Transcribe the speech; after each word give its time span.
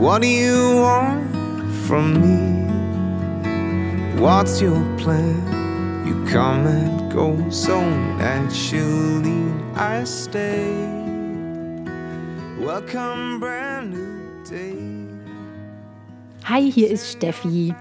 What 0.00 0.22
do 0.22 0.28
you 0.28 0.76
want 0.76 1.30
from 1.86 2.22
me? 2.22 2.64
What's 4.18 4.62
your 4.62 4.80
plan? 4.96 5.36
You 6.06 6.14
come 6.24 6.66
and 6.66 7.12
go 7.12 7.36
so 7.50 7.78
naturally. 8.16 9.52
I 9.76 10.04
stay. 10.04 10.72
Welcome, 12.58 13.40
brand 13.40 13.90
new 13.90 14.42
day. 14.48 14.74
Hi, 16.44 16.72
hier 16.72 16.88
ist 16.88 17.12
Steffi. 17.12 17.74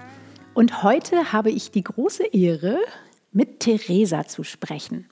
Und 0.54 0.84
heute 0.84 1.32
habe 1.32 1.52
ich 1.52 1.72
die 1.72 1.86
große 1.86 2.26
Ehre, 2.34 2.80
mit 3.32 3.62
Theresa 3.62 4.27
zu 4.27 4.44
sprechen. 4.44 5.08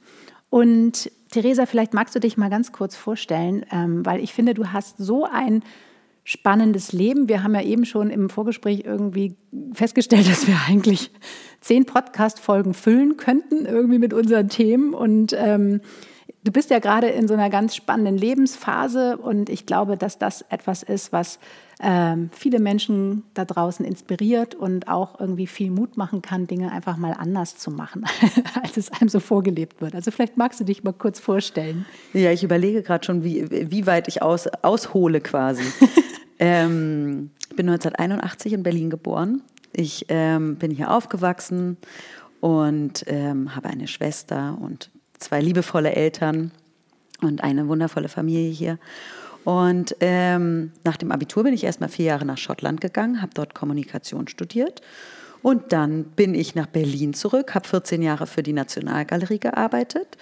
Und 0.49 1.09
Theresa, 1.31 1.67
vielleicht 1.67 1.93
magst 1.93 2.15
du 2.15 2.19
dich 2.19 2.35
mal 2.35 2.49
ganz 2.49 2.73
kurz 2.73 2.97
vorstellen, 2.97 3.65
ähm, 3.71 4.05
weil 4.05 4.19
ich 4.21 4.33
finde, 4.33 4.53
du 4.53 4.73
hast 4.73 4.97
so 4.97 5.23
ein 5.23 5.63
spannendes 6.29 6.91
Leben. 6.91 7.29
Wir 7.29 7.41
haben 7.41 7.55
ja 7.55 7.61
eben 7.61 7.85
schon 7.85 8.09
im 8.09 8.29
Vorgespräch 8.29 8.83
irgendwie 8.83 9.37
festgestellt, 9.71 10.29
dass 10.29 10.45
wir 10.45 10.57
eigentlich 10.67 11.09
zehn 11.61 11.85
Podcast-Folgen 11.85 12.73
füllen 12.73 13.15
könnten, 13.15 13.65
irgendwie 13.65 13.97
mit 13.97 14.13
unseren 14.13 14.49
Themen. 14.49 14.93
Und 14.93 15.33
ähm, 15.37 15.79
du 16.47 16.53
bist 16.53 16.69
ja 16.69 16.79
gerade 16.79 17.07
in 17.07 17.27
so 17.27 17.33
einer 17.33 17.49
ganz 17.49 17.75
spannenden 17.75 18.17
Lebensphase 18.17 19.17
und 19.17 19.49
ich 19.49 19.65
glaube, 19.65 19.97
dass 19.97 20.17
das 20.17 20.45
etwas 20.49 20.81
ist, 20.81 21.11
was 21.11 21.39
ähm, 21.81 22.29
viele 22.31 22.59
Menschen 22.59 23.23
da 23.33 23.43
draußen 23.43 23.85
inspiriert 23.85 24.55
und 24.55 24.87
auch 24.87 25.19
irgendwie 25.19 25.45
viel 25.45 25.69
Mut 25.69 25.97
machen 25.97 26.21
kann, 26.21 26.47
Dinge 26.47 26.71
einfach 26.71 26.95
mal 26.95 27.11
anders 27.11 27.57
zu 27.57 27.69
machen, 27.69 28.05
als 28.63 28.77
es 28.77 28.91
einem 28.93 29.09
so 29.09 29.19
vorgelebt 29.19 29.81
wird. 29.81 29.93
Also 29.93 30.09
vielleicht 30.09 30.37
magst 30.37 30.59
du 30.61 30.63
dich 30.63 30.85
mal 30.85 30.93
kurz 30.93 31.19
vorstellen. 31.19 31.85
Ja, 32.13 32.31
ich 32.31 32.45
überlege 32.45 32.81
gerade 32.81 33.05
schon, 33.05 33.25
wie, 33.25 33.45
wie 33.69 33.85
weit 33.85 34.07
ich 34.07 34.21
aus, 34.21 34.47
aushole 34.47 35.19
quasi. 35.19 35.63
ähm, 36.39 37.31
ich 37.49 37.55
bin 37.57 37.67
1981 37.67 38.53
in 38.53 38.63
Berlin 38.63 38.89
geboren. 38.89 39.41
Ich 39.73 40.05
ähm, 40.07 40.55
bin 40.55 40.71
hier 40.71 40.91
aufgewachsen 40.91 41.75
und 42.39 43.03
ähm, 43.07 43.53
habe 43.53 43.67
eine 43.67 43.87
Schwester 43.87 44.57
und 44.61 44.89
zwei 45.19 45.41
liebevolle 45.41 45.93
Eltern 45.93 46.51
und 47.21 47.43
eine 47.43 47.67
wundervolle 47.67 48.09
Familie 48.09 48.51
hier. 48.51 48.79
Und 49.43 49.95
ähm, 50.01 50.71
nach 50.83 50.97
dem 50.97 51.11
Abitur 51.11 51.43
bin 51.43 51.53
ich 51.53 51.63
erstmal 51.63 51.89
vier 51.89 52.05
Jahre 52.07 52.25
nach 52.25 52.37
Schottland 52.37 52.81
gegangen, 52.81 53.21
habe 53.21 53.31
dort 53.33 53.55
Kommunikation 53.55 54.27
studiert. 54.27 54.81
Und 55.41 55.71
dann 55.71 56.03
bin 56.03 56.35
ich 56.35 56.55
nach 56.55 56.67
Berlin 56.67 57.13
zurück, 57.13 57.55
habe 57.55 57.67
14 57.67 58.01
Jahre 58.01 58.27
für 58.27 58.43
die 58.43 58.53
Nationalgalerie 58.53 59.39
gearbeitet 59.39 60.17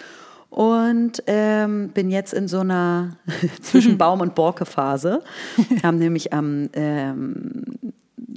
und 0.50 1.24
ähm, 1.28 1.90
bin 1.90 2.12
jetzt 2.12 2.34
in 2.34 2.48
so 2.48 2.60
einer 2.60 3.18
zwischen 3.62 3.98
Baum- 3.98 4.22
und 4.22 4.36
Borke-Phase. 4.36 5.24
haben 5.84 5.98
nämlich 5.98 6.32
am 6.32 6.70
ähm, 6.74 7.64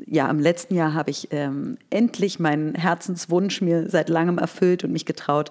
ja, 0.07 0.29
im 0.31 0.41
letzten 0.41 0.75
Jahr 0.75 0.95
habe 0.95 1.11
ich 1.11 1.29
ähm, 1.31 1.79
endlich 1.91 2.39
meinen 2.39 2.75
Herzenswunsch 2.75 3.61
mir 3.61 3.89
seit 3.89 4.09
langem 4.09 4.39
erfüllt 4.39 4.85
und 4.85 4.93
mich 4.93 5.07
getraut, 5.07 5.51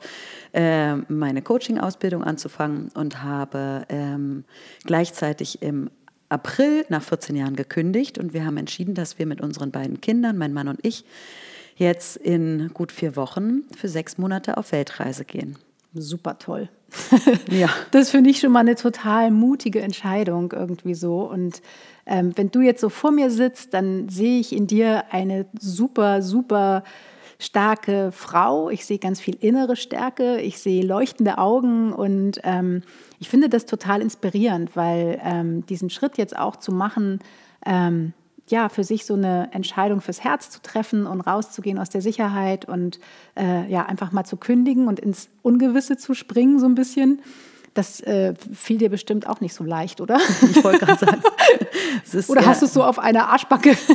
äh, 0.54 0.96
meine 0.96 1.42
Coaching-Ausbildung 1.42 2.24
anzufangen 2.24 2.90
und 2.94 3.24
habe 3.24 3.86
ähm, 3.90 4.44
gleichzeitig 4.84 5.62
im 5.62 5.90
April 6.30 6.86
nach 6.90 7.04
14 7.04 7.36
Jahren 7.36 7.56
gekündigt 7.56 8.18
und 8.18 8.34
wir 8.34 8.46
haben 8.46 8.58
entschieden, 8.58 8.96
dass 8.96 9.18
wir 9.18 9.26
mit 9.26 9.40
unseren 9.40 9.72
beiden 9.72 10.02
Kindern, 10.02 10.38
mein 10.38 10.54
Mann 10.54 10.68
und 10.68 10.80
ich, 10.86 11.06
jetzt 11.78 12.18
in 12.18 12.70
gut 12.74 12.92
vier 12.92 13.16
Wochen 13.16 13.64
für 13.76 13.88
sechs 13.88 14.18
Monate 14.18 14.58
auf 14.58 14.72
Weltreise 14.72 15.24
gehen. 15.24 15.58
Super 15.94 16.38
toll. 16.38 16.70
Ja. 17.50 17.70
Das 17.92 18.10
finde 18.10 18.30
ich 18.30 18.40
schon 18.40 18.52
mal 18.52 18.60
eine 18.60 18.76
total 18.76 19.32
mutige 19.32 19.82
Entscheidung 19.82 20.52
irgendwie 20.52 20.96
so. 20.96 21.22
Und 21.22 21.62
ähm, 22.08 22.32
wenn 22.36 22.52
du 22.52 22.62
jetzt 22.62 22.82
so 22.82 22.90
vor 22.90 23.12
mir 23.12 23.30
sitzt, 23.30 23.74
dann 23.74 24.10
sehe 24.10 24.40
ich 24.40 24.54
in 24.54 24.68
dir 24.68 25.04
eine 25.12 25.46
super, 25.60 26.22
super 26.22 26.84
starke 27.40 28.12
Frau. 28.12 28.70
Ich 28.70 28.86
sehe 28.86 28.98
ganz 28.98 29.20
viel 29.20 29.38
innere 29.40 29.76
Stärke. 29.76 30.40
Ich 30.40 30.60
sehe 30.60 30.84
leuchtende 30.84 31.38
Augen 31.38 31.94
und 31.94 32.40
ähm, 32.44 32.82
ich 33.20 33.30
finde 33.30 33.50
das 33.50 33.66
total 33.66 34.02
inspirierend, 34.02 34.76
weil 34.76 35.20
ähm, 35.24 35.66
diesen 35.68 35.90
Schritt 35.90 36.18
jetzt 36.18 36.38
auch 36.38 36.56
zu 36.56 36.72
machen, 36.72 37.20
ähm, 37.66 38.14
ja, 38.50 38.70
für 38.70 38.84
sich 38.84 39.06
so 39.06 39.14
eine 39.14 39.50
Entscheidung 39.52 40.00
fürs 40.00 40.24
Herz 40.24 40.50
zu 40.50 40.62
treffen 40.62 41.06
und 41.06 41.22
rauszugehen 41.22 41.78
aus 41.78 41.90
der 41.90 42.02
Sicherheit 42.02 42.66
und 42.66 43.00
äh, 43.36 43.70
ja, 43.70 43.86
einfach 43.86 44.14
mal 44.14 44.24
zu 44.24 44.38
kündigen 44.38 44.88
und 44.88 45.00
ins 45.00 45.30
Ungewisse 45.42 45.98
zu 45.98 46.14
springen, 46.14 46.60
so 46.60 46.66
ein 46.66 46.76
bisschen. 46.76 47.22
Das 47.78 48.00
äh, 48.02 48.34
fiel 48.54 48.80
dir 48.80 48.90
bestimmt 48.90 49.28
auch 49.28 49.40
nicht 49.40 49.54
so 49.54 49.64
leicht, 49.64 50.02
oder? 50.02 50.20
Ich 50.50 50.64
wollte 50.64 50.86
gerade 50.86 51.06
sagen. 51.06 51.22
Ist, 52.12 52.30
oder 52.32 52.46
hast 52.46 52.64
du 52.64 52.66
es 52.66 52.74
so 52.74 52.84
auf 52.84 52.98
einer 52.98 53.30
Arschbacke? 53.30 53.78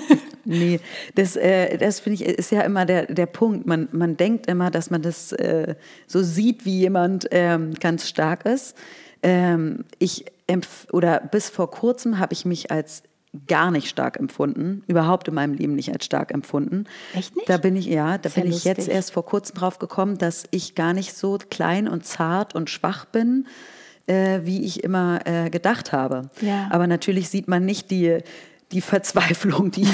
Nee, 0.44 0.80
das, 1.14 1.36
äh, 1.36 1.78
das 1.78 2.00
finde 2.00 2.14
ich, 2.20 2.24
ist 2.28 2.50
ja 2.50 2.62
immer 2.62 2.84
der, 2.84 3.06
der 3.06 3.26
Punkt. 3.26 3.64
Man, 3.64 3.88
man 3.92 4.16
denkt 4.16 4.48
immer, 4.48 4.72
dass 4.72 4.90
man 4.90 5.00
das 5.00 5.30
äh, 5.30 5.76
so 6.08 6.20
sieht, 6.20 6.64
wie 6.64 6.80
jemand 6.80 7.28
ähm, 7.30 7.74
ganz 7.74 8.08
stark 8.08 8.44
ist. 8.44 8.76
Ähm, 9.22 9.84
ich 10.00 10.24
oder 10.90 11.20
bis 11.20 11.48
vor 11.48 11.70
kurzem 11.70 12.18
habe 12.18 12.32
ich 12.32 12.44
mich 12.44 12.72
als 12.72 13.04
gar 13.46 13.70
nicht 13.70 13.88
stark 13.88 14.18
empfunden, 14.18 14.82
überhaupt 14.86 15.28
in 15.28 15.34
meinem 15.34 15.54
Leben 15.54 15.74
nicht 15.74 15.92
als 15.92 16.04
stark 16.04 16.32
empfunden. 16.32 16.84
Echt 17.14 17.34
nicht? 17.34 17.48
Da 17.48 17.56
bin 17.56 17.76
ich 17.76 17.86
ja, 17.86 18.18
da 18.18 18.28
Sehr 18.28 18.42
bin 18.42 18.52
ich 18.52 18.64
jetzt 18.64 18.78
lustig. 18.78 18.94
erst 18.94 19.12
vor 19.12 19.24
kurzem 19.24 19.56
drauf 19.56 19.78
gekommen, 19.78 20.18
dass 20.18 20.44
ich 20.50 20.74
gar 20.74 20.92
nicht 20.92 21.14
so 21.14 21.38
klein 21.50 21.88
und 21.88 22.04
zart 22.04 22.54
und 22.54 22.68
schwach 22.68 23.06
bin, 23.06 23.46
äh, 24.06 24.40
wie 24.44 24.64
ich 24.64 24.84
immer 24.84 25.20
äh, 25.24 25.48
gedacht 25.48 25.92
habe. 25.92 26.30
Ja. 26.42 26.68
Aber 26.70 26.86
natürlich 26.86 27.30
sieht 27.30 27.48
man 27.48 27.64
nicht 27.64 27.90
die 27.90 28.18
die 28.72 28.80
Verzweiflung, 28.80 29.70
die, 29.70 29.86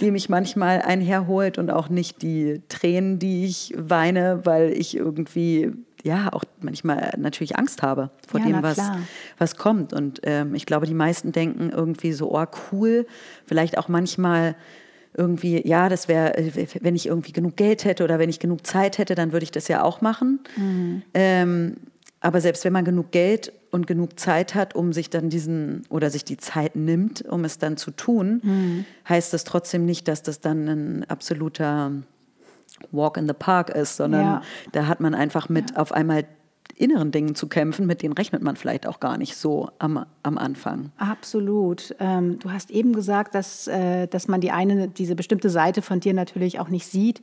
die 0.00 0.10
mich 0.10 0.28
manchmal 0.28 0.82
einherholt 0.82 1.58
und 1.58 1.70
auch 1.70 1.88
nicht 1.88 2.22
die 2.22 2.62
Tränen, 2.68 3.18
die 3.18 3.44
ich 3.44 3.74
weine, 3.76 4.40
weil 4.44 4.70
ich 4.70 4.96
irgendwie 4.96 5.72
ja 6.04 6.32
auch 6.32 6.44
manchmal 6.60 7.12
natürlich 7.18 7.56
Angst 7.56 7.82
habe 7.82 8.10
vor 8.26 8.40
Ja, 8.40 8.46
dem, 8.46 8.62
was, 8.62 8.74
klar. 8.74 8.98
was 9.38 9.56
kommt. 9.56 9.92
Und 9.92 10.20
ähm, 10.24 10.54
ich 10.54 10.66
glaube, 10.66 10.86
die 10.86 10.94
meisten 10.94 11.32
denken 11.32 11.70
irgendwie 11.70 12.12
so, 12.12 12.34
oh 12.34 12.44
cool, 12.72 13.06
vielleicht 13.46 13.78
auch 13.78 13.88
manchmal 13.88 14.54
irgendwie, 15.16 15.66
ja, 15.66 15.88
das 15.88 16.06
wäre, 16.08 16.34
wenn 16.80 16.94
ich 16.94 17.06
irgendwie 17.06 17.32
genug 17.32 17.56
Geld 17.56 17.84
hätte 17.84 18.04
oder 18.04 18.18
wenn 18.18 18.30
ich 18.30 18.38
genug 18.38 18.64
Zeit 18.66 18.98
hätte, 18.98 19.14
dann 19.16 19.32
würde 19.32 19.44
ich 19.44 19.50
das 19.50 19.66
ja 19.68 19.82
auch 19.82 20.00
machen. 20.00 20.40
Ähm, 21.14 21.76
aber 22.20 22.40
selbst 22.40 22.64
wenn 22.64 22.72
man 22.72 22.84
genug 22.84 23.10
Geld 23.10 23.52
und 23.70 23.86
genug 23.86 24.20
Zeit 24.20 24.54
hat, 24.54 24.74
um 24.74 24.92
sich 24.92 25.10
dann 25.10 25.28
diesen 25.30 25.82
oder 25.88 26.10
sich 26.10 26.24
die 26.24 26.36
Zeit 26.36 26.76
nimmt, 26.76 27.22
um 27.22 27.44
es 27.44 27.58
dann 27.58 27.76
zu 27.76 27.90
tun, 27.90 28.84
heißt 29.08 29.32
das 29.32 29.44
trotzdem 29.44 29.84
nicht, 29.84 30.06
dass 30.06 30.22
das 30.22 30.40
dann 30.40 30.68
ein 30.68 31.04
absoluter 31.08 31.92
Walk 32.90 33.16
in 33.16 33.26
the 33.28 33.34
Park 33.34 33.70
ist, 33.70 33.96
sondern 33.96 34.20
Ja. 34.20 34.42
da 34.72 34.86
hat 34.86 35.00
man 35.00 35.14
einfach 35.14 35.48
mit 35.48 35.76
auf 35.76 35.92
einmal 35.92 36.24
inneren 36.76 37.10
Dingen 37.12 37.34
zu 37.34 37.46
kämpfen, 37.46 37.86
mit 37.86 38.02
denen 38.02 38.14
rechnet 38.14 38.42
man 38.42 38.56
vielleicht 38.56 38.86
auch 38.86 39.00
gar 39.00 39.18
nicht 39.18 39.36
so 39.36 39.68
am, 39.78 40.06
am 40.22 40.38
Anfang. 40.38 40.92
Absolut. 40.96 41.94
Ähm, 42.00 42.38
du 42.38 42.50
hast 42.50 42.70
eben 42.70 42.94
gesagt, 42.94 43.34
dass, 43.34 43.68
äh, 43.68 44.06
dass 44.06 44.28
man 44.28 44.40
die 44.40 44.50
eine, 44.50 44.88
diese 44.88 45.14
bestimmte 45.14 45.50
Seite 45.50 45.82
von 45.82 46.00
dir 46.00 46.14
natürlich 46.14 46.58
auch 46.58 46.68
nicht 46.68 46.86
sieht. 46.86 47.20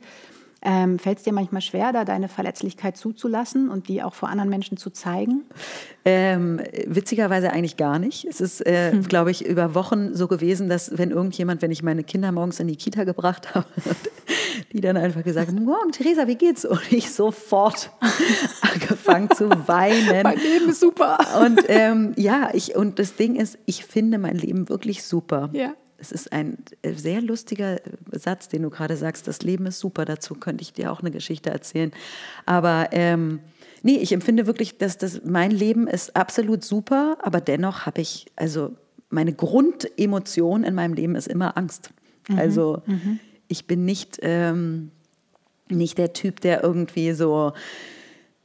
Ähm, 0.60 0.98
Fällt 0.98 1.18
es 1.18 1.24
dir 1.24 1.32
manchmal 1.32 1.62
schwer, 1.62 1.92
da 1.92 2.04
deine 2.04 2.28
Verletzlichkeit 2.28 2.96
zuzulassen 2.96 3.68
und 3.68 3.86
die 3.88 4.02
auch 4.02 4.14
vor 4.14 4.28
anderen 4.28 4.50
Menschen 4.50 4.76
zu 4.76 4.90
zeigen? 4.90 5.42
Ähm, 6.04 6.60
witzigerweise 6.86 7.52
eigentlich 7.52 7.76
gar 7.76 7.98
nicht. 7.98 8.24
Es 8.24 8.40
ist, 8.40 8.66
äh, 8.66 8.92
Hm. 8.92 9.02
glaube 9.04 9.30
ich, 9.30 9.46
über 9.46 9.74
Wochen 9.74 10.14
so 10.16 10.26
gewesen, 10.26 10.68
dass 10.68 10.96
wenn 10.98 11.10
irgendjemand, 11.12 11.62
wenn 11.62 11.70
ich 11.70 11.82
meine 11.82 12.02
Kinder 12.02 12.32
morgens 12.32 12.58
in 12.58 12.66
die 12.66 12.76
Kita 12.76 13.04
gebracht 13.04 13.54
habe, 13.54 13.66
die 14.72 14.80
dann 14.80 14.96
einfach 14.96 15.22
gesagt 15.22 15.48
haben, 15.48 15.64
morgen, 15.64 15.92
Theresa, 15.92 16.26
wie 16.26 16.34
geht's? 16.34 16.64
Und 16.64 16.80
ich 16.90 17.12
sofort 17.12 17.90
angefangen 18.62 19.30
zu 19.30 19.48
weinen. 19.68 20.26
Leben 20.38 20.70
ist 20.70 20.80
super. 20.80 21.18
Und 21.44 21.60
ähm, 21.68 22.14
ja, 22.16 22.50
ich, 22.52 22.74
und 22.74 22.98
das 22.98 23.14
Ding 23.14 23.36
ist, 23.36 23.58
ich 23.66 23.84
finde 23.84 24.18
mein 24.18 24.36
Leben 24.36 24.68
wirklich 24.68 25.04
super. 25.04 25.50
Ja. 25.52 25.74
Es 25.98 26.12
ist 26.12 26.32
ein 26.32 26.58
äh, 26.82 26.92
sehr 26.92 27.20
lustiger 27.20 27.80
Satz, 28.12 28.48
den 28.48 28.62
du 28.62 28.70
gerade 28.70 28.96
sagst. 28.96 29.28
Das 29.28 29.42
Leben 29.42 29.66
ist 29.66 29.80
super. 29.80 30.04
Dazu 30.04 30.34
könnte 30.34 30.62
ich 30.62 30.72
dir 30.72 30.92
auch 30.92 31.00
eine 31.00 31.10
Geschichte 31.10 31.50
erzählen. 31.50 31.92
Aber 32.46 32.88
ähm, 32.92 33.40
nee, 33.82 33.96
ich 33.96 34.12
empfinde 34.12 34.46
wirklich, 34.46 34.78
dass 34.78 34.96
das 34.96 35.22
mein 35.24 35.50
Leben 35.50 35.86
ist 35.86 36.16
absolut 36.16 36.64
super, 36.64 37.18
aber 37.22 37.40
dennoch 37.40 37.86
habe 37.86 38.00
ich, 38.00 38.26
also 38.36 38.74
meine 39.10 39.32
Grundemotion 39.32 40.64
in 40.64 40.74
meinem 40.74 40.94
Leben 40.94 41.14
ist 41.14 41.28
immer 41.28 41.56
Angst. 41.56 41.90
Also 42.36 42.82
ich 43.48 43.66
bin 43.66 43.86
nicht, 43.86 44.18
ähm, 44.20 44.90
nicht 45.70 45.96
der 45.96 46.12
Typ, 46.12 46.40
der 46.40 46.62
irgendwie 46.62 47.12
so, 47.12 47.54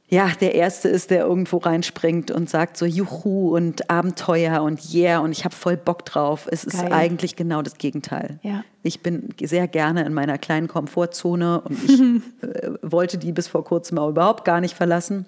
ja, 0.08 0.30
der 0.40 0.54
Erste 0.54 0.88
ist, 0.88 1.10
der 1.10 1.24
irgendwo 1.24 1.56
reinspringt 1.56 2.30
und 2.30 2.50
sagt 2.50 2.76
so 2.76 2.84
Juhu 2.84 3.56
und 3.56 3.90
Abenteuer 3.90 4.62
und 4.62 4.92
Yeah 4.92 5.20
und 5.20 5.32
ich 5.32 5.44
habe 5.44 5.54
voll 5.54 5.76
Bock 5.76 6.04
drauf. 6.04 6.46
Es 6.50 6.64
ist 6.64 6.80
Geil. 6.80 6.92
eigentlich 6.92 7.36
genau 7.36 7.62
das 7.62 7.78
Gegenteil. 7.78 8.38
Ja. 8.42 8.64
Ich 8.82 9.00
bin 9.00 9.30
sehr 9.42 9.66
gerne 9.66 10.04
in 10.04 10.12
meiner 10.12 10.36
kleinen 10.36 10.68
Komfortzone 10.68 11.62
und 11.62 11.84
ich 11.84 12.00
äh, 12.42 12.70
wollte 12.82 13.16
die 13.16 13.32
bis 13.32 13.48
vor 13.48 13.64
kurzem 13.64 13.98
auch 13.98 14.10
überhaupt 14.10 14.44
gar 14.44 14.60
nicht 14.60 14.76
verlassen. 14.76 15.26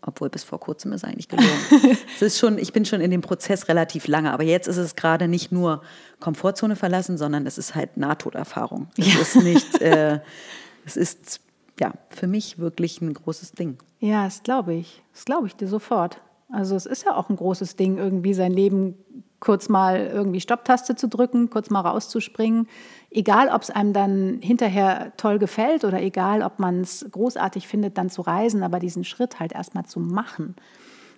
Obwohl 0.00 0.28
bis 0.28 0.42
vor 0.42 0.58
kurzem 0.58 0.92
ist 0.92 1.04
eigentlich 1.04 1.28
gelogen. 1.28 1.48
es 2.16 2.22
ist 2.22 2.38
schon, 2.38 2.58
ich 2.58 2.72
bin 2.72 2.84
schon 2.84 3.00
in 3.00 3.10
dem 3.10 3.20
Prozess 3.20 3.68
relativ 3.68 4.08
lange, 4.08 4.32
aber 4.32 4.42
jetzt 4.42 4.66
ist 4.66 4.76
es 4.76 4.96
gerade 4.96 5.28
nicht 5.28 5.52
nur 5.52 5.82
Komfortzone 6.18 6.76
verlassen, 6.76 7.16
sondern 7.16 7.46
es 7.46 7.58
ist 7.58 7.74
halt 7.74 7.96
Nahtoderfahrung. 7.96 8.88
Es 8.96 9.34
ist 9.34 9.42
nicht, 9.42 9.80
äh, 9.80 10.20
es 10.84 10.96
ist 10.96 11.40
ja 11.80 11.92
für 12.10 12.26
mich 12.26 12.58
wirklich 12.58 13.00
ein 13.00 13.14
großes 13.14 13.52
Ding. 13.52 13.78
Ja, 14.00 14.24
das 14.24 14.42
glaube 14.42 14.74
ich. 14.74 15.02
Das 15.12 15.24
glaube 15.24 15.46
ich 15.46 15.56
dir 15.56 15.68
sofort. 15.68 16.20
Also 16.50 16.76
es 16.76 16.86
ist 16.86 17.04
ja 17.04 17.14
auch 17.14 17.28
ein 17.28 17.36
großes 17.36 17.76
Ding, 17.76 17.98
irgendwie 17.98 18.34
sein 18.34 18.52
Leben 18.52 18.94
kurz 19.40 19.68
mal 19.68 19.98
irgendwie 20.06 20.40
Stopptaste 20.40 20.96
zu 20.96 21.08
drücken, 21.08 21.50
kurz 21.50 21.70
mal 21.70 21.80
rauszuspringen. 21.80 22.68
Egal, 23.10 23.48
ob 23.48 23.62
es 23.62 23.70
einem 23.70 23.92
dann 23.92 24.38
hinterher 24.42 25.12
toll 25.16 25.38
gefällt 25.38 25.84
oder 25.84 26.00
egal, 26.02 26.42
ob 26.42 26.58
man 26.58 26.80
es 26.80 27.06
großartig 27.10 27.68
findet, 27.68 27.98
dann 27.98 28.10
zu 28.10 28.22
reisen, 28.22 28.62
aber 28.62 28.80
diesen 28.80 29.04
Schritt 29.04 29.38
halt 29.38 29.52
erstmal 29.52 29.86
zu 29.86 30.00
machen. 30.00 30.56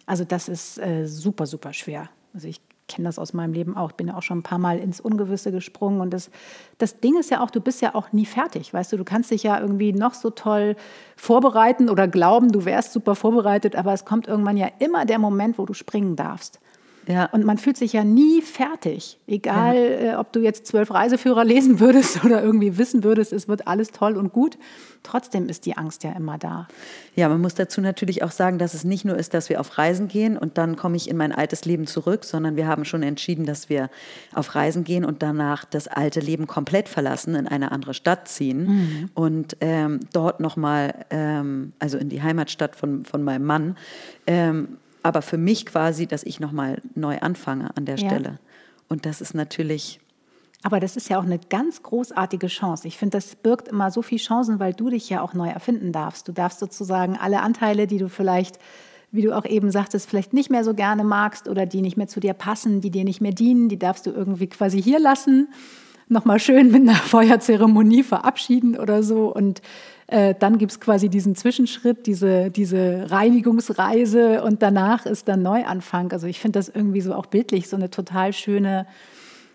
Also 0.06 0.24
das 0.24 0.48
ist 0.48 0.78
äh, 0.78 1.06
super, 1.06 1.46
super 1.46 1.72
schwer. 1.72 2.10
Also 2.34 2.48
ich 2.48 2.60
kenne 2.90 3.08
das 3.08 3.18
aus 3.18 3.32
meinem 3.32 3.52
Leben 3.52 3.76
auch. 3.76 3.92
Bin 3.92 4.08
ja 4.08 4.16
auch 4.16 4.22
schon 4.22 4.38
ein 4.38 4.42
paar 4.42 4.58
Mal 4.58 4.78
ins 4.78 5.00
Ungewisse 5.00 5.52
gesprungen. 5.52 6.00
Und 6.00 6.10
das, 6.10 6.30
das 6.78 7.00
Ding 7.00 7.18
ist 7.18 7.30
ja 7.30 7.40
auch, 7.40 7.50
du 7.50 7.60
bist 7.60 7.80
ja 7.80 7.94
auch 7.94 8.12
nie 8.12 8.26
fertig. 8.26 8.74
Weißt 8.74 8.92
du, 8.92 8.96
du 8.96 9.04
kannst 9.04 9.30
dich 9.30 9.44
ja 9.44 9.60
irgendwie 9.60 9.92
noch 9.92 10.14
so 10.14 10.30
toll 10.30 10.76
vorbereiten 11.16 11.88
oder 11.88 12.08
glauben, 12.08 12.50
du 12.50 12.64
wärst 12.64 12.92
super 12.92 13.14
vorbereitet, 13.14 13.76
aber 13.76 13.92
es 13.92 14.04
kommt 14.04 14.26
irgendwann 14.26 14.56
ja 14.56 14.68
immer 14.78 15.04
der 15.06 15.18
Moment, 15.18 15.58
wo 15.58 15.66
du 15.66 15.74
springen 15.74 16.16
darfst. 16.16 16.60
Ja. 17.10 17.26
Und 17.26 17.44
man 17.44 17.58
fühlt 17.58 17.76
sich 17.76 17.92
ja 17.92 18.04
nie 18.04 18.40
fertig. 18.40 19.18
Egal, 19.26 19.76
äh, 19.76 20.14
ob 20.16 20.32
du 20.32 20.40
jetzt 20.40 20.66
zwölf 20.66 20.90
Reiseführer 20.92 21.44
lesen 21.46 21.80
würdest 21.80 22.24
oder 22.24 22.42
irgendwie 22.42 22.78
wissen 22.78 23.02
würdest, 23.04 23.32
es 23.32 23.48
wird 23.48 23.66
alles 23.66 23.90
toll 23.90 24.16
und 24.16 24.32
gut. 24.32 24.58
Trotzdem 25.02 25.48
ist 25.48 25.64
die 25.64 25.76
Angst 25.76 26.04
ja 26.04 26.12
immer 26.12 26.36
da. 26.36 26.68
Ja, 27.16 27.28
man 27.28 27.40
muss 27.40 27.54
dazu 27.54 27.80
natürlich 27.80 28.22
auch 28.22 28.30
sagen, 28.30 28.58
dass 28.58 28.74
es 28.74 28.84
nicht 28.84 29.04
nur 29.04 29.16
ist, 29.16 29.32
dass 29.32 29.48
wir 29.48 29.58
auf 29.58 29.78
Reisen 29.78 30.08
gehen 30.08 30.36
und 30.36 30.58
dann 30.58 30.76
komme 30.76 30.96
ich 30.96 31.08
in 31.08 31.16
mein 31.16 31.32
altes 31.32 31.64
Leben 31.64 31.86
zurück, 31.86 32.24
sondern 32.24 32.56
wir 32.56 32.68
haben 32.68 32.84
schon 32.84 33.02
entschieden, 33.02 33.46
dass 33.46 33.70
wir 33.70 33.90
auf 34.34 34.54
Reisen 34.54 34.84
gehen 34.84 35.04
und 35.06 35.22
danach 35.22 35.64
das 35.64 35.88
alte 35.88 36.20
Leben 36.20 36.46
komplett 36.46 36.88
verlassen, 36.88 37.34
in 37.34 37.48
eine 37.48 37.72
andere 37.72 37.94
Stadt 37.94 38.28
ziehen 38.28 39.10
und 39.14 39.56
ähm, 39.60 40.00
dort 40.12 40.40
nochmal, 40.40 41.06
ähm, 41.08 41.72
also 41.78 41.96
in 41.96 42.10
die 42.10 42.22
Heimatstadt 42.22 42.76
von, 42.76 43.04
von 43.04 43.22
meinem 43.22 43.46
Mann, 43.46 43.76
ähm, 44.26 44.76
aber 45.02 45.22
für 45.22 45.38
mich 45.38 45.66
quasi, 45.66 46.06
dass 46.06 46.22
ich 46.22 46.40
nochmal 46.40 46.80
neu 46.94 47.18
anfange 47.20 47.70
an 47.76 47.84
der 47.84 47.96
Ja. 47.96 48.08
Stelle. 48.08 48.38
Und 48.88 49.06
das 49.06 49.20
ist 49.20 49.34
natürlich, 49.34 50.00
Aber 50.62 50.78
das 50.78 50.94
ist 50.96 51.08
ja 51.08 51.18
auch 51.18 51.24
eine 51.24 51.38
ganz 51.38 51.82
großartige 51.82 52.48
Chance. 52.48 52.86
Ich 52.86 52.98
finde, 52.98 53.16
das 53.16 53.34
birgt 53.34 53.68
immer 53.68 53.90
so 53.90 54.02
viele 54.02 54.20
Chancen, 54.20 54.58
weil 54.58 54.74
du 54.74 54.90
dich 54.90 55.08
ja 55.08 55.22
auch 55.22 55.32
neu 55.32 55.48
erfinden 55.48 55.90
darfst. 55.90 56.28
Du 56.28 56.32
darfst 56.32 56.58
sozusagen 56.58 57.16
alle 57.16 57.40
Anteile, 57.40 57.86
die 57.86 57.96
du 57.96 58.10
vielleicht, 58.10 58.58
wie 59.10 59.22
du 59.22 59.34
auch 59.34 59.46
eben 59.46 59.70
sagtest, 59.70 60.06
vielleicht 60.10 60.34
nicht 60.34 60.50
mehr 60.50 60.62
so 60.62 60.74
gerne 60.74 61.02
magst 61.02 61.48
oder 61.48 61.64
die 61.64 61.80
nicht 61.80 61.96
mehr 61.96 62.08
zu 62.08 62.20
dir 62.20 62.34
passen, 62.34 62.82
die 62.82 62.90
dir 62.90 63.04
nicht 63.04 63.22
mehr 63.22 63.32
dienen, 63.32 63.70
die 63.70 63.78
darfst 63.78 64.04
du 64.06 64.10
irgendwie 64.10 64.48
quasi 64.48 64.82
hier 64.82 65.00
lassen, 65.00 65.48
nochmal 66.10 66.38
schön 66.38 66.70
mit 66.70 66.82
einer 66.82 66.94
Feuerzeremonie 66.94 68.02
verabschieden 68.02 68.76
oder 68.76 69.02
so. 69.02 69.32
Und 69.32 69.62
äh, 70.06 70.34
dann 70.38 70.58
gibt 70.58 70.72
es 70.72 70.80
quasi 70.80 71.08
diesen 71.08 71.36
Zwischenschritt, 71.36 72.06
diese, 72.06 72.50
diese 72.50 73.10
Reinigungsreise 73.10 74.42
und 74.42 74.62
danach 74.62 75.06
ist 75.06 75.28
dann 75.28 75.42
Neuanfang. 75.42 76.12
Also 76.12 76.26
ich 76.26 76.40
finde 76.40 76.58
das 76.58 76.68
irgendwie 76.68 77.00
so 77.00 77.14
auch 77.14 77.26
bildlich 77.26 77.68
so 77.68 77.76
eine 77.76 77.90
total 77.90 78.32
schöne 78.32 78.86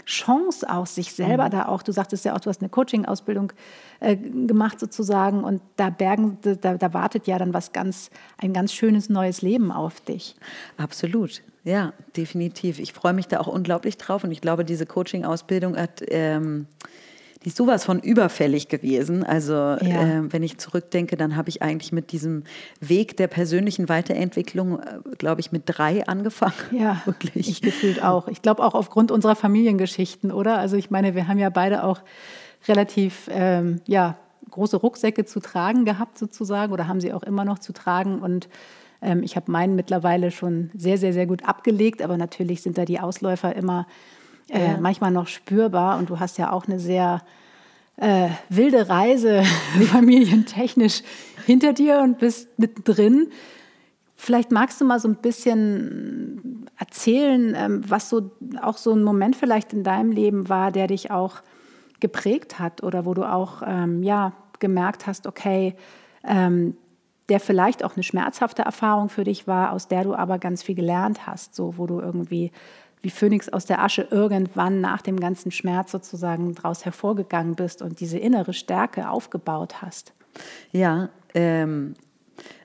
Chance 0.06 0.70
aus 0.70 0.96
sich 0.96 1.14
selber 1.14 1.50
da 1.50 1.68
auch. 1.68 1.82
Du 1.84 1.92
sagtest 1.92 2.26
ja 2.26 2.36
auch, 2.36 2.40
du 2.40 2.50
hast 2.50 2.62
eine 2.62 2.70
Coaching-Ausbildung 2.70 3.54
äh, 4.00 4.16
gemacht 4.16 4.80
sozusagen 4.80 5.44
und 5.44 5.62
da 5.76 5.90
bergen, 5.90 6.38
da, 6.42 6.76
da 6.76 6.94
wartet 6.94 7.28
ja 7.28 7.38
dann 7.38 7.54
was 7.54 7.74
ganz, 7.74 8.10
ein 8.38 8.54
ganz 8.54 8.74
schönes 8.74 9.10
neues 9.10 9.42
Leben 9.42 9.72
auf 9.72 10.02
dich. 10.02 10.36
Absolut, 10.78 11.42
ja, 11.64 11.94
definitiv. 12.16 12.80
Ich 12.80 12.94
freue 12.94 13.14
mich 13.14 13.28
da 13.28 13.40
auch 13.40 13.48
unglaublich 13.48 13.98
drauf 13.98 14.24
und 14.24 14.32
ich 14.32 14.42
glaube, 14.42 14.64
diese 14.64 14.86
Coaching-Ausbildung 14.86 15.76
hat, 15.76 16.04
ähm, 16.08 16.68
die 17.46 17.50
ist 17.50 17.58
sowas 17.58 17.86
von 17.86 18.00
überfällig 18.00 18.70
gewesen. 18.70 19.24
Also 19.24 19.54
äh, 19.54 20.22
wenn 20.30 20.42
ich 20.42 20.58
zurückdenke, 20.58 21.16
dann 21.16 21.36
habe 21.36 21.50
ich 21.50 21.62
eigentlich 21.62 21.92
mit 21.92 22.12
diesem 22.12 22.44
Weg 22.82 23.18
der 23.18 23.28
persönlichen 23.28 23.88
Weiterentwicklung, 23.88 24.80
äh, 24.80 24.98
glaube 25.20 25.42
ich, 25.42 25.52
mit 25.52 25.64
drei 25.68 26.08
angefangen. 26.08 26.56
Ja, 26.72 27.02
wirklich. 27.06 27.48
ich 27.48 27.62
gefühlt 27.62 28.04
auch. 28.04 28.28
Ich 28.30 28.42
glaube 28.42 28.64
auch 28.64 28.74
aufgrund 28.74 29.12
unserer 29.12 29.36
Familiengeschichten, 29.36 30.32
oder? 30.32 30.58
Also 30.58 30.76
ich 30.76 30.90
meine, 30.90 31.14
wir 31.14 31.28
haben 31.28 31.38
ja 31.38 31.52
beide 31.52 31.84
auch 31.84 32.02
relativ, 32.68 33.30
ähm, 33.32 33.80
ja, 33.86 34.18
große 34.50 34.78
Rucksäcke 34.78 35.26
zu 35.26 35.40
tragen 35.40 35.86
gehabt 35.86 36.18
sozusagen 36.18 36.74
oder 36.74 36.88
haben 36.88 37.00
sie 37.00 37.14
auch 37.14 37.24
immer 37.24 37.46
noch 37.46 37.60
zu 37.60 37.74
tragen 37.74 38.20
und 38.20 38.50
ähm, 39.02 39.22
ich 39.22 39.36
habe 39.36 39.52
meinen 39.52 39.76
mittlerweile 39.76 40.32
schon 40.32 40.72
sehr, 40.76 40.98
sehr, 40.98 41.14
sehr 41.14 41.28
gut 41.28 41.44
abgelegt, 41.44 42.02
aber 42.02 42.18
natürlich 42.18 42.62
sind 42.62 42.78
da 42.78 42.86
die 42.86 43.00
Ausläufer 43.00 43.56
immer 43.56 43.86
äh, 44.50 44.72
Ja. 44.72 44.78
manchmal 44.80 45.12
noch 45.12 45.28
spürbar 45.28 45.98
und 45.98 46.10
du 46.10 46.20
hast 46.20 46.38
ja 46.38 46.52
auch 46.52 46.68
eine 46.68 46.80
sehr 46.80 47.22
äh, 47.98 48.30
wilde 48.50 48.90
Reise 48.90 49.44
familientechnisch 49.92 51.02
hinter 51.46 51.74
dir 51.74 52.00
und 52.00 52.20
bist 52.20 52.60
mittendrin. 52.60 53.28
Vielleicht 54.16 54.52
magst 54.52 54.80
du 54.80 54.86
mal 54.86 55.00
so 55.00 55.08
ein 55.08 55.16
bisschen 55.16 56.68
erzählen, 56.78 57.54
ähm, 57.58 57.82
was 57.88 58.10
so 58.10 58.32
auch 58.62 58.78
so 58.78 58.92
ein 58.94 59.04
Moment 59.04 59.36
vielleicht 59.36 59.74
in 59.74 59.84
deinem 59.84 60.12
Leben 60.12 60.50
war, 60.50 60.72
der 60.72 60.88
dich 60.88 61.12
auch 61.12 61.42
geprägt 62.00 62.60
hat 62.60 62.84
oder 62.84 63.06
wo 63.06 63.14
du 63.14 63.24
auch 63.24 63.62
ähm, 63.66 64.04
ja, 64.04 64.34
gemerkt 64.60 65.08
hast, 65.08 65.28
okay, 65.28 65.76
ähm, 66.24 66.76
der 67.30 67.40
vielleicht 67.40 67.84
auch 67.84 67.96
eine 67.96 68.04
schmerzhafte 68.04 68.62
Erfahrung 68.62 69.10
für 69.10 69.24
dich 69.24 69.48
war, 69.48 69.72
aus 69.72 69.88
der 69.88 70.04
du 70.04 70.14
aber 70.14 70.38
ganz 70.38 70.62
viel 70.64 70.76
gelernt 70.76 71.26
hast, 71.26 71.56
so 71.56 71.78
wo 71.78 71.88
du 71.88 72.00
irgendwie 72.00 72.52
wie 73.06 73.12
Phönix 73.12 73.50
aus 73.50 73.66
der 73.66 73.84
Asche 73.84 74.08
irgendwann 74.10 74.82
nach 74.82 75.04
dem 75.04 75.20
ganzen 75.20 75.52
Schmerz 75.52 75.92
sozusagen 75.92 76.56
daraus 76.56 76.86
hervorgegangen 76.86 77.54
bist 77.56 77.84
und 77.84 78.00
diese 78.00 78.18
innere 78.18 78.52
Stärke 78.52 79.10
aufgebaut 79.10 79.84
hast. 79.84 80.14
Ja, 80.72 81.10
ähm, 81.36 81.94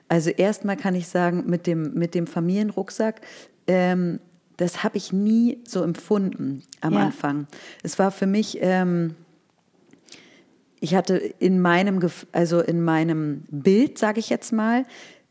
also 0.09 0.31
erstmal 0.31 0.77
kann 0.77 0.95
ich 0.95 1.07
sagen, 1.07 1.43
mit 1.45 1.67
dem, 1.67 1.93
mit 1.93 2.15
dem 2.15 2.25
Familienrucksack, 2.25 3.21
ähm, 3.67 4.19
das 4.57 4.83
habe 4.83 4.97
ich 4.97 5.13
nie 5.13 5.59
so 5.67 5.83
empfunden 5.83 6.63
am 6.81 6.93
Ja. 6.93 7.01
Anfang. 7.01 7.45
Es 7.83 7.99
war 7.99 8.09
für 8.09 8.25
mich, 8.25 8.57
ähm, 8.61 9.13
ich 10.79 10.95
hatte 10.95 11.17
in 11.17 11.61
meinem, 11.61 11.99
also 12.31 12.61
in 12.61 12.83
meinem 12.83 13.43
Bild, 13.51 13.99
sage 13.99 14.19
ich 14.19 14.31
jetzt 14.31 14.51
mal, 14.51 14.85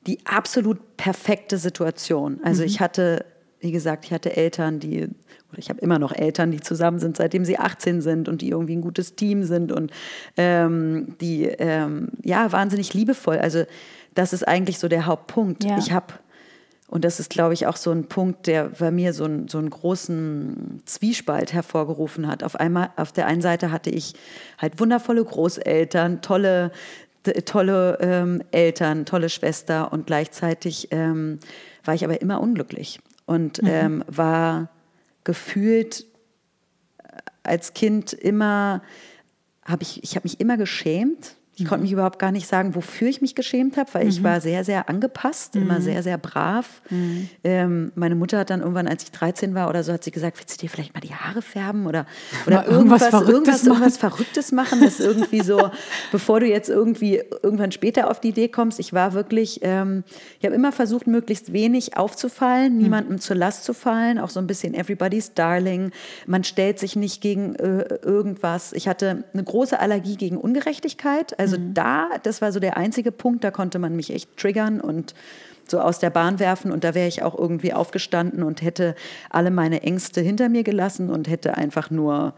die 0.06 0.24
absolut 0.24 0.96
perfekte 0.96 1.58
Situation. 1.58 2.38
Also 2.44 2.62
ich 2.62 2.78
hatte, 2.80 3.24
wie 3.60 3.72
gesagt, 3.72 4.06
ich 4.06 4.12
hatte 4.12 4.36
Eltern, 4.36 4.80
die, 4.80 5.02
oder 5.50 5.58
ich 5.58 5.68
habe 5.68 5.80
immer 5.80 5.98
noch 5.98 6.12
Eltern, 6.12 6.50
die 6.50 6.60
zusammen 6.60 6.98
sind, 6.98 7.16
seitdem 7.16 7.44
sie 7.44 7.58
18 7.58 8.00
sind 8.00 8.28
und 8.28 8.40
die 8.42 8.48
irgendwie 8.50 8.76
ein 8.76 8.80
gutes 8.80 9.14
Team 9.16 9.44
sind 9.44 9.70
und 9.72 9.90
ähm, 10.36 11.16
die, 11.20 11.44
ähm, 11.44 12.08
ja, 12.22 12.50
wahnsinnig 12.52 12.94
liebevoll. 12.94 13.38
Also 13.38 13.64
das 14.14 14.32
ist 14.32 14.46
eigentlich 14.48 14.78
so 14.78 14.88
der 14.88 15.06
Hauptpunkt. 15.06 15.64
Ja. 15.64 15.78
Ich 15.78 15.92
habe 15.92 16.14
und 16.88 17.04
das 17.04 17.20
ist, 17.20 17.30
glaube 17.30 17.54
ich, 17.54 17.68
auch 17.68 17.76
so 17.76 17.92
ein 17.92 18.06
Punkt, 18.08 18.48
der 18.48 18.70
bei 18.70 18.90
mir 18.90 19.12
so, 19.12 19.22
einen- 19.22 19.46
so 19.46 19.58
einen 19.58 19.70
großen 19.70 20.82
Zwiespalt 20.86 21.52
hervorgerufen 21.52 22.26
hat. 22.26 22.42
Auf 22.42 22.56
einmal, 22.56 22.90
auf 22.96 23.12
der 23.12 23.26
einen 23.28 23.42
Seite 23.42 23.70
hatte 23.70 23.90
ich 23.90 24.14
halt 24.58 24.80
wundervolle 24.80 25.22
Großeltern, 25.24 26.20
tolle, 26.20 26.72
tolle 27.44 27.98
ähm, 28.00 28.42
Eltern, 28.50 29.06
tolle 29.06 29.28
Schwester 29.28 29.92
und 29.92 30.06
gleichzeitig 30.06 30.88
ähm, 30.90 31.38
war 31.84 31.94
ich 31.94 32.04
aber 32.04 32.20
immer 32.22 32.40
unglücklich 32.40 32.98
und 33.30 33.60
ähm, 33.62 34.02
war 34.08 34.70
gefühlt 35.22 36.04
äh, 36.98 37.04
als 37.44 37.74
Kind 37.74 38.12
immer, 38.12 38.82
habe 39.64 39.84
ich, 39.84 40.02
ich 40.02 40.16
habe 40.16 40.24
mich 40.24 40.40
immer 40.40 40.56
geschämt. 40.56 41.36
Ich 41.60 41.68
konnte 41.68 41.82
mich 41.82 41.92
überhaupt 41.92 42.18
gar 42.18 42.32
nicht 42.32 42.46
sagen, 42.46 42.74
wofür 42.74 43.08
ich 43.08 43.20
mich 43.20 43.34
geschämt 43.34 43.76
habe, 43.76 43.92
weil 43.94 44.08
ich 44.08 44.22
war 44.22 44.40
sehr, 44.40 44.64
sehr 44.64 44.88
angepasst, 44.88 45.56
immer 45.56 45.80
sehr, 45.80 46.02
sehr 46.02 46.18
brav. 46.18 46.82
Ähm, 47.44 47.92
meine 47.94 48.14
Mutter 48.14 48.38
hat 48.38 48.50
dann 48.50 48.60
irgendwann, 48.60 48.88
als 48.88 49.04
ich 49.04 49.10
13 49.12 49.54
war 49.54 49.68
oder 49.68 49.82
so, 49.82 49.92
hat 49.92 50.04
sie 50.04 50.10
gesagt, 50.10 50.38
willst 50.38 50.56
du 50.56 50.66
dir 50.66 50.70
vielleicht 50.70 50.94
mal 50.94 51.00
die 51.00 51.14
Haare 51.14 51.42
färben 51.42 51.86
oder, 51.86 52.06
oder 52.46 52.66
irgendwas 52.66 53.00
irgendwas, 53.00 53.08
Verrücktes 53.08 53.32
irgendwas, 53.32 53.62
machen. 53.62 53.72
irgendwas 53.72 53.96
Verrücktes 53.96 54.52
machen. 54.52 54.80
Das 54.80 55.00
irgendwie 55.00 55.40
so, 55.40 55.70
bevor 56.12 56.40
du 56.40 56.46
jetzt 56.46 56.68
irgendwie 56.68 57.22
irgendwann 57.42 57.72
später 57.72 58.10
auf 58.10 58.20
die 58.20 58.28
Idee 58.28 58.48
kommst. 58.48 58.80
Ich 58.80 58.92
war 58.92 59.12
wirklich, 59.12 59.60
ähm, 59.62 60.04
ich 60.38 60.46
habe 60.46 60.54
immer 60.54 60.72
versucht, 60.72 61.06
möglichst 61.06 61.52
wenig 61.52 61.96
aufzufallen, 61.96 62.76
niemandem 62.76 63.20
zur 63.20 63.36
Last 63.36 63.64
zu 63.64 63.74
fallen, 63.74 64.18
auch 64.18 64.30
so 64.30 64.40
ein 64.40 64.46
bisschen 64.46 64.74
everybody's 64.74 65.34
darling. 65.34 65.92
Man 66.26 66.44
stellt 66.44 66.78
sich 66.78 66.96
nicht 66.96 67.20
gegen 67.20 67.54
äh, 67.56 67.98
irgendwas. 68.02 68.72
Ich 68.72 68.88
hatte 68.88 69.24
eine 69.32 69.44
große 69.44 69.78
Allergie 69.78 70.16
gegen 70.16 70.36
Ungerechtigkeit. 70.36 71.38
Also 71.38 71.49
da, 71.58 72.08
das 72.22 72.42
war 72.42 72.52
so 72.52 72.60
der 72.60 72.76
einzige 72.76 73.12
Punkt, 73.12 73.44
da 73.44 73.50
konnte 73.50 73.78
man 73.78 73.96
mich 73.96 74.12
echt 74.12 74.36
triggern 74.36 74.80
und 74.80 75.14
so 75.68 75.80
aus 75.80 75.98
der 75.98 76.10
Bahn 76.10 76.40
werfen 76.40 76.72
und 76.72 76.84
da 76.84 76.94
wäre 76.94 77.08
ich 77.08 77.22
auch 77.22 77.38
irgendwie 77.38 77.72
aufgestanden 77.72 78.42
und 78.42 78.60
hätte 78.62 78.94
alle 79.30 79.50
meine 79.50 79.82
Ängste 79.82 80.20
hinter 80.20 80.48
mir 80.48 80.64
gelassen 80.64 81.10
und 81.10 81.28
hätte 81.28 81.56
einfach 81.56 81.90
nur 81.90 82.34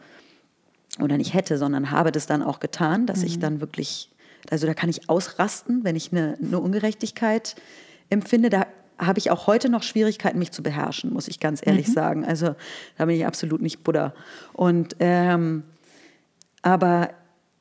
oder 1.01 1.17
nicht 1.17 1.33
hätte, 1.33 1.57
sondern 1.57 1.91
habe 1.91 2.13
das 2.13 2.27
dann 2.27 2.43
auch 2.43 2.61
getan, 2.61 3.07
dass 3.07 3.23
ich 3.23 3.39
dann 3.39 3.61
wirklich, 3.61 4.11
also 4.51 4.67
da 4.67 4.75
kann 4.75 4.91
ich 4.91 5.09
ausrasten, 5.09 5.85
wenn 5.85 5.97
ich 5.97 6.13
eine, 6.13 6.37
eine 6.45 6.59
Ungerechtigkeit 6.59 7.57
empfinde. 8.11 8.51
Da 8.51 8.67
habe 8.99 9.19
ich 9.19 9.31
auch 9.31 9.47
heute 9.47 9.71
noch 9.71 9.83
Schwierigkeiten, 9.83 10.39
mich 10.39 10.53
zu 10.53 10.63
beherrschen, 10.63 11.13
muss 11.13 11.29
ich 11.29 11.41
ganz 11.41 11.63
ehrlich 11.65 11.91
sagen. 11.93 12.25
Also 12.27 12.55
da 12.99 13.07
bin 13.07 13.17
ich 13.17 13.27
absolut 13.27 13.63
nicht 13.63 13.83
Buddha. 13.83 14.13
Und 14.53 14.97
ähm, 15.01 15.65
aber 16.61 17.11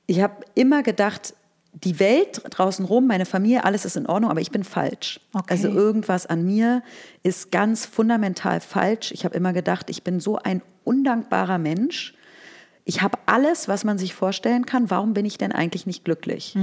ich 0.07 0.21
habe 0.21 0.43
immer 0.53 0.83
gedacht, 0.83 1.33
die 1.73 1.99
Welt 1.99 2.41
draußen 2.49 2.85
rum, 2.85 3.07
meine 3.07 3.25
Familie, 3.25 3.63
alles 3.63 3.85
ist 3.85 3.95
in 3.95 4.05
Ordnung, 4.05 4.29
aber 4.29 4.41
ich 4.41 4.51
bin 4.51 4.63
falsch. 4.63 5.19
Okay. 5.33 5.45
Also 5.49 5.69
irgendwas 5.69 6.25
an 6.25 6.45
mir 6.45 6.83
ist 7.23 7.51
ganz 7.51 7.85
fundamental 7.85 8.59
falsch. 8.59 9.11
Ich 9.11 9.23
habe 9.25 9.35
immer 9.35 9.53
gedacht, 9.53 9.89
ich 9.89 10.03
bin 10.03 10.19
so 10.19 10.37
ein 10.37 10.61
undankbarer 10.83 11.57
Mensch. 11.57 12.13
Ich 12.83 13.01
habe 13.01 13.17
alles, 13.25 13.67
was 13.67 13.83
man 13.83 13.97
sich 13.97 14.13
vorstellen 14.13 14.65
kann. 14.65 14.89
Warum 14.89 15.13
bin 15.13 15.25
ich 15.25 15.37
denn 15.37 15.51
eigentlich 15.51 15.85
nicht 15.85 16.03
glücklich? 16.03 16.53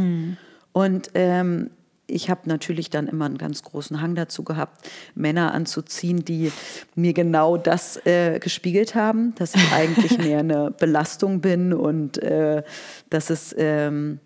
Und 0.73 1.11
ähm, 1.15 1.71
ich 2.07 2.31
habe 2.31 2.49
natürlich 2.49 2.91
dann 2.91 3.07
immer 3.07 3.27
einen 3.27 3.39
ganz 3.39 3.63
großen 3.63 4.01
Hang 4.01 4.15
dazu 4.15 4.43
gehabt, 4.43 4.89
Männer 5.15 5.53
anzuziehen, 5.53 6.25
die 6.25 6.51
mir 6.95 7.13
genau 7.13 7.57
das 7.57 8.05
äh, 8.07 8.39
gespiegelt 8.41 8.95
haben, 8.95 9.35
dass 9.37 9.55
ich 9.55 9.73
eigentlich 9.73 10.19
mehr 10.19 10.41
eine 10.41 10.71
Belastung 10.71 11.41
bin 11.41 11.73
und 11.73 12.19
äh, 12.19 12.63
dass 13.11 13.31
es 13.31 13.55
ähm, 13.59 14.21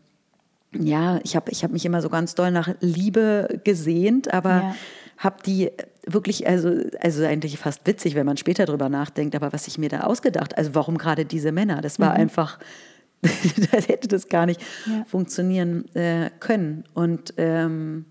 ja, 0.79 1.21
ich 1.23 1.37
habe 1.37 1.51
ich 1.51 1.65
hab 1.65 1.71
mich 1.71 1.85
immer 1.85 2.01
so 2.03 2.09
ganz 2.09 2.35
doll 2.35 2.51
nach 2.51 2.75
Liebe 2.81 3.61
gesehnt, 3.65 4.33
aber 4.33 4.51
Ja. 4.51 4.75
habe 5.19 5.37
die 5.45 5.71
wirklich, 6.07 6.47
also, 6.49 6.81
also 7.01 7.25
eigentlich 7.25 7.59
fast 7.59 7.87
witzig, 7.87 8.15
wenn 8.15 8.27
man 8.27 8.37
später 8.37 8.65
drüber 8.67 8.89
nachdenkt, 8.89 9.35
aber 9.37 9.53
was 9.53 9.69
ich 9.69 9.79
mir 9.79 9.89
da 9.89 10.01
ausgedacht, 10.01 10.57
also 10.59 10.75
warum 10.75 10.99
gerade 10.99 11.25
diese 11.25 11.53
Männer, 11.53 11.81
das 11.81 11.99
war 12.01 12.13
einfach, 12.13 12.59
da 13.23 13.79
hätte 13.79 14.09
das 14.09 14.29
gar 14.29 14.47
nicht 14.47 14.61
Ja. 14.87 15.05
funktionieren 15.07 15.95
äh, 15.95 16.31
können. 16.41 16.85
Und 16.95 17.35
ähm, 17.37 18.07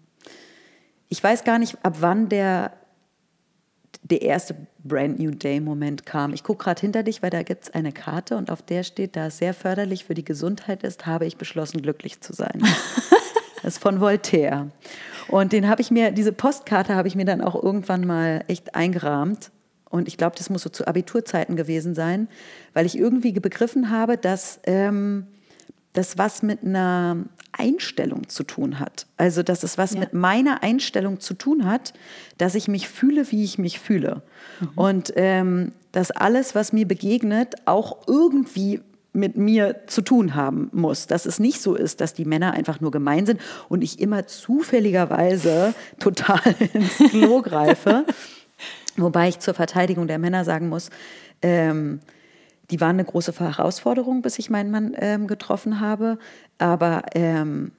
ich 1.10 1.22
weiß 1.22 1.44
gar 1.44 1.60
nicht, 1.60 1.78
ab 1.84 1.98
wann 2.00 2.30
der, 2.30 2.72
der 4.12 4.22
erste 4.22 4.56
Brand 4.84 5.20
New 5.20 5.32
Day-Moment 5.32 6.06
kam. 6.06 6.34
Ich 6.34 6.44
gucke 6.44 6.66
gerade 6.66 6.82
hinter 6.82 7.04
dich, 7.04 7.24
weil 7.24 7.30
da 7.30 7.44
gibt 7.44 7.64
es 7.64 7.74
eine 7.74 7.92
Karte 7.92 8.36
und 8.36 8.52
auf 8.52 8.62
der 8.62 8.84
steht, 8.84 9.16
da 9.16 9.28
es 9.28 9.38
sehr 9.38 9.54
förderlich 9.54 10.06
für 10.06 10.14
die 10.14 10.26
Gesundheit 10.26 10.84
ist, 10.84 11.06
habe 11.06 11.26
ich 11.26 11.38
beschlossen, 11.38 11.82
glücklich 11.82 12.20
zu 12.22 12.34
sein. 12.34 12.62
das 13.64 13.76
ist 13.76 13.82
von 13.82 14.02
Voltaire. 14.02 14.70
Und 15.30 15.54
den 15.54 15.70
habe 15.70 15.82
ich 15.82 15.92
mir, 15.92 16.12
diese 16.12 16.34
Postkarte 16.34 16.96
habe 16.96 17.08
ich 17.08 17.16
mir 17.16 17.26
dann 17.26 17.42
auch 17.42 17.62
irgendwann 17.62 18.06
mal 18.06 18.44
echt 18.48 18.76
eingerahmt. 18.76 19.52
Und 19.90 20.08
ich 20.08 20.18
glaube, 20.18 20.36
das 20.38 20.50
muss 20.50 20.64
so 20.64 20.70
zu 20.70 20.88
Abiturzeiten 20.88 21.56
gewesen 21.56 21.96
sein, 21.96 22.28
weil 22.74 22.86
ich 22.86 22.98
irgendwie 22.98 23.32
begriffen 23.32 23.90
habe, 23.90 24.18
dass 24.18 24.60
ähm, 24.66 25.28
das 25.94 26.18
was 26.18 26.42
mit 26.44 26.64
einer 26.64 27.18
Einstellung 27.52 28.30
zu 28.30 28.44
tun 28.44 28.80
hat. 28.80 29.08
Also, 29.18 29.44
dass 29.44 29.64
es 29.64 29.78
was 29.78 29.94
Ja. 29.94 30.00
mit 30.00 30.14
meiner 30.14 30.64
Einstellung 30.64 31.20
zu 31.20 31.34
tun 31.34 31.66
hat, 31.66 31.94
dass 32.38 32.56
ich 32.56 32.68
mich 32.70 32.88
fühle, 32.88 33.30
wie 33.32 33.44
ich 33.44 33.58
mich 33.58 33.80
fühle. 33.80 34.22
Und 34.76 35.12
ähm, 35.18 35.74
dass 35.92 36.12
alles, 36.12 36.56
was 36.56 36.72
mir 36.72 36.88
begegnet, 36.88 37.56
auch 37.66 38.08
irgendwie 38.08 38.80
mit 39.14 39.36
mir 39.36 39.82
zu 39.88 40.02
tun 40.02 40.36
haben 40.36 40.70
muss. 40.72 41.08
Dass 41.08 41.26
es 41.26 41.40
nicht 41.40 41.62
so 41.62 41.76
ist, 41.76 42.00
dass 42.00 42.14
die 42.14 42.24
Männer 42.24 42.54
einfach 42.54 42.80
nur 42.80 42.92
gemein 42.92 43.26
sind 43.26 43.42
und 43.68 43.82
ich 43.84 44.00
immer 44.00 44.26
zufälligerweise 44.28 45.74
total 46.00 46.40
ins 46.74 46.96
Klo 47.10 47.42
greife. 47.42 48.06
Wobei 48.98 49.28
ich 49.30 49.40
zur 49.40 49.54
Verteidigung 49.54 50.08
der 50.08 50.20
Männer 50.20 50.46
sagen 50.46 50.70
muss, 50.70 50.90
ähm, 51.42 52.00
die 52.72 52.80
waren 52.80 52.96
eine 52.96 53.06
große 53.06 53.34
Herausforderung, 53.38 54.22
bis 54.22 54.40
ich 54.40 54.50
meinen 54.50 54.72
Mann 54.72 54.96
ähm, 54.98 55.28
getroffen 55.28 55.80
habe. 55.80 56.18
Aber 56.58 57.04
ähm, 57.14 57.72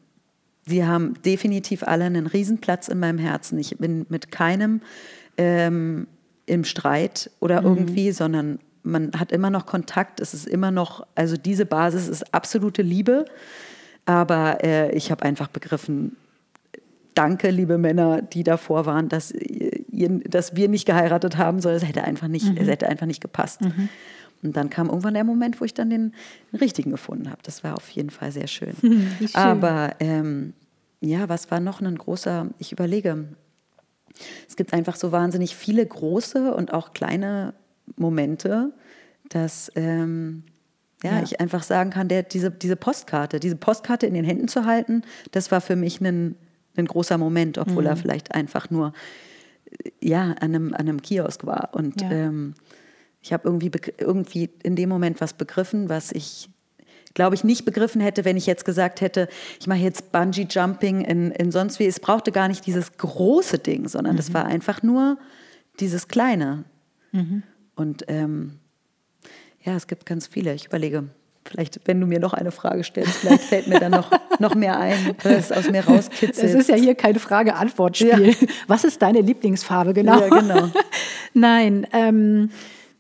sie 0.67 0.85
haben 0.85 1.15
definitiv 1.25 1.83
alle 1.83 2.05
einen 2.05 2.27
Riesenplatz 2.27 2.89
in 2.89 2.99
meinem 2.99 3.19
Herzen. 3.19 3.59
Ich 3.59 3.77
bin 3.79 4.07
mit 4.09 4.31
keinem 4.31 4.83
ähm, 5.39 6.07
im 6.47 6.65
Streit 6.65 7.31
oder 7.41 7.63
irgendwie, 7.63 8.13
sondern 8.13 8.59
man 8.83 9.13
hat 9.19 9.33
immer 9.33 9.51
noch 9.51 9.67
Kontakt. 9.67 10.21
Es 10.21 10.35
ist 10.35 10.47
immer 10.47 10.71
noch, 10.71 11.07
also 11.15 11.37
diese 11.37 11.67
Basis 11.67 12.09
ist 12.09 12.35
absolute 12.35 12.83
Liebe. 12.83 13.25
Aber 14.05 14.63
äh, 14.65 14.93
ich 14.95 15.11
habe 15.11 15.25
einfach 15.25 15.49
begriffen, 15.49 16.17
danke, 17.15 17.51
liebe 17.51 17.79
Männer, 17.79 18.23
die 18.23 18.43
davor 18.43 18.87
waren, 18.87 19.09
dass, 19.09 19.31
ihr, 19.33 20.09
dass 20.29 20.57
wir 20.57 20.69
nicht 20.69 20.87
geheiratet 20.87 21.37
haben, 21.37 21.61
sondern 21.61 21.81
es 21.81 21.89
hätte 21.89 22.05
einfach 22.05 22.29
nicht, 22.29 22.47
es 22.59 22.69
hätte 22.69 22.89
einfach 22.89 23.07
nicht 23.07 23.21
gepasst. 23.21 23.61
Und 24.43 24.57
dann 24.57 24.71
kam 24.71 24.89
irgendwann 24.89 25.15
der 25.15 25.25
Moment, 25.25 25.61
wo 25.61 25.65
ich 25.65 25.75
dann 25.75 25.89
den, 25.91 26.15
richtigen 26.59 26.91
gefunden 26.91 27.31
habe. 27.31 27.41
Das 27.45 27.63
war 27.63 27.77
auf 27.77 27.89
jeden 27.91 28.11
Fall 28.11 28.33
sehr 28.33 28.49
schön. 28.49 28.75
Schön. 28.83 29.29
Aber 29.35 29.95
ähm, 30.01 30.53
ja, 31.01 31.29
was 31.29 31.51
war 31.51 31.61
noch 31.61 31.81
ein 31.81 31.97
großer, 31.97 32.49
ich 32.59 32.73
überlege, 32.73 33.25
es 34.49 34.57
gibt 34.57 34.73
einfach 34.75 34.97
so 34.97 35.13
wahnsinnig 35.13 35.57
viele 35.57 35.85
große 35.87 36.55
und 36.55 36.73
auch 36.75 36.93
kleine 36.93 37.55
Momente, 37.97 38.73
dass 39.29 39.71
ähm, 39.77 40.43
ja, 41.03 41.17
Ja. 41.19 41.23
ich 41.23 41.41
einfach 41.41 41.63
sagen 41.63 41.91
kann, 41.91 42.09
der, 42.09 42.23
diese, 42.23 42.51
diese 42.51 42.77
Postkarte, 42.77 43.41
diese 43.41 43.57
Postkarte 43.57 44.07
in 44.07 44.15
den 44.15 44.25
Händen 44.25 44.49
zu 44.49 44.67
halten, 44.67 45.03
das 45.33 45.51
war 45.51 45.61
für 45.61 45.77
mich 45.77 46.01
ein, 46.01 46.37
ein 46.77 46.87
großer 46.87 47.19
Moment, 47.19 47.59
obwohl 47.59 47.83
Mhm. 47.85 47.89
er 47.89 47.97
vielleicht 47.97 48.35
einfach 48.35 48.71
nur 48.71 48.93
äh, 49.85 49.91
ja, 50.01 50.23
an 50.33 50.55
einem, 50.55 50.75
an 50.75 50.81
einem 50.81 51.01
Kiosk 51.03 51.47
war. 51.47 51.71
Und 51.73 52.03
Ja. 52.03 52.11
ähm, 52.11 52.55
ich 53.23 53.33
habe 53.33 53.49
irgendwie, 53.49 53.71
irgendwie 53.99 54.51
in 54.63 54.77
dem 54.77 54.89
Moment 54.89 55.21
was 55.21 55.35
begriffen, 55.35 55.89
was 55.89 56.13
ich, 56.13 56.49
glaube 57.15 57.35
ich, 57.35 57.45
nicht 57.45 57.65
begriffen 57.65 58.01
hätte, 58.01 58.25
wenn 58.25 58.37
ich 58.37 58.47
jetzt 58.47 58.65
gesagt 58.65 59.01
hätte, 59.01 59.29
ich 59.61 59.67
mache 59.67 59.79
jetzt 59.79 60.13
Bungee-Jumping 60.13 61.03
in, 61.03 61.31
in 61.31 61.53
sonst 61.53 61.79
wie. 61.79 61.87
Es 61.87 62.01
brauchte 62.01 62.33
gar 62.33 62.49
nicht 62.49 62.67
dieses 62.67 62.97
große 62.97 63.59
Ding, 63.59 63.89
sondern 63.89 64.17
das 64.17 64.35
war 64.35 64.45
einfach 64.47 64.83
nur 64.83 65.19
dieses 65.79 66.09
kleine. 66.09 66.65
Und 67.75 68.05
ähm, 68.09 68.59
ja, 69.63 69.77
es 69.77 69.87
gibt 69.87 70.07
ganz 70.07 70.27
viele. 70.27 70.55
Ich 70.55 70.67
überlege, 70.67 71.05
vielleicht, 71.45 71.81
wenn 71.87 72.01
du 72.01 72.07
mir 72.07 72.19
noch 72.19 72.33
eine 72.33 72.51
Frage 72.51 72.85
stellst, 72.85 73.19
vielleicht 73.19 73.45
fällt 73.45 73.67
mir 73.69 73.79
dann 73.79 73.93
noch, 73.93 74.11
noch 74.39 74.55
mehr 74.55 74.79
ein, 74.79 75.15
was 75.23 75.51
es 75.51 75.53
aus 75.53 75.71
mir 75.71 75.85
rauskitzelt. 75.85 76.49
Es 76.49 76.55
ist 76.55 76.69
ja 76.69 76.77
hier 76.77 76.95
kein 76.95 77.19
Frage-Antwort-Spiel. 77.19 78.35
Was 78.67 78.85
ist 78.85 79.03
deine 79.03 79.21
Lieblingsfarbe 79.21 79.93
genau? 79.93 80.21
Ja, 80.21 80.29
genau. 80.29 80.71
Nein, 81.35 81.87
ähm, 81.93 82.51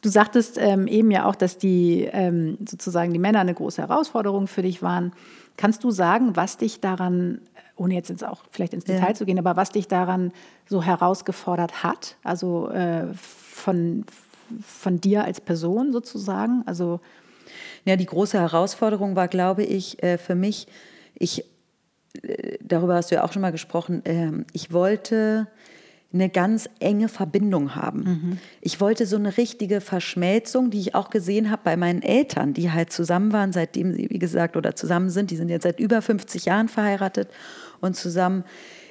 du 0.02 0.08
sagtest 0.08 0.58
ähm, 0.58 0.86
eben 0.86 1.10
ja 1.10 1.24
auch, 1.26 1.34
dass 1.34 1.56
die 1.58 2.08
ähm, 2.12 2.58
sozusagen 2.68 3.12
die 3.12 3.18
Männer 3.18 3.40
eine 3.40 3.54
große 3.54 3.80
Herausforderung 3.80 4.46
für 4.46 4.62
dich 4.62 4.82
waren. 4.82 5.12
Kannst 5.56 5.84
du 5.84 5.90
sagen, 5.90 6.36
was 6.36 6.56
dich 6.56 6.80
daran, 6.80 7.40
ohne 7.76 7.94
jetzt 7.94 8.10
ins, 8.10 8.22
auch 8.22 8.42
vielleicht 8.50 8.74
ins 8.74 8.84
Detail 8.84 9.08
Ja. 9.10 9.14
zu 9.14 9.24
gehen, 9.26 9.38
aber 9.38 9.56
was 9.56 9.70
dich 9.70 9.88
daran 9.88 10.32
so 10.68 10.82
herausgefordert 10.82 11.82
hat? 11.82 12.16
Also 12.24 12.68
äh, 12.70 13.04
von, 13.14 14.04
von 14.66 15.00
dir 15.00 15.24
als 15.24 15.40
Person 15.40 15.92
sozusagen? 15.92 16.62
Also 16.66 17.00
Ja, 17.84 17.96
die 17.96 18.06
große 18.06 18.38
Herausforderung 18.38 19.14
war, 19.16 19.28
glaube 19.28 19.62
ich, 19.62 20.02
äh, 20.02 20.18
für 20.18 20.34
mich, 20.34 20.66
ich, 21.14 21.44
äh, 22.22 22.58
darüber 22.62 22.94
hast 22.94 23.10
du 23.10 23.16
ja 23.16 23.24
auch 23.24 23.32
schon 23.32 23.42
mal 23.42 23.52
gesprochen, 23.52 24.02
ähm, 24.04 24.46
ich 24.52 24.72
wollte 24.72 25.46
eine 26.12 26.28
ganz 26.28 26.68
enge 26.78 27.08
Verbindung 27.08 27.74
haben. 27.74 28.38
Ich 28.60 28.80
wollte 28.80 29.06
so 29.06 29.16
eine 29.16 29.36
richtige 29.36 29.80
Verschmelzung, 29.80 30.70
die 30.70 30.80
ich 30.80 30.94
auch 30.94 31.10
gesehen 31.10 31.50
habe 31.50 31.62
bei 31.64 31.76
meinen 31.76 32.02
Eltern, 32.02 32.52
die 32.52 32.70
halt 32.70 32.92
zusammen 32.92 33.32
waren, 33.32 33.52
seitdem 33.52 33.92
sie, 33.94 34.08
wie 34.10 34.18
gesagt, 34.18 34.56
oder 34.56 34.76
zusammen 34.76 35.10
sind. 35.10 35.30
Die 35.30 35.36
sind 35.36 35.48
jetzt 35.48 35.62
seit 35.62 35.80
über 35.80 36.02
50 36.02 36.44
Jahren 36.44 36.68
verheiratet 36.68 37.28
und 37.80 37.96
zusammen. 37.96 38.44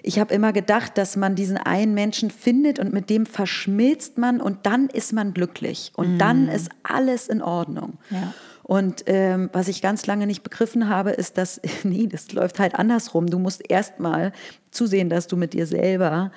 Ich 0.03 0.19
habe 0.19 0.33
immer 0.33 0.51
gedacht, 0.51 0.97
dass 0.97 1.15
man 1.15 1.35
diesen 1.35 1.57
einen 1.57 1.93
Menschen 1.93 2.31
findet 2.31 2.79
und 2.79 2.91
mit 2.91 3.09
dem 3.09 3.25
verschmilzt 3.25 4.17
man 4.17 4.41
und 4.41 4.65
dann 4.65 4.87
ist 4.87 5.13
man 5.13 5.33
glücklich 5.33 5.91
und 5.95 6.17
dann 6.17 6.47
ist 6.47 6.69
alles 6.83 7.27
in 7.27 7.41
Ordnung. 7.41 7.99
Ja. 8.09 8.33
Und 8.63 9.03
ähm, 9.07 9.49
was 9.53 9.67
ich 9.67 9.81
ganz 9.81 10.07
lange 10.07 10.25
nicht 10.25 10.43
begriffen 10.43 10.87
habe, 10.87 11.11
ist, 11.11 11.37
dass, 11.37 11.59
nee, 11.83 12.07
das 12.07 12.31
läuft 12.31 12.57
halt 12.57 12.75
andersrum. 12.75 13.27
Du 13.27 13.37
musst 13.37 13.69
erstmal 13.69 14.31
zusehen, 14.71 15.09
dass 15.09 15.27
du 15.27 15.35
mit 15.35 15.53
dir 15.53 15.65
selber 15.65 16.31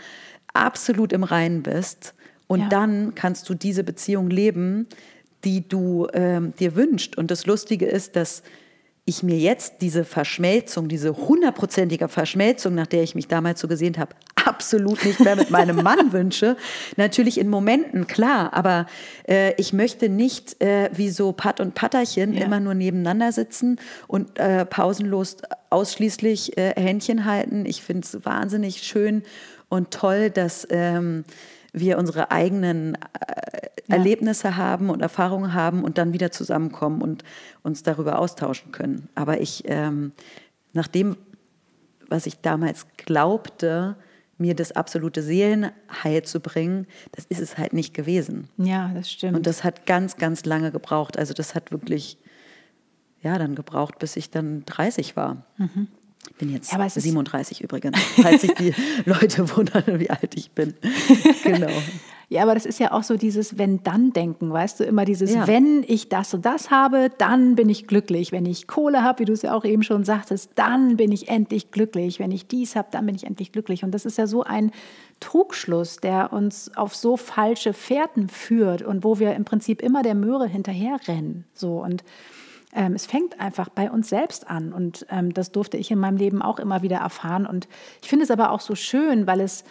absolut 0.55 1.13
im 1.13 1.23
Reinen 1.25 1.63
bist. 1.63 2.15
Und 2.47 2.61
Ja. 2.61 2.69
dann 2.69 3.15
kannst 3.15 3.49
du 3.49 3.55
diese 3.55 3.85
Beziehung 3.85 4.31
leben, 4.31 4.87
die 5.45 5.67
du 5.69 6.07
ähm, 6.15 6.53
dir 6.59 6.75
wünschst. 6.75 7.17
Und 7.19 7.31
das 7.31 7.45
Lustige 7.47 7.87
ist, 7.87 8.17
dass 8.17 8.43
ich 9.07 9.23
mir 9.23 9.37
jetzt 9.37 9.83
diese 9.83 10.03
Verschmelzung, 10.05 10.89
diese 10.89 11.15
hundertprozentige 11.15 12.09
Verschmelzung, 12.09 12.75
nach 12.75 12.87
der 12.87 13.03
ich 13.03 13.15
mich 13.15 13.29
damals 13.29 13.61
so 13.61 13.69
gesehen 13.69 13.99
habe, 13.99 14.15
absolut 14.47 15.05
nicht 15.05 15.21
mehr 15.21 15.37
mit 15.37 15.51
meinem 15.51 15.83
Mann 15.83 16.13
wünsche. 16.13 16.57
Natürlich 16.97 17.39
in 17.39 17.49
Momenten, 17.51 18.07
klar, 18.07 18.55
aber 18.55 18.87
äh, 19.29 19.53
ich 19.61 19.75
möchte 19.75 20.09
nicht 20.09 20.59
äh, 20.63 20.89
wie 20.95 21.11
so 21.11 21.33
Pat 21.33 21.61
und 21.61 21.75
Patterchen 21.75 22.33
Ja. 22.33 22.45
immer 22.47 22.61
nur 22.61 22.73
nebeneinander 22.75 23.31
sitzen 23.33 23.79
und 24.07 24.39
äh, 24.39 24.65
pausenlos 24.65 25.37
ausschließlich 25.69 26.57
äh, 26.57 26.73
Händchen 26.81 27.27
halten. 27.27 27.67
Ich 27.67 27.83
finde 27.83 28.07
es 28.07 28.25
wahnsinnig 28.25 28.83
schön 28.85 29.23
und 29.75 29.91
toll, 29.91 30.31
dass 30.31 30.67
ähm, 30.71 31.25
wir 31.73 31.99
unsere 31.99 32.31
eigenen 32.31 32.95
äh, 32.95 32.99
Ja. 33.87 33.97
Erlebnisse 33.97 34.57
haben 34.57 34.89
und 34.89 35.03
Erfahrungen 35.03 35.53
haben 35.53 35.85
und 35.85 35.99
dann 35.99 36.15
wieder 36.15 36.31
zusammenkommen 36.31 37.03
und 37.03 37.23
uns 37.63 37.83
darüber 37.83 38.19
austauschen 38.19 38.73
können. 38.73 39.09
Aber 39.15 39.41
ich, 39.43 39.65
ähm, 39.67 40.13
nach 40.73 40.87
dem, 40.89 41.17
was 42.09 42.25
ich 42.25 42.41
damals 42.41 42.87
glaubte, 42.97 43.97
mir 44.39 44.55
das 44.55 44.73
absolute 44.73 45.23
Seelenheil 45.23 46.23
zu 46.23 46.41
bringen, 46.41 46.87
das 47.13 47.27
ist 47.27 47.41
es 47.41 47.59
halt 47.59 47.73
nicht 47.75 47.93
gewesen. 47.93 48.49
Ja, 48.57 48.91
das 48.95 49.11
stimmt. 49.11 49.37
Und 49.37 49.47
das 49.47 49.65
hat 49.65 49.85
ganz, 49.87 50.17
ganz 50.17 50.45
lange 50.47 50.71
gebraucht. 50.73 51.19
Also 51.19 51.35
das 51.35 51.55
hat 51.55 51.71
wirklich, 51.71 52.17
ja, 53.23 53.37
dann 53.39 53.55
gebraucht, 53.55 53.99
bis 53.99 54.17
ich 54.17 54.31
dann 54.31 54.65
30 54.65 55.15
war. 55.15 55.45
Ich 56.31 56.37
bin 56.37 56.53
jetzt. 56.53 56.71
Ja, 56.73 56.79
aber 56.79 56.87
es 56.87 56.97
ist- 56.97 57.05
37 57.05 57.63
übrigens, 57.63 57.99
falls 58.21 58.43
sich 58.43 58.53
die 58.55 58.75
Leute 59.05 59.49
wundern, 59.57 60.01
wie 60.01 60.11
alt 60.11 60.35
ich 60.37 60.51
bin. 60.51 60.75
Genau. 61.45 61.69
Ja, 62.31 62.43
aber 62.43 62.55
das 62.55 62.65
ist 62.65 62.81
ja 62.81 62.91
auch 62.93 63.03
so 63.03 63.17
dieses 63.19 63.59
Wenn-Dann-Denken, 63.59 64.51
weißt 64.51 64.81
du? 64.81 64.85
Immer 64.85 65.05
dieses, 65.05 65.35
Ja. 65.35 65.47
wenn 65.47 65.85
ich 65.87 66.09
das 66.09 66.33
und 66.33 66.45
das 66.47 66.71
habe, 66.71 67.11
dann 67.19 67.55
bin 67.55 67.69
ich 67.69 67.87
glücklich. 67.87 68.33
Wenn 68.33 68.47
ich 68.47 68.67
Kohle 68.67 69.03
habe, 69.03 69.21
wie 69.21 69.25
du 69.27 69.35
es 69.35 69.43
ja 69.43 69.55
auch 69.55 69.65
eben 69.65 69.83
schon 69.83 70.05
sagtest, 70.05 70.51
dann 70.55 70.97
bin 70.97 71.13
ich 71.13 71.29
endlich 71.29 71.71
glücklich. 71.71 72.19
Wenn 72.21 72.33
ich 72.33 72.47
dies 72.47 72.77
habe, 72.77 72.89
dann 72.91 73.05
bin 73.07 73.15
ich 73.15 73.25
endlich 73.25 73.53
glücklich. 73.53 73.85
Und 73.85 73.93
das 73.93 74.07
ist 74.07 74.17
ja 74.17 74.27
so 74.27 74.43
ein 74.43 74.73
Trugschluss, 75.21 75.99
der 75.99 76.33
uns 76.33 76.75
auf 76.77 76.97
so 76.97 77.17
falsche 77.19 77.75
Fährten 77.75 78.29
führt 78.31 78.83
und 78.83 79.05
wo 79.05 79.19
wir 79.19 79.35
im 79.35 79.45
Prinzip 79.45 79.83
immer 79.83 80.03
der 80.03 80.15
Möhre 80.15 80.47
hinterherrennen. 80.49 81.45
So 81.55 81.83
und 81.83 82.05
ähm, 82.75 82.95
es 82.95 83.07
fängt 83.07 83.41
einfach 83.41 83.69
bei 83.69 83.91
uns 83.91 84.09
selbst 84.09 84.51
an. 84.51 84.73
Und 84.73 85.07
ähm, 85.11 85.33
das 85.33 85.53
durfte 85.53 85.77
ich 85.77 85.91
in 85.91 85.99
meinem 85.99 86.17
Leben 86.17 86.43
auch 86.43 86.59
immer 86.59 86.83
wieder 86.83 86.99
erfahren. 86.99 87.47
Und 87.47 87.69
ich 88.03 88.09
finde 88.09 88.25
es 88.25 88.31
aber 88.31 88.51
auch 88.51 88.61
so 88.61 88.75
schön, 88.75 89.27
weil 89.27 89.41
es, 89.41 89.65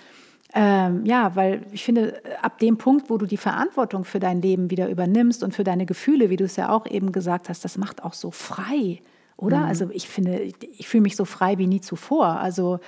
ähm, 0.53 1.05
ja, 1.05 1.35
weil 1.35 1.65
ich 1.71 1.83
finde, 1.83 2.21
ab 2.41 2.59
dem 2.59 2.77
Punkt, 2.77 3.09
wo 3.09 3.17
du 3.17 3.25
die 3.25 3.37
Verantwortung 3.37 4.05
für 4.05 4.19
dein 4.19 4.41
Leben 4.41 4.71
wieder 4.71 4.89
übernimmst 4.89 5.43
und 5.43 5.53
für 5.53 5.63
deine 5.63 5.85
Gefühle, 5.85 6.29
wie 6.29 6.37
du 6.37 6.45
es 6.45 6.55
ja 6.55 6.69
auch 6.69 6.85
eben 6.85 7.11
gesagt 7.11 7.49
hast, 7.49 7.65
das 7.65 7.77
macht 7.77 8.03
auch 8.03 8.13
so 8.13 8.31
frei, 8.31 9.01
oder? 9.35 9.65
Also 9.65 9.89
ich 9.91 10.07
finde, 10.07 10.39
ich, 10.39 10.55
ich 10.77 10.87
fühle 10.87 11.01
mich 11.03 11.15
so 11.15 11.25
frei 11.25 11.57
wie 11.57 11.67
nie 11.67 11.81
zuvor. 11.81 12.27
Also 12.39 12.79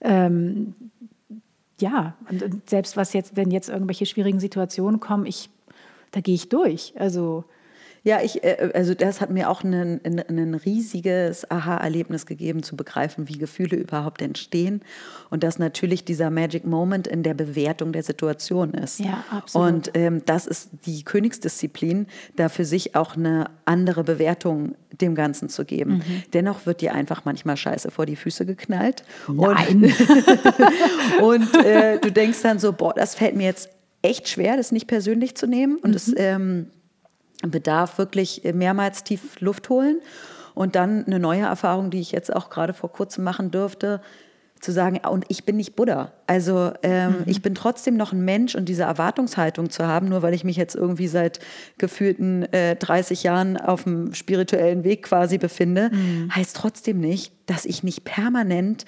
ähm, 0.00 0.74
ja, 1.80 2.14
und, 2.28 2.42
und 2.42 2.68
selbst 2.68 2.96
was 2.96 3.12
jetzt, 3.12 3.36
wenn 3.36 3.50
jetzt 3.50 3.68
irgendwelche 3.68 4.04
schwierigen 4.04 4.40
Situationen 4.40 5.00
kommen, 5.00 5.26
ich, 5.26 5.48
da 6.10 6.20
gehe 6.20 6.34
ich 6.34 6.48
durch. 6.48 6.92
Also 6.98 7.44
Ja, 8.04 8.20
ich, 8.20 8.42
äh, 8.42 8.70
also 8.74 8.94
das 8.94 9.20
hat 9.20 9.30
mir 9.30 9.48
auch 9.48 9.62
ein, 9.62 10.00
ein, 10.04 10.54
riesiges 10.54 11.48
Aha-Erlebnis 11.50 12.26
gegeben, 12.26 12.62
zu 12.62 12.76
begreifen, 12.76 13.28
wie 13.28 13.38
Gefühle 13.38 13.76
überhaupt 13.76 14.22
entstehen 14.22 14.82
und 15.30 15.44
dass 15.44 15.58
natürlich 15.58 16.04
dieser 16.04 16.30
Magic 16.30 16.64
Moment 16.64 17.06
in 17.06 17.22
der 17.22 17.34
Bewertung 17.34 17.92
der 17.92 18.02
Situation 18.02 18.74
ist. 18.74 18.98
Ja, 18.98 19.24
absolut. 19.30 19.68
Und 19.68 19.90
ähm, 19.94 20.22
das 20.26 20.46
ist 20.46 20.70
die 20.84 21.04
Königsdisziplin, 21.04 22.06
da 22.34 22.48
für 22.48 22.64
sich 22.64 22.96
auch 22.96 23.16
eine 23.16 23.50
andere 23.66 24.02
Bewertung 24.02 24.74
dem 25.00 25.14
Ganzen 25.14 25.48
zu 25.48 25.64
geben. 25.64 25.94
Mhm. 25.94 26.22
Dennoch 26.32 26.66
wird 26.66 26.80
dir 26.80 26.94
einfach 26.94 27.24
manchmal 27.24 27.56
Scheiße 27.56 27.90
vor 27.92 28.06
die 28.06 28.16
Füße 28.16 28.44
geknallt. 28.44 29.04
Nein. 29.28 29.94
Und 31.22 31.54
äh, 31.64 31.98
du 31.98 32.10
denkst 32.10 32.42
dann 32.42 32.58
so, 32.58 32.72
boah, 32.72 32.92
das 32.94 33.14
fällt 33.14 33.36
mir 33.36 33.44
jetzt 33.44 33.70
echt 34.02 34.28
schwer, 34.28 34.56
das 34.56 34.72
nicht 34.72 34.88
persönlich 34.88 35.36
zu 35.36 35.46
nehmen. 35.46 35.76
Und 35.76 35.94
es 35.94 36.12
ähm, 36.16 36.66
bedarf 37.50 37.98
wirklich 37.98 38.42
mehrmals 38.54 39.04
tief 39.04 39.40
Luft 39.40 39.68
holen. 39.68 40.00
Und 40.54 40.74
dann 40.76 41.06
eine 41.06 41.18
neue 41.18 41.42
Erfahrung, 41.42 41.90
die 41.90 42.00
ich 42.00 42.12
jetzt 42.12 42.34
auch 42.34 42.50
gerade 42.50 42.74
vor 42.74 42.92
kurzem 42.92 43.24
machen 43.24 43.50
durfte, 43.50 44.02
zu 44.62 44.70
sagen, 44.70 45.00
und 45.10 45.24
ich 45.28 45.44
bin 45.44 45.56
nicht 45.56 45.74
Buddha. 45.74 46.12
Also 46.28 46.72
ähm, 46.84 47.24
ich 47.26 47.42
bin 47.42 47.54
trotzdem 47.54 47.96
noch 47.96 48.12
ein 48.12 48.24
Mensch 48.24 48.54
und 48.54 48.68
diese 48.68 48.84
Erwartungshaltung 48.84 49.70
zu 49.70 49.86
haben, 49.86 50.08
nur 50.08 50.22
weil 50.22 50.34
ich 50.34 50.44
mich 50.44 50.56
jetzt 50.56 50.76
irgendwie 50.76 51.08
seit 51.08 51.40
gefühlten 51.78 52.44
äh, 52.52 52.76
30 52.76 53.24
Jahren 53.24 53.56
auf 53.56 53.82
dem 53.82 54.14
spirituellen 54.14 54.84
Weg 54.84 55.02
quasi 55.02 55.38
befinde, 55.38 55.90
heißt 56.32 56.54
trotzdem 56.54 57.00
nicht, 57.00 57.32
dass 57.46 57.64
ich 57.64 57.82
nicht 57.82 58.04
permanent 58.04 58.84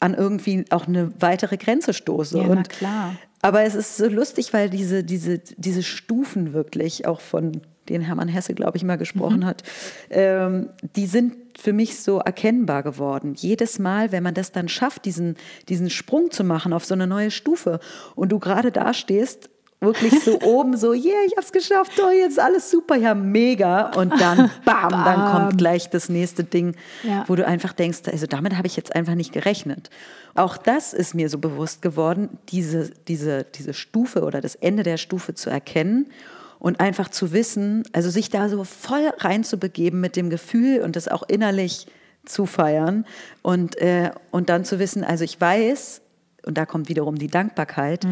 an 0.00 0.14
irgendwie 0.14 0.64
auch 0.70 0.88
eine 0.88 1.12
weitere 1.20 1.56
Grenze 1.56 1.94
stoße. 1.94 2.38
Ja, 2.38 2.44
na 2.48 2.52
und, 2.52 2.68
klar. 2.68 3.14
Aber 3.42 3.62
es 3.62 3.74
ist 3.74 3.96
so 3.96 4.06
lustig, 4.06 4.52
weil 4.52 4.68
diese, 4.68 5.02
diese, 5.02 5.38
diese 5.38 5.82
Stufen 5.82 6.52
wirklich, 6.52 7.06
auch 7.06 7.20
von 7.20 7.62
denen 7.88 8.04
Hermann 8.04 8.28
Hesse, 8.28 8.54
glaube 8.54 8.76
ich, 8.76 8.84
mal 8.84 8.96
gesprochen 8.96 9.44
hat, 9.46 9.62
ähm, 10.10 10.68
die 10.96 11.06
sind 11.06 11.34
für 11.58 11.72
mich 11.72 12.00
so 12.00 12.18
erkennbar 12.18 12.82
geworden. 12.82 13.34
Jedes 13.36 13.78
Mal, 13.78 14.12
wenn 14.12 14.22
man 14.22 14.34
das 14.34 14.52
dann 14.52 14.68
schafft, 14.68 15.04
diesen, 15.04 15.36
diesen 15.68 15.90
Sprung 15.90 16.30
zu 16.30 16.44
machen 16.44 16.72
auf 16.72 16.84
so 16.84 16.94
eine 16.94 17.06
neue 17.06 17.30
Stufe 17.30 17.80
und 18.14 18.30
du 18.30 18.38
gerade 18.38 18.72
da 18.72 18.94
stehst, 18.94 19.50
wirklich 19.80 20.22
so 20.22 20.40
oben, 20.42 20.76
so, 20.76 20.92
yeah, 20.92 21.24
ich 21.26 21.36
hab's 21.36 21.52
geschafft, 21.52 21.92
oh, 22.04 22.10
jetzt 22.10 22.32
ist 22.32 22.38
alles 22.38 22.70
super, 22.70 22.96
ja, 22.96 23.14
mega. 23.14 23.90
Und 23.96 24.12
dann, 24.20 24.50
bam, 24.64 24.90
dann 24.90 25.32
kommt 25.32 25.58
gleich 25.58 25.88
das 25.90 26.08
nächste 26.08 26.44
Ding, 26.44 26.74
Ja. 27.02 27.24
wo 27.26 27.34
du 27.36 27.46
einfach 27.46 27.72
denkst, 27.72 28.00
also 28.06 28.26
damit 28.26 28.56
habe 28.56 28.66
ich 28.66 28.76
jetzt 28.76 28.94
einfach 28.94 29.14
nicht 29.14 29.32
gerechnet. 29.32 29.90
Auch 30.34 30.56
das 30.56 30.92
ist 30.92 31.14
mir 31.14 31.28
so 31.28 31.38
bewusst 31.38 31.82
geworden, 31.82 32.38
diese, 32.50 32.90
diese, 33.08 33.44
diese 33.44 33.74
Stufe 33.74 34.22
oder 34.22 34.40
das 34.40 34.54
Ende 34.54 34.82
der 34.82 34.96
Stufe 34.98 35.34
zu 35.34 35.50
erkennen 35.50 36.10
und 36.58 36.78
einfach 36.78 37.08
zu 37.08 37.32
wissen, 37.32 37.82
also 37.92 38.10
sich 38.10 38.28
da 38.28 38.48
so 38.48 38.64
voll 38.64 39.10
reinzubegeben 39.18 40.00
mit 40.00 40.14
dem 40.14 40.30
Gefühl 40.30 40.82
und 40.82 40.94
das 40.94 41.08
auch 41.08 41.22
innerlich 41.26 41.86
zu 42.26 42.44
feiern 42.44 43.06
und, 43.42 43.76
äh, 43.78 44.10
und 44.30 44.50
dann 44.50 44.64
zu 44.66 44.78
wissen, 44.78 45.02
also 45.04 45.24
ich 45.24 45.40
weiß, 45.40 46.02
und 46.46 46.56
da 46.56 46.66
kommt 46.66 46.88
wiederum 46.88 47.16
die 47.16 47.28
Dankbarkeit, 47.28 48.06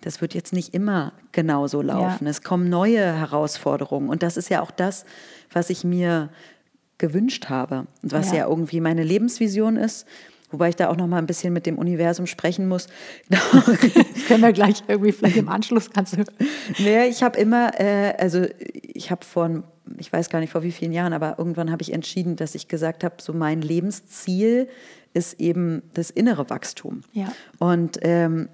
das 0.00 0.20
wird 0.20 0.34
jetzt 0.34 0.52
nicht 0.52 0.74
immer 0.74 1.12
genauso 1.32 1.82
laufen. 1.82 2.24
Ja. 2.24 2.30
Es 2.30 2.42
kommen 2.42 2.68
neue 2.68 3.00
Herausforderungen 3.00 4.08
und 4.08 4.22
das 4.22 4.36
ist 4.36 4.48
ja 4.48 4.62
auch 4.62 4.70
das, 4.70 5.04
was 5.52 5.70
ich 5.70 5.84
mir 5.84 6.30
gewünscht 6.98 7.48
habe 7.48 7.86
und 8.02 8.12
was 8.12 8.30
ja, 8.30 8.38
Ja. 8.38 8.48
irgendwie 8.48 8.80
meine 8.80 9.02
Lebensvision 9.02 9.76
ist. 9.76 10.06
Wobei 10.50 10.68
ich 10.68 10.76
da 10.76 10.88
auch 10.88 10.96
noch 10.96 11.08
mal 11.08 11.18
ein 11.18 11.26
bisschen 11.26 11.52
mit 11.52 11.66
dem 11.66 11.78
Universum 11.78 12.26
sprechen 12.26 12.68
muss. 12.68 12.86
Das 13.28 14.26
können 14.28 14.42
wir 14.42 14.52
gleich 14.52 14.84
irgendwie 14.86 15.12
vielleicht 15.12 15.36
im 15.36 15.48
Anschluss 15.48 15.90
kannst 15.90 16.16
du. 16.16 16.24
nee, 16.78 17.06
ich 17.06 17.22
habe 17.22 17.38
immer, 17.38 17.78
äh, 17.80 18.14
also 18.18 18.46
ich 18.60 19.10
habe 19.10 19.24
vor, 19.24 19.64
ich 19.98 20.12
weiß 20.12 20.30
gar 20.30 20.38
nicht 20.40 20.52
vor 20.52 20.62
wie 20.62 20.72
vielen 20.72 20.92
Jahren, 20.92 21.12
aber 21.12 21.34
irgendwann 21.38 21.70
habe 21.72 21.82
ich 21.82 21.92
entschieden, 21.92 22.36
dass 22.36 22.54
ich 22.54 22.68
gesagt 22.68 23.02
habe, 23.04 23.16
so 23.20 23.32
mein 23.32 23.60
Lebensziel 23.60 24.68
ist 25.14 25.40
eben 25.40 25.82
das 25.94 26.10
innere 26.10 26.50
Wachstum. 26.50 27.00
Ja. 27.12 27.32
Und 27.58 27.98
ähm, 28.02 28.48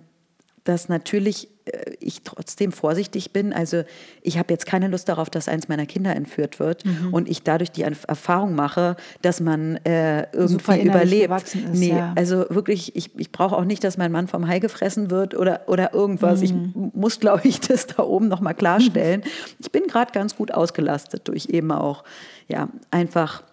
dass 0.65 0.91
natürlich 0.91 1.49
äh, 1.65 1.95
ich 2.01 2.23
trotzdem 2.23 2.71
vorsichtig 2.71 3.33
bin. 3.33 3.55
Also 3.55 3.83
ich 4.21 4.37
habe 4.39 4.53
jetzt 4.53 4.67
keine 4.67 4.89
Lust 4.89 5.09
darauf, 5.09 5.31
dass 5.31 5.49
eins 5.49 5.69
meiner 5.69 5.87
Kinder 5.87 6.15
entführt 6.15 6.61
wird 6.61 6.85
Mhm. 6.85 7.15
und 7.15 7.31
ich 7.31 7.43
dadurch 7.43 7.73
die 7.73 7.85
Erf- 7.87 8.07
Erfahrung 8.07 8.55
mache, 8.55 8.97
dass 9.23 9.41
man 9.41 9.77
äh, 9.87 10.31
irgendwie 10.35 10.83
überlebt. 10.83 11.33
ist, 11.43 11.57
nee, 11.73 11.89
ja. 11.97 12.13
also 12.15 12.45
wirklich, 12.51 12.95
ich, 12.95 13.19
ich 13.19 13.33
brauche 13.33 13.57
auch 13.57 13.65
nicht, 13.65 13.83
dass 13.83 13.97
mein 13.97 14.13
Mann 14.13 14.29
vom 14.29 14.47
Hai 14.47 14.59
gefressen 14.59 15.11
wird 15.11 15.35
oder, 15.35 15.63
oder 15.67 15.95
irgendwas. 15.95 16.43
Ich 16.43 16.53
Mhm. 16.53 16.93
muss, 16.95 17.21
glaube 17.21 17.49
ich, 17.49 17.61
das 17.67 17.87
da 17.87 18.03
oben 18.03 18.29
nochmal 18.29 18.55
klarstellen. 18.55 19.23
ich 19.59 19.73
bin 19.73 19.85
gerade 19.87 20.13
ganz 20.13 20.37
gut 20.37 20.53
ausgelastet 20.53 21.27
durch 21.27 21.47
eben 21.47 21.73
auch, 21.73 22.05
ja, 22.49 22.69
einfach, 22.91 23.45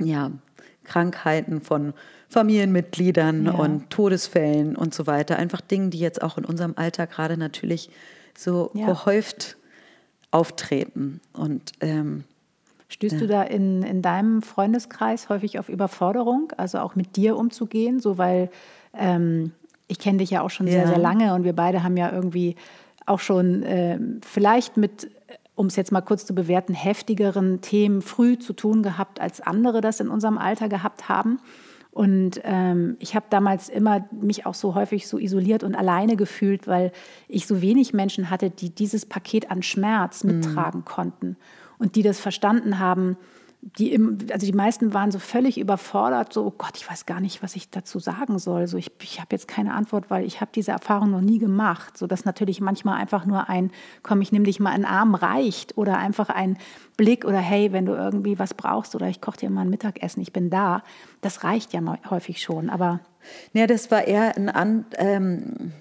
ja, 0.00 0.30
Krankheiten 0.84 1.60
von 1.60 1.92
Familienmitgliedern 2.32 3.46
Ja. 3.46 3.52
und 3.52 3.90
Todesfällen 3.90 4.74
und 4.76 4.94
so 4.94 5.06
weiter. 5.06 5.36
Einfach 5.36 5.60
Dinge, 5.60 5.90
die 5.90 5.98
jetzt 5.98 6.22
auch 6.22 6.38
in 6.38 6.44
unserem 6.44 6.72
Alltag 6.76 7.10
gerade 7.10 7.36
natürlich 7.36 7.90
so 8.36 8.70
Ja. 8.74 8.86
gehäuft 8.86 9.56
auftreten. 10.30 11.20
Und 11.34 11.72
ähm, 11.80 12.24
Stößt 12.88 13.20
du 13.20 13.26
da 13.26 13.42
in, 13.42 13.82
in 13.82 14.02
deinem 14.02 14.42
Freundeskreis 14.42 15.28
häufig 15.28 15.58
auf 15.58 15.68
Überforderung, 15.68 16.52
also 16.56 16.78
auch 16.78 16.94
mit 16.94 17.16
dir 17.16 17.36
umzugehen? 17.36 18.00
So, 18.00 18.18
weil 18.18 18.50
ähm, 18.94 19.52
ich 19.88 19.98
kenne 19.98 20.18
dich 20.18 20.30
ja 20.30 20.42
auch 20.42 20.50
schon 20.50 20.66
sehr, 20.66 20.82
Ja. 20.82 20.86
sehr 20.88 20.98
lange 20.98 21.34
und 21.34 21.44
wir 21.44 21.54
beide 21.54 21.82
haben 21.82 21.96
ja 21.96 22.10
irgendwie 22.12 22.56
auch 23.06 23.20
schon 23.20 23.62
ähm, 23.66 24.20
vielleicht 24.24 24.76
mit 24.76 25.08
um 25.54 25.66
es 25.66 25.76
jetzt 25.76 25.92
mal 25.92 26.00
kurz 26.00 26.24
zu 26.24 26.34
bewerten, 26.34 26.72
heftigeren 26.72 27.60
Themen 27.60 28.00
früh 28.00 28.38
zu 28.38 28.54
tun 28.54 28.82
gehabt, 28.82 29.20
als 29.20 29.42
andere 29.42 29.82
das 29.82 30.00
in 30.00 30.08
unserem 30.08 30.38
Alter 30.38 30.68
gehabt 30.70 31.10
haben. 31.10 31.40
Und 31.92 32.40
ähm, 32.44 32.96
ich 33.00 33.14
habe 33.14 33.26
damals 33.28 33.68
immer 33.68 34.06
mich 34.10 34.46
auch 34.46 34.54
so 34.54 34.74
häufig 34.74 35.06
so 35.06 35.18
isoliert 35.18 35.62
und 35.62 35.74
alleine 35.74 36.16
gefühlt, 36.16 36.66
weil 36.66 36.90
ich 37.28 37.46
so 37.46 37.60
wenig 37.60 37.92
Menschen 37.92 38.30
hatte, 38.30 38.48
die 38.48 38.70
dieses 38.70 39.04
Paket 39.04 39.50
an 39.50 39.62
Schmerz 39.62 40.24
mhm. 40.24 40.38
mittragen 40.40 40.80
mhm. 40.80 40.84
konnten 40.86 41.36
und 41.78 41.94
die 41.94 42.02
das 42.02 42.18
verstanden 42.18 42.78
haben, 42.78 43.18
die 43.64 43.92
im, 43.92 44.18
also 44.32 44.44
die 44.44 44.52
meisten 44.52 44.92
waren 44.92 45.12
so 45.12 45.20
völlig 45.20 45.56
überfordert, 45.56 46.32
so, 46.32 46.46
oh 46.46 46.50
Gott, 46.50 46.76
ich 46.76 46.90
weiß 46.90 47.06
gar 47.06 47.20
nicht, 47.20 47.44
was 47.44 47.54
ich 47.54 47.70
dazu 47.70 48.00
sagen 48.00 48.40
soll. 48.40 48.66
So, 48.66 48.76
ich, 48.76 48.90
ich 49.00 49.20
habe 49.20 49.28
jetzt 49.30 49.46
keine 49.46 49.72
Antwort, 49.72 50.10
weil 50.10 50.24
ich 50.24 50.40
habe 50.40 50.50
diese 50.52 50.72
Erfahrung 50.72 51.12
noch 51.12 51.20
nie 51.20 51.38
gemacht. 51.38 51.96
So 51.96 52.08
dass 52.08 52.24
natürlich 52.24 52.60
manchmal 52.60 53.00
einfach 53.00 53.24
nur 53.24 53.48
ein, 53.48 53.70
komm, 54.02 54.20
ich 54.20 54.32
nehme 54.32 54.46
dich 54.46 54.58
mal 54.58 54.74
in 54.74 54.82
den 54.82 54.90
Arm 54.90 55.14
reicht 55.14 55.78
oder 55.78 55.96
einfach 55.96 56.28
ein 56.28 56.58
Blick 56.96 57.24
oder 57.24 57.38
hey, 57.38 57.72
wenn 57.72 57.86
du 57.86 57.92
irgendwie 57.92 58.38
was 58.40 58.52
brauchst 58.52 58.96
oder 58.96 59.06
ich 59.06 59.20
koche 59.20 59.38
dir 59.38 59.50
mal 59.50 59.62
ein 59.62 59.70
Mittagessen, 59.70 60.20
ich 60.20 60.32
bin 60.32 60.50
da. 60.50 60.82
Das 61.20 61.44
reicht 61.44 61.72
ja 61.72 61.80
häufig 62.10 62.42
schon, 62.42 62.68
aber. 62.68 62.98
Ja, 63.52 63.68
das 63.68 63.92
war 63.92 64.08
eher 64.08 64.36
ein, 64.36 64.48
An 64.48 64.86
ähm, 64.96 65.72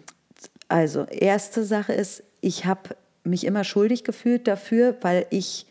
also 0.67 1.06
erste 1.06 1.63
Sache 1.63 1.94
ist, 1.94 2.24
ich 2.41 2.65
habe 2.65 2.96
mich 3.24 3.44
immer 3.44 3.63
schuldig 3.63 4.04
gefühlt 4.04 4.48
dafür, 4.48 4.96
weil 5.02 5.26
ich 5.32 5.65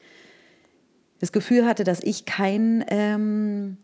das 1.20 1.32
Gefühl 1.32 1.66
hatte, 1.66 1.84
dass 1.84 2.00
ich 2.02 2.24
keinen 2.24 2.84
ähm, 2.88 3.76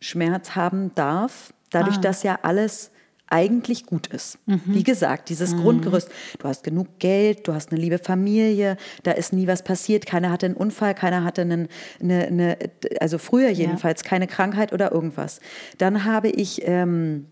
Schmerz 0.00 0.54
haben 0.54 0.94
darf, 0.94 1.54
dadurch, 1.70 1.96
ah. 1.96 2.00
dass 2.00 2.22
ja 2.22 2.38
alles 2.42 2.90
eigentlich 3.30 3.86
gut 3.86 4.06
ist. 4.08 4.38
Mhm. 4.46 4.60
Wie 4.66 4.82
gesagt, 4.82 5.28
dieses 5.28 5.54
mhm. 5.54 5.62
Grundgerüst, 5.62 6.10
du 6.38 6.48
hast 6.48 6.62
genug 6.62 6.98
Geld, 6.98 7.48
du 7.48 7.54
hast 7.54 7.72
eine 7.72 7.80
liebe 7.80 7.98
Familie, 7.98 8.76
da 9.02 9.12
ist 9.12 9.32
nie 9.32 9.46
was 9.46 9.64
passiert, 9.64 10.04
keiner 10.06 10.30
hatte 10.30 10.46
einen 10.46 10.56
Unfall, 10.56 10.94
keiner 10.94 11.24
hatte 11.24 11.42
einen, 11.42 11.68
eine, 12.00 12.26
eine 12.26 12.58
also 13.00 13.18
früher 13.18 13.48
jedenfalls, 13.48 14.02
ja. 14.02 14.08
keine 14.08 14.26
Krankheit 14.26 14.72
oder 14.72 14.92
irgendwas. 14.92 15.40
Dann 15.78 16.04
habe 16.04 16.28
ich, 16.28 16.62
ähm, 16.66 17.26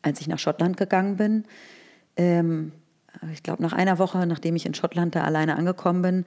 als 0.00 0.20
ich 0.20 0.26
nach 0.26 0.38
Schottland 0.38 0.76
gegangen 0.76 1.16
bin, 1.16 1.44
ähm, 2.16 2.72
ich 3.32 3.42
glaube 3.42 3.62
nach 3.62 3.72
einer 3.72 3.98
Woche, 3.98 4.26
nachdem 4.26 4.56
ich 4.56 4.64
in 4.64 4.74
Schottland 4.74 5.14
da 5.14 5.22
alleine 5.22 5.56
angekommen 5.56 6.02
bin, 6.02 6.24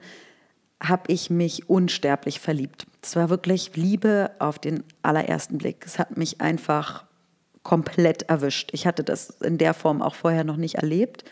habe 0.82 1.12
ich 1.12 1.30
mich 1.30 1.68
unsterblich 1.68 2.40
verliebt. 2.40 2.86
Es 3.02 3.16
war 3.16 3.30
wirklich 3.30 3.76
Liebe 3.76 4.30
auf 4.38 4.58
den 4.58 4.82
allerersten 5.02 5.58
Blick. 5.58 5.84
Es 5.86 5.98
hat 5.98 6.16
mich 6.16 6.40
einfach 6.40 7.04
komplett 7.62 8.24
erwischt. 8.24 8.70
Ich 8.72 8.86
hatte 8.86 9.04
das 9.04 9.30
in 9.40 9.58
der 9.58 9.74
Form 9.74 10.02
auch 10.02 10.14
vorher 10.14 10.44
noch 10.44 10.56
nicht 10.56 10.76
erlebt. 10.76 11.24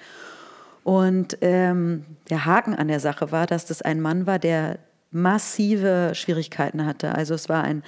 Und 0.84 1.38
ähm, 1.40 2.04
der 2.30 2.46
Haken 2.46 2.74
an 2.74 2.88
der 2.88 3.00
Sache 3.00 3.32
war, 3.32 3.46
dass 3.46 3.66
das 3.66 3.82
ein 3.82 4.00
Mann 4.00 4.26
war, 4.26 4.38
der 4.38 4.78
massive 5.10 6.12
Schwierigkeiten 6.14 6.86
hatte. 6.86 7.14
Also 7.14 7.34
es 7.34 7.48
war 7.48 7.64
ein 7.64 7.82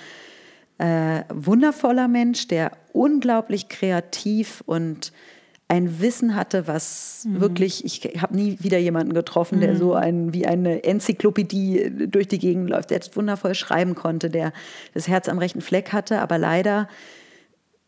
äh, 0.78 1.22
wundervoller 1.32 2.08
Mensch, 2.08 2.48
der 2.48 2.72
unglaublich 2.92 3.68
kreativ 3.68 4.62
und 4.66 5.12
ein 5.72 6.02
Wissen 6.02 6.36
hatte, 6.36 6.66
was 6.66 7.24
mhm. 7.26 7.40
wirklich, 7.40 7.82
ich 7.86 8.20
habe 8.20 8.36
nie 8.36 8.58
wieder 8.60 8.76
jemanden 8.76 9.14
getroffen, 9.14 9.58
der 9.60 9.72
mhm. 9.72 9.78
so 9.78 9.94
ein, 9.94 10.34
wie 10.34 10.46
eine 10.46 10.84
Enzyklopädie 10.84 11.90
durch 12.08 12.28
die 12.28 12.38
Gegend 12.38 12.68
läuft, 12.68 12.90
der 12.90 12.98
jetzt 12.98 13.16
wundervoll 13.16 13.54
schreiben 13.54 13.94
konnte, 13.94 14.28
der 14.28 14.52
das 14.92 15.08
Herz 15.08 15.30
am 15.30 15.38
rechten 15.38 15.62
Fleck 15.62 15.94
hatte, 15.94 16.20
aber 16.20 16.36
leider 16.36 16.88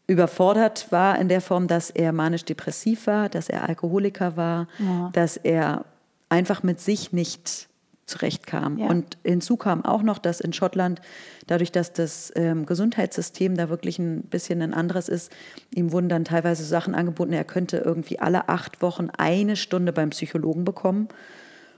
überfordert 0.06 0.90
war 0.92 1.18
in 1.18 1.28
der 1.28 1.42
Form, 1.42 1.68
dass 1.68 1.90
er 1.90 2.12
manisch-depressiv 2.12 3.06
war, 3.06 3.28
dass 3.28 3.50
er 3.50 3.68
Alkoholiker 3.68 4.34
war, 4.38 4.66
ja. 4.78 5.10
dass 5.12 5.36
er 5.36 5.84
einfach 6.30 6.62
mit 6.62 6.80
sich 6.80 7.12
nicht 7.12 7.68
zurechtkam. 8.06 8.78
Ja. 8.78 8.86
Und 8.88 9.16
hinzu 9.24 9.56
kam 9.56 9.84
auch 9.84 10.02
noch, 10.02 10.18
dass 10.18 10.40
in 10.40 10.52
Schottland, 10.52 11.00
dadurch, 11.46 11.72
dass 11.72 11.92
das 11.92 12.32
ähm, 12.36 12.66
Gesundheitssystem 12.66 13.56
da 13.56 13.68
wirklich 13.68 13.98
ein 13.98 14.22
bisschen 14.22 14.60
ein 14.62 14.74
anderes 14.74 15.08
ist, 15.08 15.32
ihm 15.74 15.92
wurden 15.92 16.08
dann 16.08 16.24
teilweise 16.24 16.64
Sachen 16.64 16.94
angeboten, 16.94 17.32
er 17.32 17.44
könnte 17.44 17.78
irgendwie 17.78 18.18
alle 18.18 18.48
acht 18.48 18.82
Wochen 18.82 19.08
eine 19.16 19.56
Stunde 19.56 19.92
beim 19.92 20.10
Psychologen 20.10 20.64
bekommen. 20.64 21.08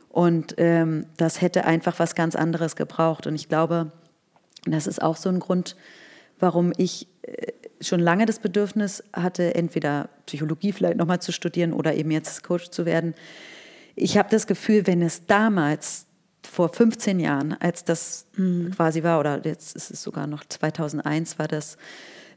Und 0.08 0.54
ähm, 0.58 1.06
das 1.16 1.40
hätte 1.42 1.64
einfach 1.64 1.98
was 1.98 2.14
ganz 2.14 2.34
anderes 2.36 2.74
gebraucht. 2.74 3.26
Und 3.26 3.34
ich 3.34 3.48
glaube, 3.48 3.92
das 4.64 4.86
ist 4.86 5.02
auch 5.02 5.16
so 5.16 5.28
ein 5.28 5.40
Grund, 5.40 5.76
warum 6.38 6.72
ich 6.76 7.06
äh, 7.22 7.52
schon 7.80 8.00
lange 8.00 8.26
das 8.26 8.38
Bedürfnis 8.38 9.04
hatte, 9.12 9.54
entweder 9.54 10.08
Psychologie 10.24 10.72
vielleicht 10.72 10.96
nochmal 10.96 11.20
zu 11.20 11.32
studieren 11.32 11.72
oder 11.72 11.94
eben 11.94 12.10
jetzt 12.10 12.42
Coach 12.42 12.70
zu 12.70 12.86
werden. 12.86 13.14
Ich 13.94 14.16
habe 14.16 14.28
das 14.30 14.46
Gefühl, 14.46 14.86
wenn 14.86 15.02
es 15.02 15.26
damals 15.26 16.05
vor 16.46 16.68
15 16.68 17.20
Jahren, 17.20 17.56
als 17.60 17.84
das 17.84 18.26
mhm. 18.36 18.70
quasi 18.74 19.02
war, 19.02 19.20
oder 19.20 19.44
jetzt 19.44 19.76
ist 19.76 19.90
es 19.90 20.02
sogar 20.02 20.26
noch 20.26 20.44
2001 20.44 21.38
war 21.38 21.48
das, 21.48 21.76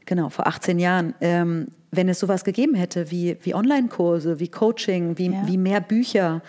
genau, 0.06 0.28
vor 0.28 0.46
18 0.46 0.78
Jahren, 0.78 1.14
ähm, 1.20 1.68
wenn 1.90 2.08
es 2.08 2.20
sowas 2.20 2.44
gegeben 2.44 2.74
hätte 2.74 3.10
wie, 3.10 3.36
wie 3.42 3.54
Online-Kurse, 3.54 4.38
wie 4.38 4.48
Coaching, 4.48 5.18
wie, 5.18 5.32
ja. 5.32 5.46
wie 5.46 5.56
mehr 5.56 5.80
Bücher, 5.80 6.42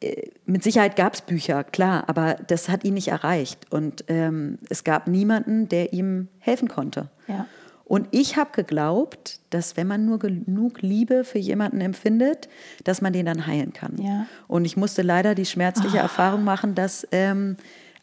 äh, 0.00 0.30
mit 0.46 0.62
Sicherheit 0.62 0.96
gab 0.96 1.14
es 1.14 1.20
Bücher, 1.20 1.64
klar, 1.64 2.04
aber 2.08 2.36
das 2.46 2.68
hat 2.68 2.84
ihn 2.84 2.94
nicht 2.94 3.08
erreicht. 3.08 3.66
Und 3.70 4.04
ähm, 4.08 4.58
es 4.68 4.84
gab 4.84 5.06
niemanden, 5.06 5.68
der 5.68 5.92
ihm 5.92 6.28
helfen 6.38 6.68
konnte. 6.68 7.08
Ja. 7.28 7.46
Und 7.90 8.06
ich 8.12 8.36
habe 8.36 8.50
geglaubt, 8.52 9.40
dass 9.50 9.76
wenn 9.76 9.88
man 9.88 10.06
nur 10.06 10.20
genug 10.20 10.80
Liebe 10.80 11.24
für 11.24 11.40
jemanden 11.40 11.80
empfindet, 11.80 12.48
dass 12.84 13.00
man 13.00 13.12
den 13.12 13.26
dann 13.26 13.48
heilen 13.48 13.72
kann. 13.72 14.00
Ja. 14.00 14.26
Und 14.46 14.64
ich 14.64 14.76
musste 14.76 15.02
leider 15.02 15.34
die 15.34 15.44
schmerzliche 15.44 15.96
oh. 15.96 16.02
Erfahrung 16.02 16.44
machen, 16.44 16.76
dass 16.76 17.04
ähm, 17.10 17.56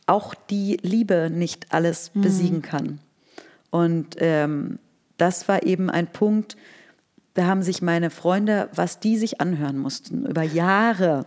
auch 0.06 0.36
die 0.50 0.76
Liebe 0.82 1.30
nicht 1.34 1.68
alles 1.72 2.12
mhm. 2.14 2.22
besiegen 2.22 2.62
kann. 2.62 3.00
Und 3.70 4.18
ähm, 4.18 4.78
das 5.16 5.48
war 5.48 5.64
eben 5.64 5.90
ein 5.90 6.08
Punkt, 6.08 6.58
da 7.36 7.46
haben 7.46 7.62
sich 7.62 7.82
meine 7.82 8.10
Freunde, 8.10 8.68
was 8.76 9.00
die 9.00 9.16
sich 9.16 9.40
anhören 9.40 9.78
mussten, 9.78 10.26
über 10.26 10.44
Jahre. 10.44 11.24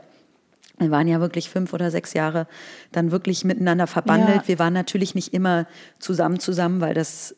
Wir 0.77 0.91
waren 0.91 1.09
ja 1.09 1.19
wirklich 1.21 1.49
fünf 1.49 1.73
oder 1.73 1.91
sechs 1.91 2.13
Jahre 2.13 2.47
dann 2.93 3.11
wirklich 3.11 3.43
miteinander 3.43 3.87
verbandelt. 3.87 4.43
Ja. 4.43 4.49
Wir 4.49 4.59
waren 4.59 4.75
natürlich 4.75 5.15
nicht 5.15 5.33
immer 5.33 5.67
zusammen 5.99 6.41
zusammen, 6.41 6.83
weil 6.83 6.93
das 6.93 7.35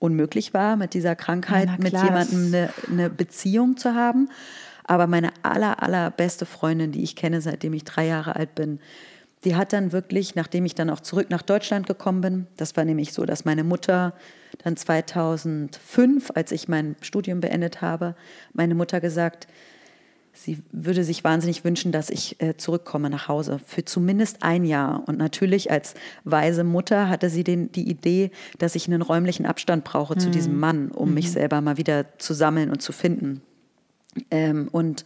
unmöglich 0.00 0.52
war, 0.52 0.76
mit 0.76 0.94
dieser 0.94 1.14
Krankheit, 1.14 1.68
ja, 1.68 1.76
mit 1.78 1.92
jemandem 1.92 2.46
eine, 2.46 2.70
eine, 2.90 3.10
Beziehung 3.10 3.76
zu 3.76 3.94
haben. 3.94 4.28
Aber 4.84 5.06
meine 5.06 5.30
aller, 5.42 5.80
allerbeste 5.82 6.46
Freundin, 6.46 6.90
die 6.90 7.04
ich 7.04 7.14
kenne, 7.14 7.40
seitdem 7.40 7.74
ich 7.74 7.84
drei 7.84 8.06
Jahre 8.06 8.34
alt 8.34 8.56
bin, 8.56 8.80
die 9.44 9.54
hat 9.54 9.72
dann 9.72 9.92
wirklich, 9.92 10.34
nachdem 10.34 10.64
ich 10.64 10.74
dann 10.74 10.90
auch 10.90 11.00
zurück 11.00 11.30
nach 11.30 11.42
Deutschland 11.42 11.86
gekommen 11.86 12.20
bin, 12.20 12.46
das 12.56 12.76
war 12.76 12.84
nämlich 12.84 13.12
so, 13.12 13.24
dass 13.24 13.44
meine 13.44 13.64
Mutter 13.64 14.14
dann 14.64 14.76
2005, 14.76 16.32
als 16.34 16.52
ich 16.52 16.68
mein 16.68 16.96
Studium 17.00 17.40
beendet 17.40 17.80
habe, 17.80 18.16
meine 18.52 18.74
Mutter 18.74 19.00
gesagt, 19.00 19.46
sie 20.44 20.58
würde 20.72 21.04
sich 21.04 21.24
wahnsinnig 21.24 21.64
wünschen, 21.64 21.92
dass 21.92 22.10
ich 22.10 22.40
äh, 22.40 22.56
zurückkomme 22.56 23.10
nach 23.10 23.28
Hause 23.28 23.60
für 23.64 23.84
zumindest 23.84 24.42
ein 24.42 24.64
Jahr. 24.64 25.02
Und 25.06 25.18
natürlich 25.18 25.70
als 25.70 25.94
weise 26.24 26.64
Mutter 26.64 27.08
hatte 27.08 27.30
sie 27.30 27.44
den, 27.44 27.70
die 27.72 27.88
Idee, 27.88 28.30
dass 28.58 28.74
ich 28.74 28.86
einen 28.86 29.02
räumlichen 29.02 29.46
Abstand 29.46 29.84
brauche 29.84 30.14
mhm. 30.14 30.20
zu 30.20 30.30
diesem 30.30 30.54
mhm. 30.54 30.60
Mann, 30.60 30.90
um 30.90 31.08
mhm. 31.08 31.14
mich 31.14 31.30
selber 31.30 31.60
mal 31.60 31.76
wieder 31.76 32.18
zu 32.18 32.34
sammeln 32.34 32.70
und 32.70 32.80
zu 32.80 32.92
finden. 32.92 33.42
Ähm, 34.30 34.68
und 34.72 35.04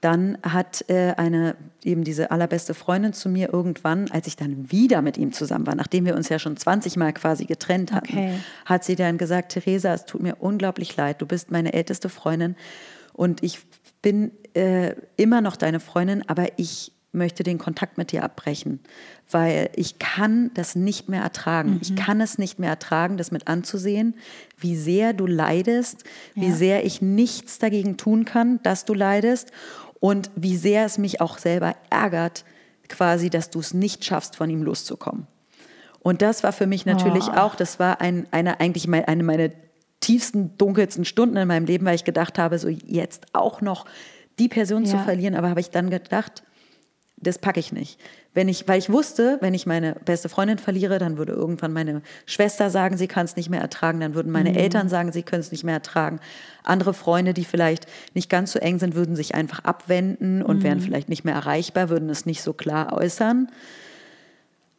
dann 0.00 0.38
hat 0.42 0.84
äh, 0.88 1.14
eine 1.16 1.56
eben 1.82 2.04
diese 2.04 2.30
allerbeste 2.30 2.74
Freundin 2.74 3.12
zu 3.12 3.28
mir 3.28 3.52
irgendwann, 3.52 4.10
als 4.10 4.26
ich 4.26 4.36
dann 4.36 4.70
wieder 4.70 5.02
mit 5.02 5.16
ihm 5.16 5.32
zusammen 5.32 5.66
war, 5.66 5.74
nachdem 5.74 6.04
wir 6.04 6.14
uns 6.14 6.28
ja 6.28 6.38
schon 6.38 6.56
20 6.56 6.96
Mal 6.96 7.12
quasi 7.12 7.44
getrennt 7.44 7.92
hatten, 7.92 8.12
okay. 8.12 8.34
hat 8.66 8.84
sie 8.84 8.94
dann 8.94 9.18
gesagt, 9.18 9.52
Theresa, 9.52 9.94
es 9.94 10.04
tut 10.04 10.22
mir 10.22 10.36
unglaublich 10.38 10.96
leid, 10.96 11.22
du 11.22 11.26
bist 11.26 11.50
meine 11.50 11.72
älteste 11.72 12.08
Freundin 12.08 12.56
und 13.14 13.42
ich 13.42 13.60
bin 14.06 14.30
äh, 14.54 14.94
immer 15.16 15.40
noch 15.40 15.56
deine 15.56 15.80
Freundin, 15.80 16.22
aber 16.28 16.46
ich 16.58 16.92
möchte 17.10 17.42
den 17.42 17.58
Kontakt 17.58 17.98
mit 17.98 18.12
dir 18.12 18.22
abbrechen, 18.22 18.78
weil 19.28 19.68
ich 19.74 19.98
kann 19.98 20.52
das 20.54 20.76
nicht 20.76 21.08
mehr 21.08 21.22
ertragen. 21.22 21.70
Mhm. 21.70 21.78
Ich 21.82 21.96
kann 21.96 22.20
es 22.20 22.38
nicht 22.38 22.60
mehr 22.60 22.70
ertragen, 22.70 23.16
das 23.16 23.32
mit 23.32 23.48
anzusehen, 23.48 24.14
wie 24.58 24.76
sehr 24.76 25.12
du 25.12 25.26
leidest, 25.26 26.04
ja. 26.36 26.42
wie 26.42 26.52
sehr 26.52 26.84
ich 26.84 27.02
nichts 27.02 27.58
dagegen 27.58 27.96
tun 27.96 28.24
kann, 28.24 28.60
dass 28.62 28.84
du 28.84 28.94
leidest 28.94 29.50
und 29.98 30.30
wie 30.36 30.56
sehr 30.56 30.86
es 30.86 30.98
mich 30.98 31.20
auch 31.20 31.38
selber 31.38 31.74
ärgert, 31.90 32.44
quasi, 32.88 33.28
dass 33.28 33.50
du 33.50 33.58
es 33.58 33.74
nicht 33.74 34.04
schaffst, 34.04 34.36
von 34.36 34.48
ihm 34.48 34.62
loszukommen. 34.62 35.26
Und 35.98 36.22
das 36.22 36.44
war 36.44 36.52
für 36.52 36.68
mich 36.68 36.86
natürlich 36.86 37.26
oh. 37.26 37.38
auch, 37.38 37.56
das 37.56 37.80
war 37.80 38.00
ein, 38.00 38.28
eine, 38.30 38.60
eigentlich 38.60 38.88
eine 38.88 39.24
meiner 39.24 39.50
tiefsten, 40.00 40.56
dunkelsten 40.58 41.04
Stunden 41.04 41.36
in 41.36 41.48
meinem 41.48 41.66
Leben, 41.66 41.86
weil 41.86 41.94
ich 41.94 42.04
gedacht 42.04 42.38
habe, 42.38 42.58
so 42.58 42.68
jetzt 42.68 43.26
auch 43.32 43.60
noch 43.60 43.86
die 44.38 44.48
Person 44.48 44.84
ja. 44.84 44.90
zu 44.90 44.98
verlieren. 44.98 45.34
Aber 45.34 45.50
habe 45.50 45.60
ich 45.60 45.70
dann 45.70 45.90
gedacht, 45.90 46.42
das 47.18 47.38
packe 47.38 47.60
ich 47.60 47.72
nicht. 47.72 47.98
Wenn 48.34 48.48
ich, 48.48 48.68
weil 48.68 48.78
ich 48.78 48.92
wusste, 48.92 49.38
wenn 49.40 49.54
ich 49.54 49.64
meine 49.64 49.96
beste 50.04 50.28
Freundin 50.28 50.58
verliere, 50.58 50.98
dann 50.98 51.16
würde 51.16 51.32
irgendwann 51.32 51.72
meine 51.72 52.02
Schwester 52.26 52.68
sagen, 52.68 52.98
sie 52.98 53.06
kann 53.06 53.24
es 53.24 53.36
nicht 53.36 53.48
mehr 53.48 53.62
ertragen, 53.62 54.00
dann 54.00 54.14
würden 54.14 54.30
meine 54.30 54.50
mhm. 54.50 54.56
Eltern 54.56 54.90
sagen, 54.90 55.10
sie 55.12 55.22
können 55.22 55.40
es 55.40 55.50
nicht 55.50 55.64
mehr 55.64 55.74
ertragen. 55.74 56.20
Andere 56.62 56.92
Freunde, 56.92 57.32
die 57.32 57.46
vielleicht 57.46 57.86
nicht 58.12 58.28
ganz 58.28 58.52
so 58.52 58.58
eng 58.58 58.78
sind, 58.78 58.94
würden 58.94 59.16
sich 59.16 59.34
einfach 59.34 59.60
abwenden 59.60 60.42
und 60.42 60.58
mhm. 60.58 60.62
wären 60.64 60.80
vielleicht 60.80 61.08
nicht 61.08 61.24
mehr 61.24 61.34
erreichbar, 61.34 61.88
würden 61.88 62.10
es 62.10 62.26
nicht 62.26 62.42
so 62.42 62.52
klar 62.52 62.92
äußern. 62.92 63.48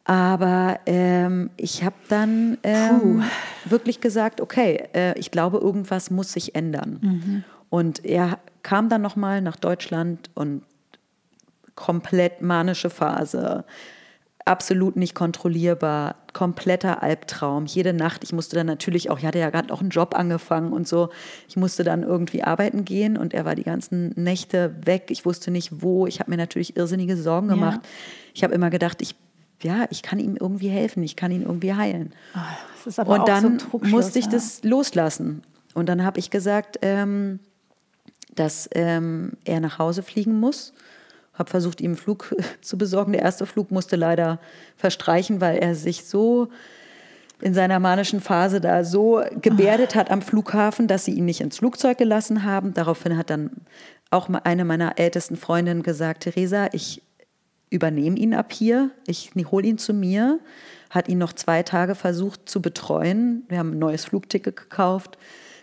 Aber 0.04 0.78
ähm, 0.86 1.50
ich 1.56 1.84
habe 1.84 1.96
dann 2.08 2.56
ähm, 2.62 3.24
wirklich 3.70 4.00
gesagt, 4.00 4.40
okay, 4.40 4.88
äh, 4.94 5.18
ich 5.18 5.30
glaube, 5.30 5.58
irgendwas 5.58 6.10
muss 6.10 6.32
sich 6.32 6.54
ändern. 6.54 6.98
Mhm. 7.00 7.44
Und 7.70 8.04
er 8.04 8.38
kam 8.62 8.88
dann 8.88 9.02
nochmal 9.02 9.40
nach 9.40 9.56
Deutschland 9.56 10.30
und 10.34 10.62
komplett 11.74 12.42
manische 12.42 12.90
Phase, 12.90 13.64
absolut 14.44 14.96
nicht 14.96 15.14
kontrollierbar, 15.14 16.16
kompletter 16.32 17.02
Albtraum. 17.02 17.66
Jede 17.66 17.92
Nacht, 17.92 18.24
ich 18.24 18.32
musste 18.32 18.56
dann 18.56 18.66
natürlich 18.66 19.10
auch, 19.10 19.18
ich 19.18 19.26
hatte 19.26 19.38
ja 19.38 19.50
gerade 19.50 19.72
auch 19.72 19.80
einen 19.80 19.90
Job 19.90 20.14
angefangen 20.16 20.72
und 20.72 20.88
so, 20.88 21.10
ich 21.48 21.56
musste 21.56 21.84
dann 21.84 22.02
irgendwie 22.02 22.42
arbeiten 22.42 22.84
gehen 22.84 23.16
und 23.16 23.34
er 23.34 23.44
war 23.44 23.54
die 23.54 23.62
ganzen 23.62 24.12
Nächte 24.16 24.74
weg. 24.84 25.10
Ich 25.10 25.26
wusste 25.26 25.50
nicht 25.50 25.82
wo. 25.82 26.06
Ich 26.06 26.18
habe 26.18 26.30
mir 26.30 26.38
natürlich 26.38 26.76
irrsinnige 26.76 27.16
Sorgen 27.16 27.48
gemacht. 27.48 27.80
Ja. 27.82 27.88
Ich 28.34 28.42
habe 28.42 28.54
immer 28.54 28.70
gedacht, 28.70 29.02
ich 29.02 29.14
ja, 29.62 29.86
ich 29.90 30.02
kann 30.02 30.18
ihm 30.18 30.36
irgendwie 30.36 30.68
helfen, 30.68 31.02
ich 31.02 31.16
kann 31.16 31.30
ihn 31.30 31.42
irgendwie 31.42 31.74
heilen. 31.74 32.12
Oh, 32.34 33.02
und 33.02 33.28
dann 33.28 33.58
so 33.58 33.78
musste 33.82 34.18
ich 34.18 34.26
ja. 34.26 34.32
das 34.32 34.62
loslassen. 34.62 35.42
Und 35.74 35.88
dann 35.88 36.04
habe 36.04 36.18
ich 36.18 36.30
gesagt, 36.30 36.78
ähm, 36.82 37.40
dass 38.34 38.68
ähm, 38.74 39.32
er 39.44 39.60
nach 39.60 39.78
Hause 39.78 40.02
fliegen 40.02 40.38
muss 40.38 40.72
habe 41.38 41.50
versucht, 41.50 41.80
ihm 41.80 41.92
einen 41.92 41.96
Flug 41.96 42.34
zu 42.60 42.76
besorgen. 42.76 43.12
Der 43.12 43.22
erste 43.22 43.46
Flug 43.46 43.70
musste 43.70 43.96
leider 43.96 44.38
verstreichen, 44.76 45.40
weil 45.40 45.58
er 45.58 45.74
sich 45.74 46.04
so 46.04 46.48
in 47.40 47.54
seiner 47.54 47.78
manischen 47.78 48.20
Phase 48.20 48.60
da 48.60 48.82
so 48.82 49.22
gebärdet 49.40 49.94
hat 49.94 50.10
am 50.10 50.22
Flughafen, 50.22 50.88
dass 50.88 51.04
sie 51.04 51.12
ihn 51.12 51.24
nicht 51.24 51.40
ins 51.40 51.58
Flugzeug 51.58 51.96
gelassen 51.96 52.42
haben. 52.42 52.74
Daraufhin 52.74 53.16
hat 53.16 53.30
dann 53.30 53.50
auch 54.10 54.28
eine 54.28 54.64
meiner 54.64 54.98
ältesten 54.98 55.36
Freundinnen 55.36 55.84
gesagt, 55.84 56.24
Theresa, 56.24 56.68
ich 56.72 57.02
übernehme 57.70 58.18
ihn 58.18 58.34
ab 58.34 58.52
hier, 58.52 58.90
ich 59.06 59.32
hole 59.50 59.66
ihn 59.66 59.78
zu 59.78 59.92
mir, 59.92 60.40
hat 60.90 61.08
ihn 61.08 61.18
noch 61.18 61.32
zwei 61.32 61.62
Tage 61.62 61.94
versucht 61.94 62.48
zu 62.48 62.62
betreuen. 62.62 63.44
Wir 63.48 63.58
haben 63.58 63.72
ein 63.72 63.78
neues 63.78 64.06
Flugticket 64.06 64.56
gekauft. 64.56 65.18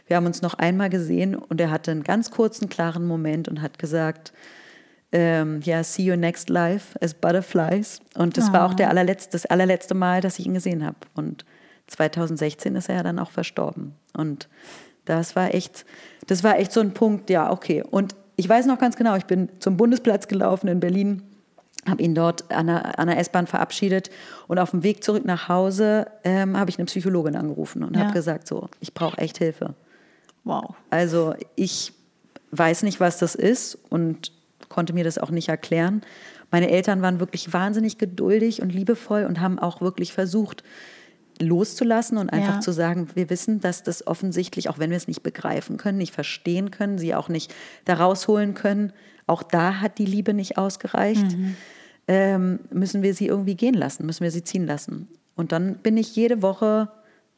Wir 0.08 0.18
haben 0.18 0.26
uns 0.26 0.42
noch 0.42 0.54
einmal 0.54 0.90
gesehen 0.90 1.36
und 1.36 1.60
er 1.60 1.72
hatte 1.72 1.92
einen 1.92 2.04
ganz 2.04 2.30
kurzen, 2.30 2.70
klaren 2.70 3.08
Moment 3.08 3.48
und 3.48 3.62
hat 3.62 3.80
gesagt, 3.80 4.34
ähm, 5.12 5.62
ja, 5.64 5.84
See 5.84 6.04
You 6.04 6.16
Next 6.16 6.50
Life 6.50 7.00
as 7.02 7.14
Butterflies. 7.14 8.02
Und 8.16 8.38
das 8.38 8.50
oh. 8.50 8.54
war 8.54 8.66
auch 8.66 8.74
der 8.74 8.90
allerletzte, 8.90 9.32
das 9.32 9.46
allerletzte 9.46 9.96
Mal, 9.96 10.22
dass 10.22 10.38
ich 10.38 10.46
ihn 10.46 10.54
gesehen 10.54 10.86
habe. 10.86 10.98
Und 11.16 11.46
2016 11.88 12.76
ist 12.76 12.90
er 12.90 12.96
ja 12.96 13.04
dann 13.04 13.20
auch 13.20 13.32
verstorben. 13.32 13.96
Und 14.16 14.48
das 15.06 15.36
war 15.36 15.54
echt, 15.54 15.86
das 16.28 16.44
war 16.44 16.60
echt 16.60 16.72
so 16.72 16.82
ein 16.82 16.94
Punkt, 16.94 17.30
ja, 17.30 17.52
okay. 17.52 17.84
Und 17.84 18.16
ich 18.36 18.50
weiß 18.50 18.66
noch 18.66 18.78
ganz 18.78 18.96
genau, 18.96 19.16
ich 19.16 19.26
bin 19.26 19.50
zum 19.60 19.78
Bundesplatz 19.78 20.28
gelaufen 20.28 20.68
in 20.68 20.80
Berlin, 20.80 21.24
habe 21.88 22.02
ihn 22.02 22.16
dort 22.16 22.52
an 22.52 22.68
der, 22.68 23.00
an 23.00 23.08
der 23.08 23.18
S-Bahn 23.20 23.48
verabschiedet 23.48 24.10
und 24.48 24.60
auf 24.60 24.72
dem 24.72 24.84
Weg 24.84 25.04
zurück 25.04 25.26
nach 25.26 25.50
Hause 25.50 26.08
ähm, 26.24 26.58
habe 26.58 26.70
ich 26.70 26.78
eine 26.78 26.86
Psychologin 26.86 27.36
angerufen 27.36 27.84
und 27.84 27.96
ja. 27.96 28.04
habe 28.04 28.14
gesagt, 28.14 28.48
so, 28.48 28.70
ich 28.80 28.94
brauche 28.94 29.18
echt 29.18 29.38
Hilfe. 29.38 29.76
Wow. 30.44 30.76
Also 30.90 31.36
ich 31.56 31.94
weiß 32.52 32.84
nicht, 32.84 33.00
was 33.00 33.18
das 33.18 33.36
ist 33.36 33.78
und 33.90 34.32
konnte 34.70 34.94
mir 34.94 35.04
das 35.04 35.18
auch 35.18 35.32
nicht 35.32 35.50
erklären. 35.50 36.02
Meine 36.52 36.70
Eltern 36.70 37.02
waren 37.02 37.20
wirklich 37.20 37.54
wahnsinnig 37.54 37.98
geduldig 37.98 38.62
und 38.62 38.74
liebevoll 38.74 39.26
und 39.26 39.40
haben 39.42 39.60
auch 39.60 39.82
wirklich 39.82 40.14
versucht, 40.14 40.64
loszulassen 41.40 42.18
und 42.18 42.30
einfach 42.30 42.56
ja. 42.56 42.60
zu 42.62 42.72
sagen, 42.72 43.10
wir 43.14 43.30
wissen, 43.30 43.60
dass 43.60 43.84
das 43.84 44.08
offensichtlich, 44.08 44.70
auch 44.70 44.80
wenn 44.80 44.90
wir 44.90 44.98
es 44.98 45.08
nicht 45.08 45.22
begreifen 45.22 45.78
können, 45.78 45.98
nicht 45.98 46.14
verstehen 46.14 46.72
können, 46.72 46.98
sie 46.98 47.14
auch 47.14 47.28
nicht 47.28 47.54
da 47.84 47.96
rausholen 47.96 48.54
können, 48.54 48.94
auch 49.28 49.44
da 49.44 49.82
hat 49.82 49.98
die 49.98 50.06
Liebe 50.06 50.34
nicht 50.34 50.58
ausgereicht, 50.58 51.38
mhm. 51.38 51.56
ähm, 52.08 52.60
müssen 52.72 53.02
wir 53.02 53.14
sie 53.14 53.28
irgendwie 53.28 53.56
gehen 53.56 53.74
lassen, 53.74 54.06
müssen 54.06 54.24
wir 54.24 54.32
sie 54.32 54.44
ziehen 54.44 54.66
lassen. 54.66 55.08
Und 55.36 55.52
dann 55.52 55.78
bin 55.78 55.98
ich 55.98 56.16
jede 56.16 56.42
Woche 56.42 56.90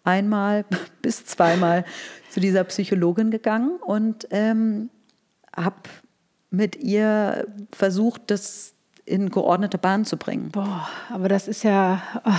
einmal 0.04 0.66
bis 1.02 1.26
zweimal 1.26 1.86
zu 2.30 2.40
dieser 2.40 2.64
Psychologin 2.66 3.32
gegangen 3.32 3.78
und 3.86 4.28
ähm, 4.32 4.90
habe 5.56 5.76
mit 6.50 6.76
ihr 6.78 7.48
versucht, 7.72 8.24
das 8.28 8.74
in 9.06 9.30
geordnete 9.30 9.78
Bahn 9.78 10.06
zu 10.06 10.18
bringen. 10.18 10.50
Boah, 10.52 10.88
aber 11.10 11.30
das 11.30 11.48
ist 11.48 11.64
ja. 11.64 12.02
Oh. 12.26 12.32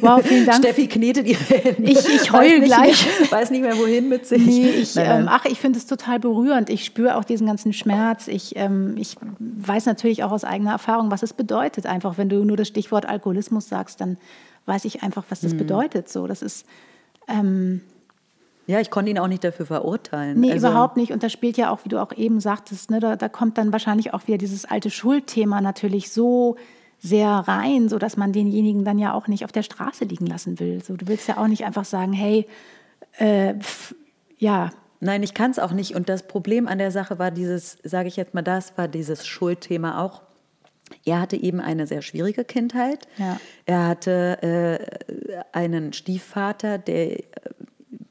Wow, 0.00 0.22
vielen 0.24 0.46
Dank. 0.46 0.58
Steffi 0.58 0.86
knetet 0.86 1.26
ihre 1.26 1.42
Hände. 1.42 1.90
Ich, 1.90 2.08
ich 2.08 2.32
heule 2.32 2.60
gleich. 2.60 3.06
Mehr, 3.20 3.30
weiß 3.30 3.50
nicht 3.50 3.62
mehr, 3.62 3.76
wohin 3.78 4.08
mit 4.08 4.26
sich. 4.26 4.44
Nee, 4.44 4.70
ich, 4.70 4.96
ähm, 4.96 5.26
ach, 5.28 5.44
ich 5.44 5.60
finde 5.60 5.78
es 5.78 5.86
total 5.86 6.18
berührend. 6.18 6.70
Ich 6.70 6.84
spüre 6.84 7.16
auch 7.16 7.24
diesen 7.24 7.46
ganzen 7.46 7.72
Schmerz. 7.72 8.28
Ich, 8.28 8.56
ähm, 8.56 8.96
ich 8.98 9.16
weiß 9.38 9.86
natürlich 9.86 10.24
auch 10.24 10.32
aus 10.32 10.44
eigener 10.44 10.72
Erfahrung, 10.72 11.10
was 11.10 11.22
es 11.22 11.32
bedeutet. 11.32 11.86
Einfach, 11.86 12.18
wenn 12.18 12.28
du 12.28 12.44
nur 12.44 12.56
das 12.56 12.68
Stichwort 12.68 13.06
Alkoholismus 13.06 13.68
sagst, 13.68 14.00
dann 14.00 14.16
weiß 14.66 14.84
ich 14.84 15.02
einfach, 15.02 15.24
was 15.28 15.40
das 15.40 15.52
mhm. 15.52 15.58
bedeutet. 15.58 16.08
So, 16.08 16.26
das 16.26 16.42
ist. 16.42 16.66
Ähm, 17.28 17.80
ja, 18.66 18.80
ich 18.80 18.90
konnte 18.90 19.10
ihn 19.10 19.18
auch 19.18 19.28
nicht 19.28 19.44
dafür 19.44 19.66
verurteilen. 19.66 20.40
Nee, 20.40 20.52
also, 20.52 20.68
überhaupt 20.68 20.96
nicht. 20.96 21.12
Und 21.12 21.22
das 21.22 21.32
spielt 21.32 21.58
ja 21.58 21.70
auch, 21.70 21.84
wie 21.84 21.90
du 21.90 22.00
auch 22.00 22.12
eben 22.12 22.40
sagtest, 22.40 22.90
ne, 22.90 22.98
da, 22.98 23.16
da 23.16 23.28
kommt 23.28 23.58
dann 23.58 23.72
wahrscheinlich 23.72 24.14
auch 24.14 24.26
wieder 24.26 24.38
dieses 24.38 24.64
alte 24.64 24.90
Schuldthema 24.90 25.60
natürlich 25.60 26.10
so 26.10 26.56
sehr 27.04 27.28
rein, 27.28 27.90
sodass 27.90 28.16
man 28.16 28.32
denjenigen 28.32 28.82
dann 28.82 28.98
ja 28.98 29.12
auch 29.12 29.28
nicht 29.28 29.44
auf 29.44 29.52
der 29.52 29.62
Straße 29.62 30.06
liegen 30.06 30.26
lassen 30.26 30.58
will. 30.58 30.82
So, 30.82 30.96
du 30.96 31.06
willst 31.06 31.28
ja 31.28 31.36
auch 31.36 31.48
nicht 31.48 31.66
einfach 31.66 31.84
sagen, 31.84 32.14
hey, 32.14 32.46
äh, 33.18 33.54
pf, 33.54 33.94
ja. 34.38 34.70
Nein, 35.00 35.22
ich 35.22 35.34
kann 35.34 35.50
es 35.50 35.58
auch 35.58 35.72
nicht. 35.72 35.94
Und 35.94 36.08
das 36.08 36.26
Problem 36.26 36.66
an 36.66 36.78
der 36.78 36.90
Sache 36.90 37.18
war 37.18 37.30
dieses, 37.30 37.76
sage 37.84 38.08
ich 38.08 38.16
jetzt 38.16 38.32
mal, 38.32 38.40
das 38.40 38.78
war 38.78 38.88
dieses 38.88 39.26
Schuldthema 39.26 40.02
auch. 40.02 40.22
Er 41.04 41.20
hatte 41.20 41.36
eben 41.36 41.60
eine 41.60 41.86
sehr 41.86 42.00
schwierige 42.00 42.42
Kindheit. 42.42 43.06
Ja. 43.18 43.38
Er 43.66 43.86
hatte 43.86 44.42
äh, 44.42 45.42
einen 45.52 45.92
Stiefvater, 45.92 46.78
der 46.78 47.18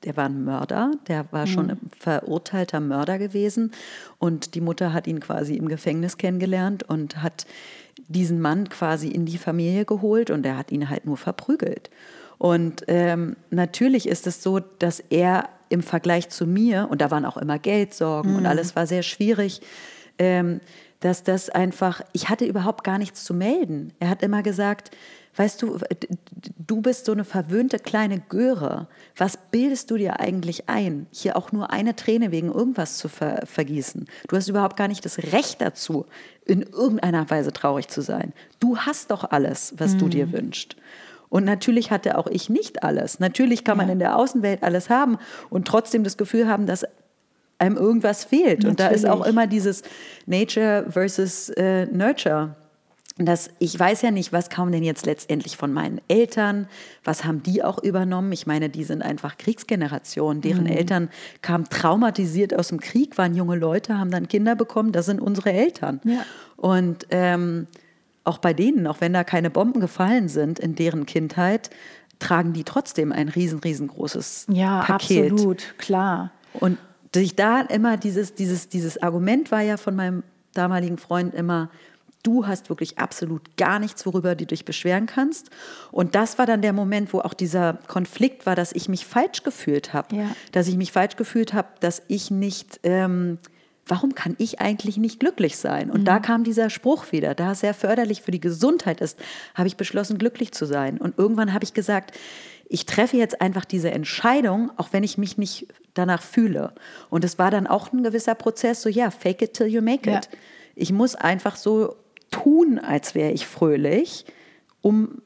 der 0.04 0.18
war 0.18 0.26
ein 0.26 0.44
Mörder, 0.44 0.92
der 1.08 1.32
war 1.32 1.48
schon 1.48 1.72
ein 1.72 1.78
mhm. 1.82 1.92
verurteilter 1.98 2.80
Mörder 2.80 3.18
gewesen 3.18 3.72
und 4.20 4.56
die 4.56 4.62
Mutter 4.62 4.92
hat 4.92 5.08
ihn 5.08 5.20
quasi 5.20 5.56
im 5.56 5.70
Gefängnis 5.70 6.18
kennengelernt 6.18 6.84
und 6.84 7.24
hat 7.24 7.46
diesen 8.08 8.42
Mann 8.42 8.70
quasi 8.70 9.08
in 9.08 9.26
die 9.26 9.38
Familie 9.38 9.86
geholt 9.86 10.30
und 10.30 10.46
er 10.46 10.58
hat 10.58 10.72
ihn 10.72 10.90
halt 10.90 11.06
nur 11.06 11.18
verprügelt. 11.18 11.90
Und 12.38 12.84
ähm, 12.88 13.36
natürlich 13.52 14.08
ist 14.08 14.28
es 14.28 14.44
so, 14.44 14.60
dass 14.60 15.00
er 15.00 15.50
im 15.70 15.82
Vergleich 15.82 16.30
zu 16.30 16.46
mir, 16.46 16.88
und 16.90 17.02
da 17.02 17.10
waren 17.10 17.26
auch 17.26 17.38
immer 17.38 17.58
Geldsorgen 17.58 18.32
mhm. 18.32 18.38
und 18.38 18.46
alles 18.46 18.76
war 18.76 18.86
sehr 18.86 19.04
schwierig, 19.04 19.62
ähm, 20.20 20.60
dass 21.00 21.24
das 21.24 21.50
einfach, 21.50 22.02
ich 22.14 22.30
hatte 22.30 22.46
überhaupt 22.46 22.84
gar 22.84 22.98
nichts 22.98 23.24
zu 23.24 23.34
melden. 23.34 23.92
Er 24.00 24.10
hat 24.10 24.24
immer 24.24 24.44
gesagt, 24.44 24.92
weißt 25.36 25.62
du, 25.62 25.80
du 26.58 26.82
bist 26.82 27.06
so 27.06 27.12
eine 27.12 27.24
verwöhnte 27.24 27.80
kleine 27.80 28.20
Göre. 28.20 28.88
Was 29.16 29.38
bildest 29.52 29.90
du 29.92 29.98
dir 29.98 30.20
eigentlich 30.20 30.70
ein, 30.70 31.08
hier 31.12 31.36
auch 31.36 31.52
nur 31.52 31.72
eine 31.72 31.96
Träne 31.96 32.32
wegen 32.32 32.52
irgendwas 32.52 32.98
zu 32.98 33.10
ver 33.10 33.44
vergießen? 33.46 34.06
Du 34.28 34.36
hast 34.36 34.48
überhaupt 34.48 34.78
gar 34.78 34.88
nicht 34.88 35.06
das 35.06 35.18
Recht 35.18 35.62
dazu, 35.62 36.06
in 36.46 36.62
irgendeiner 36.62 37.30
Weise 37.30 37.52
traurig 37.54 37.88
zu 37.88 38.02
sein. 38.02 38.34
Du 38.60 38.78
hast 38.78 39.12
doch 39.12 39.32
alles, 39.32 39.74
was 39.78 39.94
mhm. 39.94 40.00
du 40.00 40.10
dir 40.10 40.28
mhm. 40.28 40.34
wünschst. 40.34 40.76
Und 41.30 41.46
natürlich 41.46 41.90
hatte 41.90 42.18
auch 42.20 42.28
ich 42.28 42.50
nicht 42.50 42.84
alles. 42.84 43.20
Natürlich 43.20 43.64
kann 43.64 43.78
man 43.78 43.90
in 43.90 43.98
der 43.98 44.18
Außenwelt 44.18 44.62
alles 44.62 44.92
haben 44.92 45.18
und 45.50 45.68
trotzdem 45.68 46.04
das 46.04 46.18
Gefühl 46.18 46.48
haben, 46.48 46.68
dass 46.68 46.86
einem 47.58 47.76
irgendwas 47.76 48.24
fehlt. 48.24 48.64
Natürlich. 48.64 48.70
Und 48.70 48.80
da 48.80 48.88
ist 48.90 49.08
auch 49.08 49.26
immer 49.26 49.48
dieses 49.48 49.82
Nature 50.28 50.86
versus 50.90 51.50
äh, 51.50 51.88
Nurture 51.88 52.56
dass 53.18 53.52
ich 53.60 53.80
weiß 53.80 54.02
ja 54.02 54.10
nicht, 54.10 54.34
was 54.34 54.50
kam 54.50 54.72
denn 54.72 54.84
jetzt 54.84 55.06
letztendlich 55.06 55.56
von 55.56 55.72
meinen 55.72 56.02
Eltern, 56.08 56.68
was 57.04 57.26
haben 57.26 57.44
die 57.44 57.64
auch 57.64 57.78
übernommen? 57.82 58.32
Ich 58.32 58.48
meine, 58.48 58.70
die 58.70 58.84
sind 58.84 59.04
einfach 59.04 59.38
Kriegsgenerationen, 59.38 60.42
deren 60.42 60.64
mhm. 60.64 60.72
Eltern 60.72 61.10
kamen 61.42 61.66
traumatisiert 61.70 62.56
aus 62.56 62.70
dem 62.70 62.80
Krieg, 62.80 63.18
waren 63.20 63.36
junge 63.36 63.56
Leute, 63.56 64.00
haben 64.00 64.10
dann 64.10 64.28
Kinder 64.28 64.56
bekommen, 64.56 64.92
das 64.92 65.06
sind 65.06 65.22
unsere 65.22 65.52
Eltern. 65.52 66.02
Ja. 66.06 66.26
Und 66.58 67.06
ähm, 67.12 67.68
auch 68.24 68.40
bei 68.40 68.54
denen, 68.54 68.88
auch 68.88 69.00
wenn 69.00 69.14
da 69.14 69.24
keine 69.24 69.52
Bomben 69.52 69.80
gefallen 69.80 70.28
sind 70.28 70.58
in 70.58 70.74
deren 70.74 71.06
Kindheit, 71.06 71.70
tragen 72.18 72.54
die 72.54 72.64
trotzdem 72.64 73.12
ein 73.12 73.30
riesen, 73.30 73.60
riesengroßes 73.60 74.48
ja, 74.50 74.82
Paket. 74.82 75.28
Ja, 75.28 75.32
absolut, 75.34 75.76
klar. 75.78 76.32
Und 76.54 76.80
sich 77.14 77.36
da 77.36 77.62
immer 77.62 77.98
dieses, 77.98 78.34
dieses, 78.34 78.70
dieses 78.70 79.02
Argument 79.02 79.52
war 79.52 79.62
ja 79.62 79.78
von 79.78 79.96
meinem 79.96 80.24
damaligen 80.54 80.98
Freund 80.98 81.34
immer, 81.36 81.70
du 82.24 82.48
hast 82.48 82.70
wirklich 82.70 82.98
absolut 82.98 83.58
gar 83.58 83.80
nichts, 83.80 84.06
worüber 84.06 84.36
du 84.36 84.46
dich 84.46 84.66
beschweren 84.66 85.06
kannst. 85.06 85.50
Und 85.92 86.16
das 86.16 86.38
war 86.38 86.46
dann 86.46 86.62
der 86.62 86.74
Moment, 86.74 87.14
wo 87.14 87.20
auch 87.20 87.34
dieser 87.34 87.80
Konflikt 87.88 88.46
war, 88.46 88.56
dass 88.56 88.72
ich 88.72 88.90
mich 88.90 89.06
falsch 89.06 89.44
gefühlt 89.44 89.94
habe. 89.94 90.16
Ja. 90.16 90.36
Dass 90.52 90.68
ich 90.68 90.78
mich 90.78 90.92
falsch 90.92 91.18
gefühlt 91.18 91.54
habe, 91.54 91.68
dass 91.80 92.02
ich 92.08 92.32
nicht 92.32 92.80
ähm, 92.84 93.38
warum 93.86 94.16
kann 94.16 94.36
ich 94.38 94.62
eigentlich 94.62 94.98
nicht 94.98 95.20
glücklich 95.20 95.58
sein? 95.58 95.92
Und 95.92 96.02
mhm. 96.02 96.06
da 96.06 96.20
kam 96.20 96.44
dieser 96.44 96.70
Spruch 96.70 97.12
wieder, 97.12 97.36
da 97.36 97.52
es 97.52 97.60
sehr 97.60 97.74
förderlich 97.74 98.22
für 98.22 98.32
die 98.32 98.40
Gesundheit 98.40 99.02
ist, 99.02 99.20
habe 99.56 99.68
ich 99.68 99.78
beschlossen, 99.78 100.18
glücklich 100.18 100.54
zu 100.54 100.66
sein. 100.66 100.98
Und 100.98 101.18
irgendwann 101.18 101.54
habe 101.54 101.64
ich 101.66 101.74
gesagt, 101.74 102.18
ich 102.70 102.86
treffe 102.86 103.18
jetzt 103.18 103.42
einfach 103.42 103.66
diese 103.66 103.92
Entscheidung, 103.92 104.72
auch 104.78 104.90
wenn 104.92 105.04
ich 105.04 105.18
mich 105.18 105.38
nicht 105.38 105.68
danach 105.94 106.22
fühle. 106.22 106.74
Und 107.10 107.24
es 107.24 107.38
war 107.38 107.52
dann 107.52 107.68
auch 107.68 107.92
ein 107.92 108.04
gewisser 108.04 108.36
Prozess, 108.36 108.82
so 108.82 108.90
ja, 108.90 109.12
fake 109.12 109.42
it 109.42 109.54
till 109.54 109.68
you 109.68 109.82
make 109.82 110.10
it. 110.10 110.26
Ja. 110.26 110.40
Ich 110.76 110.92
muss 110.92 111.14
einfach 111.14 111.56
so 111.56 111.96
tun, 112.34 112.80
als 112.80 113.16
wäre 113.16 113.32
ich 113.32 113.48
fröhlich, 113.48 114.26
um 114.82 115.22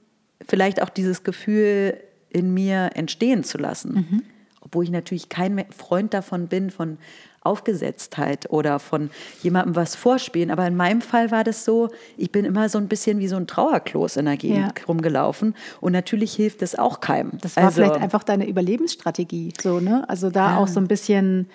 vielleicht 0.47 0.81
auch 0.81 0.89
dieses 0.89 1.23
Gefühl 1.23 1.97
in 2.29 2.53
mir 2.53 2.91
entstehen 2.93 3.43
zu 3.43 3.57
lassen. 3.57 3.93
Mhm. 3.93 4.23
Obwohl 4.61 4.83
ich 4.83 4.91
natürlich 4.91 5.29
kein 5.29 5.65
Freund 5.71 6.13
davon 6.13 6.47
bin, 6.47 6.69
von 6.69 6.97
Aufgesetztheit 7.41 8.49
oder 8.49 8.79
von 8.79 9.09
jemandem 9.41 9.77
was 9.77 9.95
vorspielen. 9.95 10.51
Aber 10.51 10.67
in 10.67 10.75
meinem 10.75 10.99
Fall 10.99 11.31
war 11.31 11.45
das 11.45 11.63
so, 11.63 11.89
ich 12.17 12.33
bin 12.33 12.43
immer 12.43 12.67
so 12.67 12.77
ein 12.77 12.89
bisschen 12.89 13.19
wie 13.19 13.29
so 13.29 13.37
ein 13.37 13.47
Trauerklos 13.47 14.17
in 14.17 14.25
der 14.25 14.35
Gegend 14.35 14.79
ja. 14.79 14.85
rumgelaufen. 14.85 15.55
Und 15.79 15.93
natürlich 15.93 16.33
hilft 16.33 16.61
das 16.61 16.75
auch 16.75 16.99
keinem. 16.99 17.31
Das 17.41 17.55
war 17.55 17.65
also, 17.65 17.81
vielleicht 17.81 18.01
einfach 18.01 18.23
deine 18.23 18.47
Überlebensstrategie. 18.47 19.53
So, 19.61 19.79
ne? 19.79 20.03
Also 20.09 20.29
da 20.29 20.51
ja. 20.51 20.57
auch 20.57 20.67
so 20.67 20.81
ein 20.81 20.89
bisschen, 20.89 21.47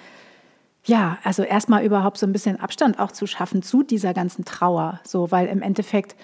ja, 0.84 1.18
also 1.22 1.42
erstmal 1.42 1.84
überhaupt 1.84 2.18
so 2.18 2.26
ein 2.26 2.32
bisschen 2.32 2.58
Abstand 2.58 2.98
auch 2.98 3.12
zu 3.12 3.26
schaffen 3.26 3.62
zu 3.62 3.82
dieser 3.82 4.14
ganzen 4.14 4.44
Trauer. 4.44 5.00
So, 5.04 5.30
weil 5.30 5.46
im 5.46 5.62
Endeffekt 5.62 6.16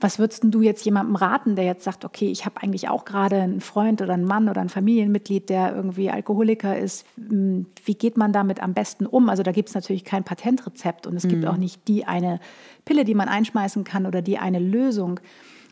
was 0.00 0.18
würdest 0.18 0.42
du 0.44 0.60
jetzt 0.60 0.84
jemandem 0.84 1.16
raten, 1.16 1.56
der 1.56 1.64
jetzt 1.64 1.84
sagt, 1.84 2.04
okay, 2.04 2.30
ich 2.30 2.44
habe 2.44 2.62
eigentlich 2.62 2.88
auch 2.88 3.04
gerade 3.04 3.36
einen 3.36 3.60
Freund 3.60 4.02
oder 4.02 4.12
einen 4.12 4.26
Mann 4.26 4.48
oder 4.48 4.60
ein 4.60 4.68
Familienmitglied, 4.68 5.48
der 5.48 5.74
irgendwie 5.74 6.10
Alkoholiker 6.10 6.78
ist. 6.78 7.06
Hm, 7.16 7.66
wie 7.84 7.94
geht 7.94 8.16
man 8.16 8.32
damit 8.32 8.62
am 8.62 8.74
besten 8.74 9.06
um? 9.06 9.30
Also 9.30 9.42
da 9.42 9.52
gibt 9.52 9.70
es 9.70 9.74
natürlich 9.74 10.04
kein 10.04 10.22
Patentrezept 10.22 11.06
und 11.06 11.16
es 11.16 11.24
mhm. 11.24 11.28
gibt 11.30 11.46
auch 11.46 11.56
nicht 11.56 11.88
die 11.88 12.04
eine 12.04 12.40
Pille, 12.84 13.04
die 13.04 13.14
man 13.14 13.28
einschmeißen 13.28 13.84
kann 13.84 14.04
oder 14.04 14.20
die 14.20 14.38
eine 14.38 14.58
Lösung. 14.58 15.18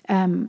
Ähm, 0.09 0.49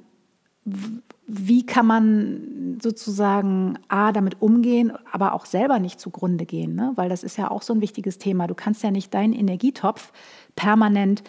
wie 1.28 1.66
kann 1.66 1.86
man 1.86 2.78
sozusagen 2.82 3.78
A, 3.88 4.12
damit 4.12 4.42
umgehen, 4.42 4.92
aber 5.12 5.34
auch 5.34 5.46
selber 5.46 5.80
nicht 5.80 6.00
zugrunde 6.00 6.46
gehen? 6.46 6.76
Ne? 6.76 6.92
Weil 6.96 7.10
das 7.10 7.24
ist 7.24 7.38
ja 7.38 7.50
auch 7.50 7.62
so 7.62 7.74
ein 7.74 7.82
wichtiges 7.82 8.18
Thema. 8.18 8.48
Du 8.48 8.56
kannst 8.56 8.84
ja 8.84 8.92
nicht 8.92 9.14
deinen 9.14 9.34
Energietopf 9.34 10.12
permanent 10.56 11.24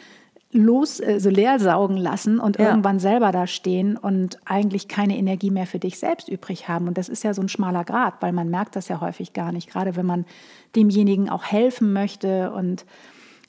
los, 0.53 1.01
äh, 1.01 1.19
so 1.19 1.29
leer 1.29 1.59
saugen 1.59 1.97
lassen 1.97 2.39
und 2.39 2.59
ja. 2.59 2.69
irgendwann 2.71 2.99
selber 2.99 3.33
da 3.33 3.47
stehen 3.47 3.97
und 3.97 4.39
eigentlich 4.45 4.89
keine 4.89 5.17
Energie 5.17 5.51
mehr 5.51 5.67
für 5.67 5.79
dich 5.79 5.99
selbst 5.99 6.29
übrig 6.29 6.69
haben. 6.69 6.89
Und 6.89 6.97
das 6.97 7.09
ist 7.09 7.25
ja 7.25 7.35
so 7.35 7.43
ein 7.43 7.49
schmaler 7.49 7.85
Grad, 7.85 8.15
weil 8.21 8.33
man 8.33 8.49
merkt 8.49 8.77
das 8.77 8.89
ja 8.89 9.01
häufig 9.01 9.33
gar 9.33 9.53
nicht, 9.53 9.71
gerade 9.71 9.97
wenn 9.97 10.07
man 10.07 10.25
demjenigen 10.75 11.29
auch 11.29 11.45
helfen 11.45 11.93
möchte 11.93 12.53
und 12.53 12.85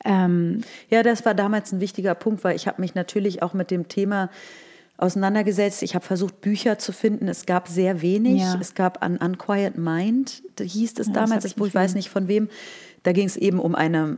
ähm 0.06 0.62
ja, 0.90 1.02
das 1.02 1.26
war 1.26 1.34
damals 1.34 1.72
ein 1.72 1.80
wichtiger 1.80 2.14
Punkt, 2.14 2.44
weil 2.44 2.56
ich 2.56 2.68
habe 2.68 2.82
mich 2.82 2.94
natürlich 2.94 3.42
auch 3.42 3.54
mit 3.54 3.72
dem 3.72 3.88
Thema 3.88 4.30
auseinandergesetzt. 4.98 5.84
Ich 5.84 5.96
habe 5.96 6.06
versucht, 6.06 6.42
Bücher 6.42 6.80
zu 6.80 6.92
finden. 6.92 7.28
Es 7.28 7.46
gab 7.46 7.68
sehr 7.68 8.02
wenig. 8.02 8.42
Ja. 8.42 8.58
Es 8.60 8.74
gab 8.74 9.04
an 9.04 9.18
Unquiet 9.18 9.78
Mind, 9.78 10.44
hieß 10.60 11.00
es 11.00 11.08
ja, 11.08 11.14
damals, 11.14 11.46
ich, 11.46 11.56
ich 11.56 11.76
weiß 11.76 11.94
nicht 11.94 12.10
von 12.10 12.28
wem. 12.28 12.50
Da 13.04 13.12
ging 13.14 13.28
es 13.28 13.38
eben 13.38 13.60
um 13.60 13.76
eine 13.76 14.18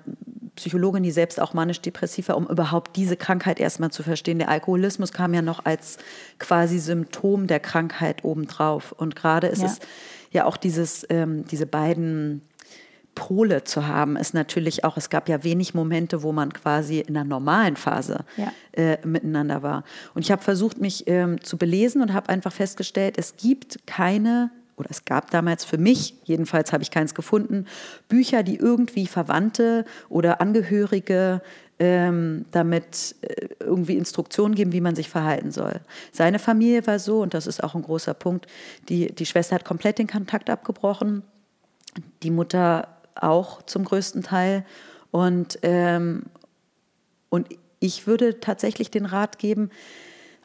Psychologin, 0.55 1.03
die 1.03 1.11
selbst 1.11 1.39
auch 1.39 1.53
manisch-depressiv 1.53 2.29
war, 2.29 2.37
um 2.37 2.47
überhaupt 2.47 2.95
diese 2.95 3.17
Krankheit 3.17 3.59
erstmal 3.59 3.91
zu 3.91 4.03
verstehen. 4.03 4.39
Der 4.39 4.49
Alkoholismus 4.49 5.11
kam 5.11 5.33
ja 5.33 5.41
noch 5.41 5.65
als 5.65 5.97
quasi 6.37 6.79
Symptom 6.79 7.47
der 7.47 7.59
Krankheit 7.59 8.23
obendrauf. 8.23 8.93
Und 8.93 9.15
gerade 9.15 9.47
ist 9.47 9.61
ja. 9.61 9.67
es 9.67 9.79
ja 10.31 10.45
auch 10.45 10.57
dieses, 10.57 11.05
ähm, 11.09 11.45
diese 11.45 11.65
beiden 11.65 12.41
Pole 13.19 13.65
zu 13.65 13.85
haben, 13.85 14.15
ist 14.15 14.33
natürlich 14.33 14.85
auch, 14.85 14.95
es 14.95 15.09
gab 15.09 15.27
ja 15.27 15.43
wenig 15.43 15.73
Momente, 15.73 16.23
wo 16.23 16.31
man 16.31 16.53
quasi 16.53 16.99
in 16.99 17.15
der 17.15 17.25
normalen 17.25 17.75
Phase 17.75 18.23
ja. 18.37 18.53
äh, 18.71 18.97
miteinander 19.05 19.61
war. 19.61 19.83
Und 20.13 20.21
ich 20.21 20.31
habe 20.31 20.41
versucht, 20.41 20.79
mich 20.79 21.03
ähm, 21.07 21.43
zu 21.43 21.57
belesen 21.57 22.01
und 22.01 22.13
habe 22.13 22.29
einfach 22.29 22.53
festgestellt, 22.53 23.17
es 23.17 23.35
gibt 23.35 23.85
keine 23.85 24.51
oder 24.77 24.89
es 24.89 25.03
gab 25.03 25.31
damals 25.31 25.65
für 25.65 25.77
mich, 25.77 26.15
jedenfalls 26.23 26.71
habe 26.71 26.81
ich 26.81 26.91
keins 26.91 27.13
gefunden, 27.13 27.65
Bücher, 28.07 28.41
die 28.41 28.55
irgendwie 28.55 29.05
Verwandte 29.05 29.83
oder 30.07 30.39
Angehörige 30.39 31.41
ähm, 31.77 32.45
damit 32.51 33.15
äh, 33.19 33.49
irgendwie 33.59 33.97
Instruktionen 33.97 34.55
geben, 34.55 34.71
wie 34.71 34.79
man 34.79 34.95
sich 34.95 35.09
verhalten 35.09 35.51
soll. 35.51 35.81
Seine 36.13 36.39
Familie 36.39 36.87
war 36.87 36.99
so, 36.99 37.21
und 37.21 37.33
das 37.33 37.47
ist 37.47 37.61
auch 37.61 37.75
ein 37.75 37.81
großer 37.81 38.13
Punkt, 38.13 38.47
die, 38.87 39.13
die 39.13 39.25
Schwester 39.25 39.55
hat 39.55 39.65
komplett 39.65 39.99
den 39.99 40.07
Kontakt 40.07 40.49
abgebrochen, 40.49 41.23
die 42.23 42.31
Mutter 42.31 42.98
auch 43.21 43.61
zum 43.63 43.85
größten 43.85 44.23
Teil. 44.23 44.65
Und, 45.11 45.59
ähm, 45.63 46.23
und 47.29 47.47
ich 47.79 48.07
würde 48.07 48.39
tatsächlich 48.39 48.91
den 48.91 49.05
Rat 49.05 49.39
geben, 49.39 49.69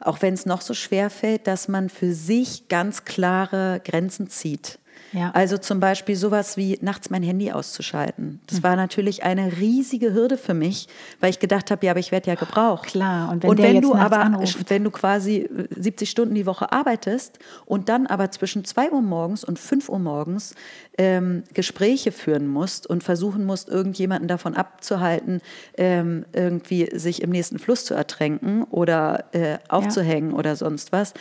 auch 0.00 0.22
wenn 0.22 0.34
es 0.34 0.46
noch 0.46 0.60
so 0.60 0.74
schwer 0.74 1.10
fällt, 1.10 1.46
dass 1.46 1.68
man 1.68 1.88
für 1.88 2.14
sich 2.14 2.68
ganz 2.68 3.04
klare 3.04 3.80
Grenzen 3.84 4.28
zieht. 4.28 4.78
Ja. 5.14 5.30
Also 5.32 5.58
zum 5.58 5.78
Beispiel 5.78 6.16
sowas 6.16 6.56
wie 6.56 6.76
nachts 6.82 7.08
mein 7.08 7.22
Handy 7.22 7.52
auszuschalten. 7.52 8.40
Das 8.48 8.58
mhm. 8.58 8.62
war 8.64 8.76
natürlich 8.76 9.22
eine 9.22 9.58
riesige 9.58 10.12
Hürde 10.12 10.36
für 10.36 10.54
mich, 10.54 10.88
weil 11.20 11.30
ich 11.30 11.38
gedacht 11.38 11.70
habe, 11.70 11.86
ja, 11.86 11.92
aber 11.92 12.00
ich 12.00 12.10
werde 12.10 12.28
ja 12.28 12.34
gebraucht. 12.34 12.88
Klar. 12.88 13.30
Und 13.30 13.44
wenn, 13.44 13.50
und 13.50 13.58
wenn 13.58 13.80
du 13.80 13.94
aber, 13.94 14.18
anruft. 14.18 14.68
wenn 14.68 14.82
du 14.82 14.90
quasi 14.90 15.48
70 15.70 16.10
Stunden 16.10 16.34
die 16.34 16.46
Woche 16.46 16.72
arbeitest 16.72 17.38
und 17.64 17.88
dann 17.88 18.08
aber 18.08 18.32
zwischen 18.32 18.64
2 18.64 18.90
Uhr 18.90 19.02
morgens 19.02 19.44
und 19.44 19.60
5 19.60 19.88
Uhr 19.88 20.00
morgens 20.00 20.56
ähm, 20.98 21.44
Gespräche 21.54 22.10
führen 22.10 22.48
musst 22.48 22.88
und 22.88 23.04
versuchen 23.04 23.44
musst, 23.44 23.68
irgendjemanden 23.68 24.26
davon 24.26 24.54
abzuhalten, 24.54 25.40
ähm, 25.78 26.24
irgendwie 26.32 26.90
sich 26.92 27.22
im 27.22 27.30
nächsten 27.30 27.60
Fluss 27.60 27.84
zu 27.84 27.94
ertränken 27.94 28.64
oder 28.64 29.26
äh, 29.32 29.58
aufzuhängen 29.68 30.32
ja. 30.32 30.36
oder 30.36 30.56
sonst 30.56 30.90
was. 30.90 31.14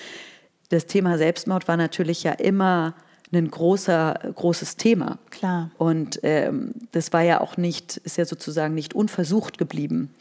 Das 0.70 0.88
Thema 0.88 1.20
Selbstmord 1.20 1.68
war 1.68 1.78
natürlich 1.78 2.24
ja 2.24 2.32
immer 2.32 2.96
ein 3.40 3.52
großer, 3.52 4.20
großes 4.36 4.78
Thema. 4.78 5.18
Klar. 5.30 5.72
Und 5.78 6.20
ähm, 6.24 6.74
das 6.92 7.14
war 7.14 7.22
ja 7.22 7.42
auch 7.42 7.58
nicht, 7.58 7.98
ist 7.98 8.18
ja 8.18 8.26
sozusagen 8.26 8.74
nicht 8.74 8.94
unversucht 8.94 9.58
geblieben. 9.58 10.14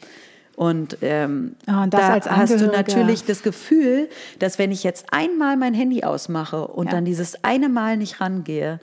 Und, 0.55 0.97
ähm, 1.01 1.55
oh, 1.67 1.81
und 1.83 1.93
da 1.93 2.19
hast 2.19 2.59
du 2.59 2.67
natürlich 2.67 3.25
das 3.25 3.41
Gefühl, 3.41 4.07
dass 4.39 4.59
wenn 4.59 4.71
ich 4.71 4.83
jetzt 4.83 5.07
einmal 5.11 5.57
mein 5.57 5.73
Handy 5.73 6.03
ausmache 6.03 6.67
und 6.67 6.87
ja. 6.87 6.91
dann 6.91 7.05
dieses 7.05 7.43
eine 7.43 7.69
Mal 7.69 7.97
nicht 7.97 8.21
rangehe 8.21 8.79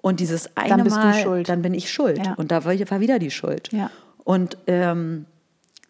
und 0.00 0.20
dieses 0.20 0.56
eine 0.56 0.84
dann 0.84 0.88
Mal, 0.88 1.42
dann 1.42 1.62
bin 1.62 1.74
ich 1.74 1.90
schuld. 1.90 2.24
Ja. 2.24 2.34
Und 2.34 2.52
da 2.52 2.64
war 2.64 3.00
wieder 3.00 3.18
die 3.18 3.32
Schuld. 3.32 3.72
Ja. 3.72 3.90
Und 4.22 4.58
ähm, 4.68 5.26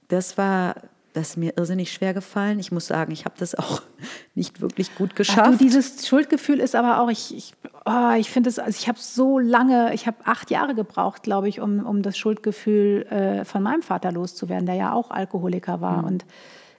das 0.09 0.38
war 0.38 0.77
das 1.19 1.31
ist 1.31 1.37
mir 1.37 1.57
irrsinnig 1.57 1.93
schwer 1.93 2.15
gefallen. 2.15 2.61
Ich 2.61 2.71
muss 2.71 2.87
sagen, 2.87 3.11
ich 3.11 3.25
habe 3.25 3.35
das 3.39 3.55
auch 3.57 3.83
nicht 4.35 4.61
wirklich 4.61 4.95
gut 4.95 5.17
geschafft. 5.17 5.41
Ach, 5.43 5.51
du, 5.51 5.57
dieses 5.59 6.07
Schuldgefühl 6.07 6.61
ist 6.61 6.77
aber 6.77 7.01
auch, 7.01 7.11
ich, 7.11 7.37
ich, 7.37 7.55
oh, 7.85 8.13
ich 8.17 8.31
finde 8.31 8.49
es, 8.49 8.59
also 8.59 8.77
ich 8.79 8.89
habe 8.89 8.99
so 9.01 9.39
lange, 9.39 9.93
ich 9.95 10.07
habe 10.07 10.19
acht 10.25 10.51
Jahre 10.51 10.75
gebraucht, 10.75 11.25
glaube 11.25 11.49
ich, 11.49 11.61
um, 11.61 11.85
um 11.85 12.03
das 12.03 12.17
Schuldgefühl 12.17 13.03
äh, 13.11 13.45
von 13.45 13.63
meinem 13.63 13.83
Vater 13.83 14.13
loszuwerden, 14.13 14.67
der 14.67 14.77
ja 14.77 14.93
auch 14.93 15.11
Alkoholiker 15.11 15.81
war. 15.81 15.99
Mhm. 15.99 16.05
Und 16.05 16.25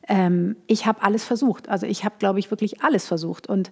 ähm, 0.07 0.55
ich 0.67 0.85
habe 0.85 1.03
alles 1.03 1.25
versucht. 1.25 1.67
Also 1.67 1.85
ich 1.85 2.05
habe, 2.05 2.15
glaube 2.17 2.39
ich, 2.39 2.49
wirklich 2.49 2.81
alles 2.81 3.05
versucht. 3.05 3.47
Und 3.47 3.71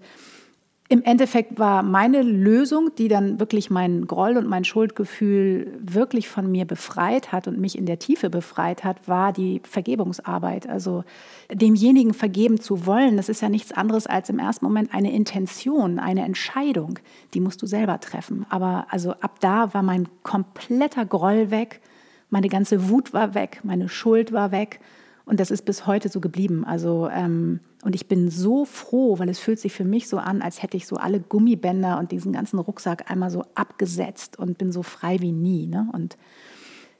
im 0.89 1.03
Endeffekt 1.03 1.59
war 1.59 1.83
meine 1.83 2.21
Lösung, 2.21 2.91
die 2.97 3.09
dann 3.09 3.41
wirklich 3.41 3.69
mein 3.69 4.07
Groll 4.07 4.37
und 4.37 4.47
mein 4.47 4.63
Schuldgefühl 4.63 5.77
wirklich 5.81 6.29
von 6.29 6.49
mir 6.49 6.63
befreit 6.63 7.33
hat 7.33 7.49
und 7.49 7.59
mich 7.59 7.77
in 7.77 7.85
der 7.85 7.99
Tiefe 7.99 8.29
befreit 8.29 8.85
hat, 8.85 9.05
war 9.05 9.33
die 9.33 9.61
Vergebungsarbeit. 9.65 10.69
Also 10.69 11.03
demjenigen 11.51 12.13
vergeben 12.13 12.61
zu 12.61 12.85
wollen, 12.85 13.17
das 13.17 13.27
ist 13.27 13.41
ja 13.41 13.49
nichts 13.49 13.73
anderes 13.73 14.07
als 14.07 14.29
im 14.29 14.39
ersten 14.39 14.63
Moment 14.63 14.93
eine 14.93 15.11
Intention, 15.11 15.99
eine 15.99 16.23
Entscheidung. 16.23 16.99
Die 17.33 17.41
musst 17.41 17.61
du 17.61 17.65
selber 17.65 17.99
treffen. 17.99 18.45
Aber 18.49 18.87
also 18.89 19.11
ab 19.11 19.41
da 19.41 19.73
war 19.73 19.83
mein 19.83 20.07
kompletter 20.23 21.05
Groll 21.05 21.51
weg, 21.51 21.81
meine 22.29 22.47
ganze 22.47 22.87
Wut 22.89 23.13
war 23.13 23.33
weg, 23.33 23.59
meine 23.63 23.89
Schuld 23.89 24.31
war 24.31 24.53
weg. 24.53 24.79
Und 25.25 25.41
das 25.41 25.51
ist 25.51 25.65
bis 25.65 25.85
heute 25.85 26.07
so 26.07 26.21
geblieben. 26.21 26.63
Also 26.63 27.09
ähm, 27.11 27.59
und 27.87 27.95
ich 27.95 28.09
bin 28.09 28.29
so 28.29 28.65
froh, 28.65 29.17
weil 29.17 29.29
es 29.29 29.39
fühlt 29.39 29.61
sich 29.61 29.71
für 29.71 29.85
mich 29.85 30.09
so 30.09 30.17
an, 30.17 30.41
als 30.41 30.61
hätte 30.61 30.75
ich 30.75 30.85
so 30.85 30.97
alle 30.97 31.21
Gummibänder 31.21 31.97
und 31.99 32.11
diesen 32.11 32.33
ganzen 32.33 32.59
Rucksack 32.59 33.09
einmal 33.09 33.29
so 33.29 33.45
abgesetzt 33.55 34.37
und 34.37 34.57
bin 34.57 34.73
so 34.73 34.83
frei 34.83 35.21
wie 35.21 35.31
nie. 35.31 35.67
Ne? 35.67 35.87
Und 35.93 36.17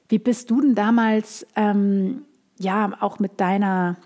wie 0.08 0.18
bist 0.18 0.50
du 0.50 0.62
denn 0.62 0.74
damals, 0.74 1.46
ähm, 1.56 2.22
ja, 2.58 2.90
auch 3.00 3.18
mit 3.18 3.38
deiner 3.38 3.98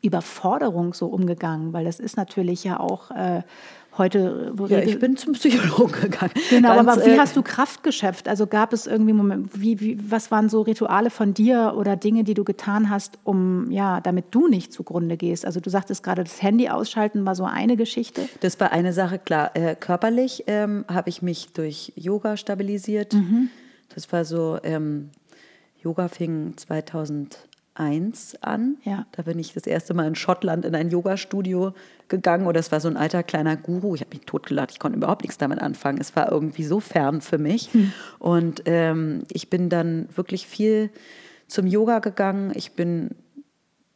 Überforderung 0.00 0.94
so 0.94 1.08
umgegangen? 1.08 1.74
Weil 1.74 1.84
das 1.84 2.00
ist 2.00 2.16
natürlich 2.16 2.64
ja 2.64 2.80
auch 2.80 3.10
äh, 3.10 3.42
heute. 3.98 4.52
Ja, 4.68 4.78
ich 4.78 4.98
bin 4.98 5.16
zum 5.16 5.32
Psychologen 5.34 5.92
gegangen. 6.02 6.32
Genau, 6.50 6.74
Ganz, 6.74 6.88
aber 6.88 7.06
wie 7.06 7.10
äh, 7.10 7.18
hast 7.18 7.36
du 7.36 7.42
Kraft 7.42 7.82
geschöpft? 7.82 8.28
Also 8.28 8.46
gab 8.46 8.72
es 8.72 8.86
irgendwie 8.86 9.12
Moment, 9.12 9.60
wie, 9.60 9.80
wie, 9.80 9.98
was 10.10 10.30
waren 10.30 10.48
so 10.48 10.62
Rituale 10.62 11.10
von 11.10 11.34
dir 11.34 11.74
oder 11.76 11.96
Dinge, 11.96 12.24
die 12.24 12.34
du 12.34 12.44
getan 12.44 12.90
hast, 12.90 13.18
um 13.24 13.70
ja, 13.70 14.00
damit 14.00 14.26
du 14.30 14.48
nicht 14.48 14.72
zugrunde 14.72 15.16
gehst? 15.16 15.44
Also 15.44 15.60
du 15.60 15.70
sagtest 15.70 16.02
gerade, 16.02 16.24
das 16.24 16.42
Handy 16.42 16.68
ausschalten 16.68 17.24
war 17.26 17.34
so 17.34 17.44
eine 17.44 17.76
Geschichte. 17.76 18.28
Das 18.40 18.58
war 18.60 18.72
eine 18.72 18.92
Sache, 18.92 19.18
klar. 19.18 19.50
Äh, 19.54 19.74
körperlich 19.74 20.44
ähm, 20.46 20.84
habe 20.88 21.08
ich 21.08 21.22
mich 21.22 21.52
durch 21.52 21.92
Yoga 21.96 22.36
stabilisiert. 22.36 23.14
Mhm. 23.14 23.50
Das 23.94 24.12
war 24.12 24.24
so. 24.24 24.58
Ähm, 24.62 25.10
Yoga 25.82 26.08
fing 26.08 26.54
2001 27.76 28.36
an. 28.40 28.76
Ja. 28.84 29.06
Da 29.12 29.22
bin 29.22 29.38
ich 29.38 29.52
das 29.52 29.66
erste 29.66 29.94
Mal 29.94 30.06
in 30.06 30.14
Schottland 30.14 30.64
in 30.64 30.74
ein 30.74 30.90
Yoga-Studio 30.90 31.74
gegangen. 32.08 32.46
Oder 32.46 32.60
es 32.60 32.72
war 32.72 32.80
so 32.80 32.88
ein 32.88 32.96
alter 32.96 33.22
kleiner 33.22 33.56
Guru. 33.56 33.94
Ich 33.94 34.00
habe 34.00 34.16
mich 34.16 34.26
totgelacht. 34.26 34.70
Ich 34.72 34.78
konnte 34.78 34.96
überhaupt 34.96 35.22
nichts 35.22 35.38
damit 35.38 35.60
anfangen. 35.60 35.98
Es 36.00 36.16
war 36.16 36.30
irgendwie 36.30 36.64
so 36.64 36.80
fern 36.80 37.20
für 37.20 37.38
mich. 37.38 37.70
Und 38.18 38.62
ähm, 38.66 39.24
ich 39.32 39.50
bin 39.50 39.68
dann 39.68 40.08
wirklich 40.14 40.46
viel 40.46 40.90
zum 41.48 41.66
Yoga 41.66 42.00
gegangen. 42.00 42.52
Ich 42.54 42.72
bin 42.72 43.10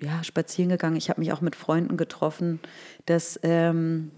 ja, 0.01 0.23
spazieren 0.25 0.71
gegangen. 0.71 0.97
Ich 0.97 1.11
habe 1.11 1.21
mich 1.21 1.33
auch 1.33 1.41
mit 1.41 1.57
Freunden 1.57 1.97
getroffen. 1.97 2.61
Das, 3.07 3.39
ähm, 3.43 4.11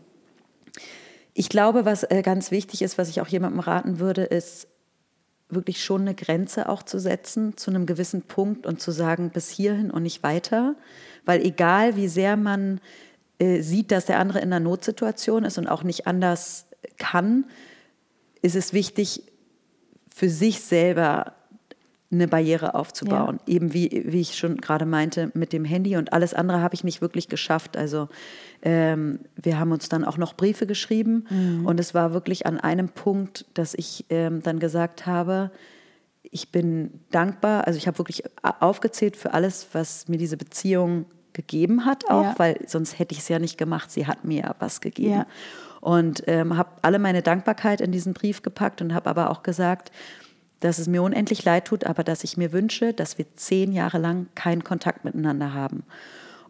ich 1.35 1.49
glaube, 1.49 1.85
was 1.85 2.05
äh, 2.05 2.23
ganz 2.23 2.51
wichtig 2.51 2.83
ist, 2.83 2.99
was 2.99 3.09
ich 3.09 3.21
auch 3.21 3.27
jemandem 3.27 3.61
raten 3.61 3.99
würde, 3.99 4.23
ist 4.23 4.69
wirklich 5.55 5.83
schon 5.83 6.03
eine 6.03 6.15
Grenze 6.15 6.69
auch 6.69 6.83
zu 6.83 6.99
setzen 6.99 7.57
zu 7.57 7.71
einem 7.71 7.87
gewissen 7.87 8.23
Punkt 8.23 8.67
und 8.67 8.81
zu 8.81 8.91
sagen, 8.91 9.31
bis 9.31 9.49
hierhin 9.49 9.91
und 9.91 10.03
nicht 10.03 10.23
weiter. 10.23 10.75
Weil 11.25 11.45
egal, 11.45 11.97
wie 11.97 12.09
sehr 12.09 12.37
man 12.37 12.81
äh, 13.39 13.61
sieht, 13.61 13.91
dass 13.91 14.07
der 14.07 14.19
andere 14.19 14.41
in 14.41 14.53
einer 14.53 14.61
Notsituation 14.61 15.45
ist 15.45 15.59
und 15.59 15.69
auch 15.69 15.83
nicht 15.83 16.07
anders 16.07 16.67
kann, 16.99 17.45
ist 18.41 18.57
es 18.57 18.73
wichtig, 18.73 19.23
für 20.15 20.29
sich 20.29 20.61
selber 20.61 21.35
eine 22.13 22.29
Barriere 22.29 22.75
aufzubauen. 22.75 23.41
Ja. 23.47 23.55
Eben 23.55 23.73
wie, 23.73 24.05
wie 24.07 24.21
ich 24.21 24.37
schon 24.37 24.59
gerade 24.59 24.87
meinte, 24.87 25.31
mit 25.35 25.53
dem 25.53 25.65
Handy 25.65 25.97
und 25.97 26.13
alles 26.13 26.35
andere 26.35 26.61
habe 26.61 26.75
ich 26.75 26.85
nicht 26.85 27.01
wirklich 27.01 27.29
geschafft. 27.29 27.77
Also 27.77 28.09
ähm, 28.63 29.21
wir 29.37 29.59
haben 29.59 29.73
uns 29.73 29.89
dann 29.89 30.05
auch 30.05 30.19
noch 30.19 30.35
Briefe 30.35 30.67
geschrieben 30.67 31.27
mhm. 31.31 31.67
und 31.67 31.81
es 31.81 31.95
war 31.95 32.13
wirklich 32.13 32.47
an 32.47 32.61
einem 32.61 32.89
Punkt, 32.89 33.47
dass 33.55 33.75
ich 33.75 34.05
ähm, 34.11 34.43
dann 34.43 34.59
gesagt 34.59 35.07
habe, 35.07 35.51
ich 36.23 36.51
bin 36.51 37.01
dankbar, 37.11 37.67
also 37.67 37.77
ich 37.77 37.87
habe 37.87 37.99
wirklich 37.99 38.25
aufgezählt 38.61 39.17
für 39.17 39.35
alles, 39.35 39.69
was 39.73 40.09
mir 40.09 40.19
diese 40.19 40.37
Beziehung 40.37 41.07
gegeben 41.33 41.85
hat, 41.85 42.09
auch, 42.09 42.25
ja. 42.25 42.35
weil 42.37 42.61
sonst 42.67 42.99
hätte 42.99 43.13
ich 43.15 43.21
es 43.21 43.29
ja 43.29 43.39
nicht 43.39 43.59
gemacht. 43.59 43.91
Sie 43.91 44.07
hat 44.07 44.25
mir 44.25 44.43
ja 44.43 44.55
was 44.59 44.81
gegeben. 44.81 45.13
Ja. 45.13 45.27
Und 45.81 46.23
ähm, 46.29 46.57
habe 46.57 46.71
alle 46.83 46.99
meine 46.99 47.23
Dankbarkeit 47.23 47.81
in 47.81 47.91
diesen 47.91 48.15
Brief 48.15 48.43
gepackt 48.43 48.81
und 48.83 48.95
habe 48.95 49.11
aber 49.11 49.31
auch 49.31 49.43
gesagt, 49.43 49.91
dass 50.63 50.79
es 50.79 50.87
mir 50.87 51.03
unendlich 51.03 51.45
leid 51.45 51.67
tut, 51.67 51.85
aber 51.85 52.05
dass 52.05 52.25
ich 52.25 52.37
mir 52.37 52.53
wünsche, 52.53 52.93
dass 52.93 53.19
wir 53.19 53.27
zehn 53.37 53.73
Jahre 53.73 53.99
lang 53.99 54.27
keinen 54.35 54.65
Kontakt 54.65 55.05
miteinander 55.05 55.53
haben. 55.55 55.85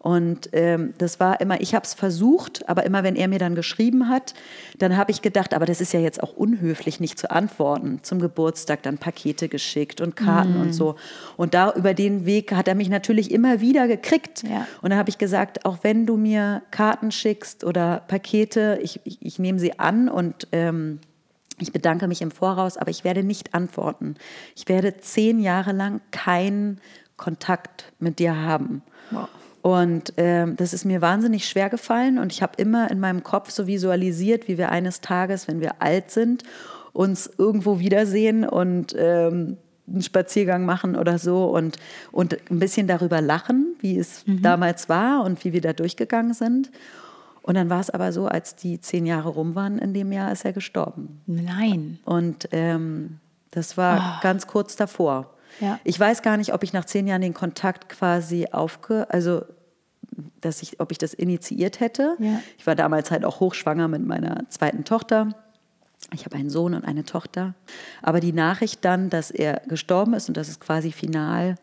Und 0.02 0.48
ähm, 0.52 0.94
das 0.98 1.20
war 1.20 1.40
immer, 1.40 1.60
ich 1.60 1.76
habe 1.76 1.84
es 1.84 1.94
versucht, 1.94 2.68
aber 2.68 2.84
immer 2.84 3.04
wenn 3.04 3.14
er 3.14 3.28
mir 3.28 3.38
dann 3.38 3.54
geschrieben 3.54 4.08
hat, 4.08 4.34
dann 4.78 4.96
habe 4.96 5.12
ich 5.12 5.22
gedacht, 5.22 5.54
aber 5.54 5.64
das 5.64 5.80
ist 5.80 5.92
ja 5.92 6.00
jetzt 6.00 6.20
auch 6.24 6.32
unhöflich, 6.32 6.98
nicht 6.98 7.20
zu 7.20 7.30
antworten. 7.30 8.00
Zum 8.02 8.18
Geburtstag 8.18 8.82
dann 8.82 8.98
Pakete 8.98 9.48
geschickt 9.48 10.00
und 10.00 10.16
Karten 10.16 10.58
mm. 10.58 10.60
und 10.60 10.72
so. 10.72 10.96
Und 11.36 11.54
da 11.54 11.72
über 11.74 11.94
den 11.94 12.26
Weg 12.26 12.52
hat 12.52 12.66
er 12.66 12.74
mich 12.74 12.88
natürlich 12.88 13.30
immer 13.30 13.60
wieder 13.60 13.86
gekriegt. 13.86 14.42
Ja. 14.42 14.66
Und 14.82 14.90
dann 14.90 14.98
habe 14.98 15.08
ich 15.08 15.18
gesagt, 15.18 15.64
auch 15.64 15.78
wenn 15.82 16.04
du 16.04 16.16
mir 16.16 16.62
Karten 16.72 17.12
schickst 17.12 17.62
oder 17.62 18.02
Pakete, 18.08 18.80
ich, 18.82 18.98
ich, 19.04 19.18
ich 19.22 19.38
nehme 19.38 19.60
sie 19.60 19.78
an 19.78 20.08
und 20.08 20.48
ähm, 20.50 20.98
ich 21.58 21.72
bedanke 21.72 22.08
mich 22.08 22.22
im 22.22 22.30
Voraus, 22.30 22.76
aber 22.76 22.90
ich 22.90 23.04
werde 23.04 23.22
nicht 23.22 23.54
antworten. 23.54 24.16
Ich 24.56 24.68
werde 24.68 24.96
zehn 24.98 25.38
Jahre 25.38 25.72
lang 25.72 26.00
keinen 26.10 26.80
Kontakt 27.16 27.92
mit 27.98 28.18
dir 28.18 28.36
haben. 28.36 28.82
Wow. 29.10 29.28
Und 29.62 30.18
äh, 30.18 30.52
das 30.54 30.74
ist 30.74 30.84
mir 30.84 31.00
wahnsinnig 31.00 31.48
schwer 31.48 31.70
gefallen 31.70 32.18
und 32.18 32.32
ich 32.32 32.42
habe 32.42 32.54
immer 32.56 32.90
in 32.90 32.98
meinem 32.98 33.22
Kopf 33.22 33.50
so 33.50 33.68
visualisiert, 33.68 34.48
wie 34.48 34.58
wir 34.58 34.70
eines 34.70 35.00
Tages, 35.00 35.46
wenn 35.46 35.60
wir 35.60 35.80
alt 35.80 36.10
sind, 36.10 36.42
uns 36.92 37.30
irgendwo 37.38 37.78
wiedersehen 37.78 38.44
und 38.44 38.94
ähm, 38.98 39.56
einen 39.86 40.02
Spaziergang 40.02 40.64
machen 40.64 40.96
oder 40.96 41.18
so 41.18 41.46
und, 41.46 41.76
und 42.10 42.36
ein 42.50 42.58
bisschen 42.58 42.88
darüber 42.88 43.20
lachen, 43.20 43.76
wie 43.80 43.98
es 43.98 44.26
mhm. 44.26 44.42
damals 44.42 44.88
war 44.88 45.24
und 45.24 45.44
wie 45.44 45.52
wir 45.52 45.60
da 45.60 45.72
durchgegangen 45.72 46.34
sind. 46.34 46.70
Und 47.42 47.56
dann 47.56 47.70
war 47.70 47.80
es 47.80 47.90
aber 47.90 48.12
so, 48.12 48.26
als 48.26 48.54
die 48.54 48.80
zehn 48.80 49.04
Jahre 49.04 49.30
rum 49.30 49.54
waren, 49.54 49.78
in 49.78 49.92
dem 49.92 50.12
Jahr 50.12 50.30
ist 50.30 50.44
er 50.44 50.52
gestorben. 50.52 51.20
Nein. 51.26 51.98
Und 52.04 52.48
ähm, 52.52 53.18
das 53.50 53.76
war 53.76 54.18
oh. 54.18 54.22
ganz 54.22 54.46
kurz 54.46 54.76
davor. 54.76 55.34
Ja. 55.60 55.78
Ich 55.84 55.98
weiß 55.98 56.22
gar 56.22 56.36
nicht, 56.36 56.54
ob 56.54 56.62
ich 56.62 56.72
nach 56.72 56.84
zehn 56.84 57.06
Jahren 57.06 57.20
den 57.20 57.34
Kontakt 57.34 57.88
quasi 57.88 58.48
aufge, 58.50 59.06
also 59.10 59.42
dass 60.40 60.62
ich, 60.62 60.80
ob 60.80 60.92
ich 60.92 60.98
das 60.98 61.14
initiiert 61.14 61.80
hätte. 61.80 62.16
Ja. 62.18 62.40
Ich 62.58 62.66
war 62.66 62.74
damals 62.74 63.10
halt 63.10 63.24
auch 63.24 63.40
hochschwanger 63.40 63.88
mit 63.88 64.04
meiner 64.04 64.48
zweiten 64.48 64.84
Tochter. 64.84 65.30
Ich 66.12 66.24
habe 66.24 66.36
einen 66.36 66.50
Sohn 66.50 66.74
und 66.74 66.84
eine 66.84 67.04
Tochter. 67.04 67.54
Aber 68.02 68.20
die 68.20 68.32
Nachricht 68.32 68.84
dann, 68.84 69.08
dass 69.10 69.30
er 69.30 69.62
gestorben 69.66 70.14
ist 70.14 70.28
und 70.28 70.36
dass 70.36 70.48
es 70.48 70.60
quasi 70.60 70.92
final 70.92 71.56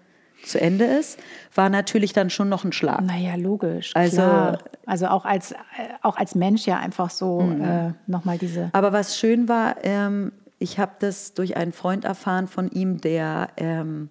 zu 0.43 0.59
Ende 0.59 0.85
ist, 0.85 1.19
war 1.53 1.69
natürlich 1.69 2.13
dann 2.13 2.29
schon 2.29 2.49
noch 2.49 2.63
ein 2.63 2.71
Schlag. 2.71 3.01
Naja, 3.01 3.35
logisch. 3.35 3.91
Also, 3.95 4.17
klar. 4.17 4.59
also 4.85 5.07
auch, 5.07 5.25
als, 5.25 5.51
äh, 5.51 5.55
auch 6.01 6.17
als 6.17 6.35
Mensch 6.35 6.65
ja 6.65 6.77
einfach 6.77 7.09
so 7.09 7.41
mhm. 7.41 7.63
äh, 7.63 7.93
nochmal 8.07 8.37
diese. 8.37 8.69
Aber 8.73 8.93
was 8.93 9.17
schön 9.17 9.47
war, 9.47 9.77
ähm, 9.83 10.31
ich 10.59 10.79
habe 10.79 10.93
das 10.99 11.33
durch 11.33 11.57
einen 11.57 11.71
Freund 11.71 12.05
erfahren 12.05 12.47
von 12.47 12.69
ihm, 12.69 13.01
der 13.01 13.49
ähm, 13.57 14.09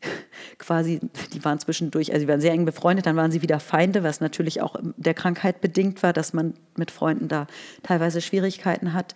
quasi, 0.58 1.00
die 1.32 1.44
waren 1.44 1.58
zwischendurch, 1.58 2.12
also 2.12 2.20
sie 2.20 2.28
waren 2.28 2.40
sehr 2.40 2.52
eng 2.52 2.64
befreundet, 2.64 3.06
dann 3.06 3.16
waren 3.16 3.30
sie 3.30 3.42
wieder 3.42 3.60
Feinde, 3.60 4.02
was 4.02 4.20
natürlich 4.20 4.60
auch 4.62 4.76
der 4.96 5.14
Krankheit 5.14 5.60
bedingt 5.60 6.02
war, 6.02 6.12
dass 6.12 6.32
man 6.32 6.54
mit 6.76 6.90
Freunden 6.90 7.28
da 7.28 7.46
teilweise 7.82 8.20
Schwierigkeiten 8.20 8.92
hat. 8.92 9.14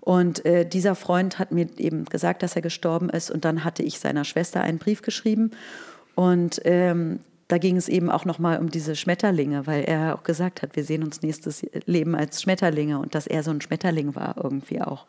Und 0.00 0.44
äh, 0.46 0.66
dieser 0.66 0.94
Freund 0.94 1.38
hat 1.38 1.52
mir 1.52 1.68
eben 1.76 2.06
gesagt, 2.06 2.42
dass 2.42 2.56
er 2.56 2.62
gestorben 2.62 3.10
ist. 3.10 3.30
Und 3.30 3.44
dann 3.44 3.62
hatte 3.64 3.82
ich 3.82 3.98
seiner 3.98 4.24
Schwester 4.24 4.62
einen 4.62 4.78
Brief 4.78 5.02
geschrieben. 5.02 5.50
Und 6.18 6.60
ähm, 6.64 7.20
da 7.46 7.58
ging 7.58 7.76
es 7.76 7.88
eben 7.88 8.10
auch 8.10 8.24
nochmal 8.24 8.58
um 8.58 8.70
diese 8.70 8.96
Schmetterlinge, 8.96 9.68
weil 9.68 9.84
er 9.84 10.16
auch 10.16 10.24
gesagt 10.24 10.62
hat, 10.62 10.74
wir 10.74 10.82
sehen 10.82 11.04
uns 11.04 11.22
nächstes 11.22 11.64
Leben 11.86 12.16
als 12.16 12.42
Schmetterlinge 12.42 12.98
und 12.98 13.14
dass 13.14 13.28
er 13.28 13.44
so 13.44 13.52
ein 13.52 13.60
Schmetterling 13.60 14.16
war 14.16 14.34
irgendwie 14.42 14.80
auch. 14.80 15.06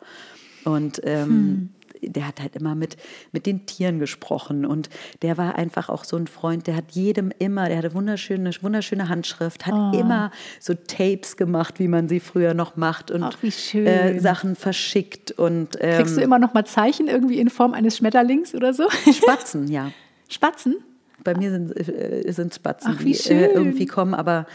Und 0.64 1.00
ähm, 1.04 1.26
hm 1.26 1.68
der 2.02 2.26
hat 2.26 2.40
halt 2.40 2.56
immer 2.56 2.74
mit, 2.74 2.96
mit 3.30 3.44
den 3.44 3.66
Tieren 3.66 3.98
gesprochen 3.98 4.64
und 4.64 4.88
der 5.20 5.36
war 5.36 5.56
einfach 5.56 5.90
auch 5.90 6.04
so 6.04 6.16
ein 6.16 6.28
Freund, 6.28 6.66
der 6.66 6.74
hat 6.74 6.92
jedem 6.92 7.30
immer, 7.38 7.68
der 7.68 7.76
hatte 7.76 7.92
wunderschöne, 7.92 8.50
wunderschöne 8.62 9.10
Handschrift, 9.10 9.66
hat 9.66 9.74
oh. 9.74 9.98
immer 9.98 10.30
so 10.60 10.72
Tapes 10.72 11.36
gemacht, 11.36 11.78
wie 11.78 11.88
man 11.88 12.08
sie 12.08 12.18
früher 12.20 12.54
noch 12.54 12.76
macht 12.76 13.10
und 13.10 13.22
Ach, 13.22 13.36
äh, 13.74 14.18
Sachen 14.18 14.56
verschickt. 14.56 15.32
Und, 15.32 15.76
ähm, 15.78 15.98
Kriegst 15.98 16.16
du 16.16 16.22
immer 16.22 16.38
noch 16.38 16.54
mal 16.54 16.64
Zeichen 16.64 17.06
irgendwie 17.06 17.38
in 17.38 17.50
Form 17.50 17.74
eines 17.74 17.98
Schmetterlings 17.98 18.54
oder 18.54 18.72
so? 18.72 18.88
Spatzen, 19.12 19.68
ja. 19.68 19.92
Spatzen? 20.30 20.76
Bei 21.24 21.34
mir 21.34 21.50
sind, 21.50 21.76
äh, 21.76 22.30
sind 22.32 22.54
Spatzen, 22.54 22.96
Ach, 22.96 23.02
die 23.02 23.12
äh, 23.12 23.52
irgendwie 23.52 23.86
kommen, 23.86 24.14
aber 24.14 24.46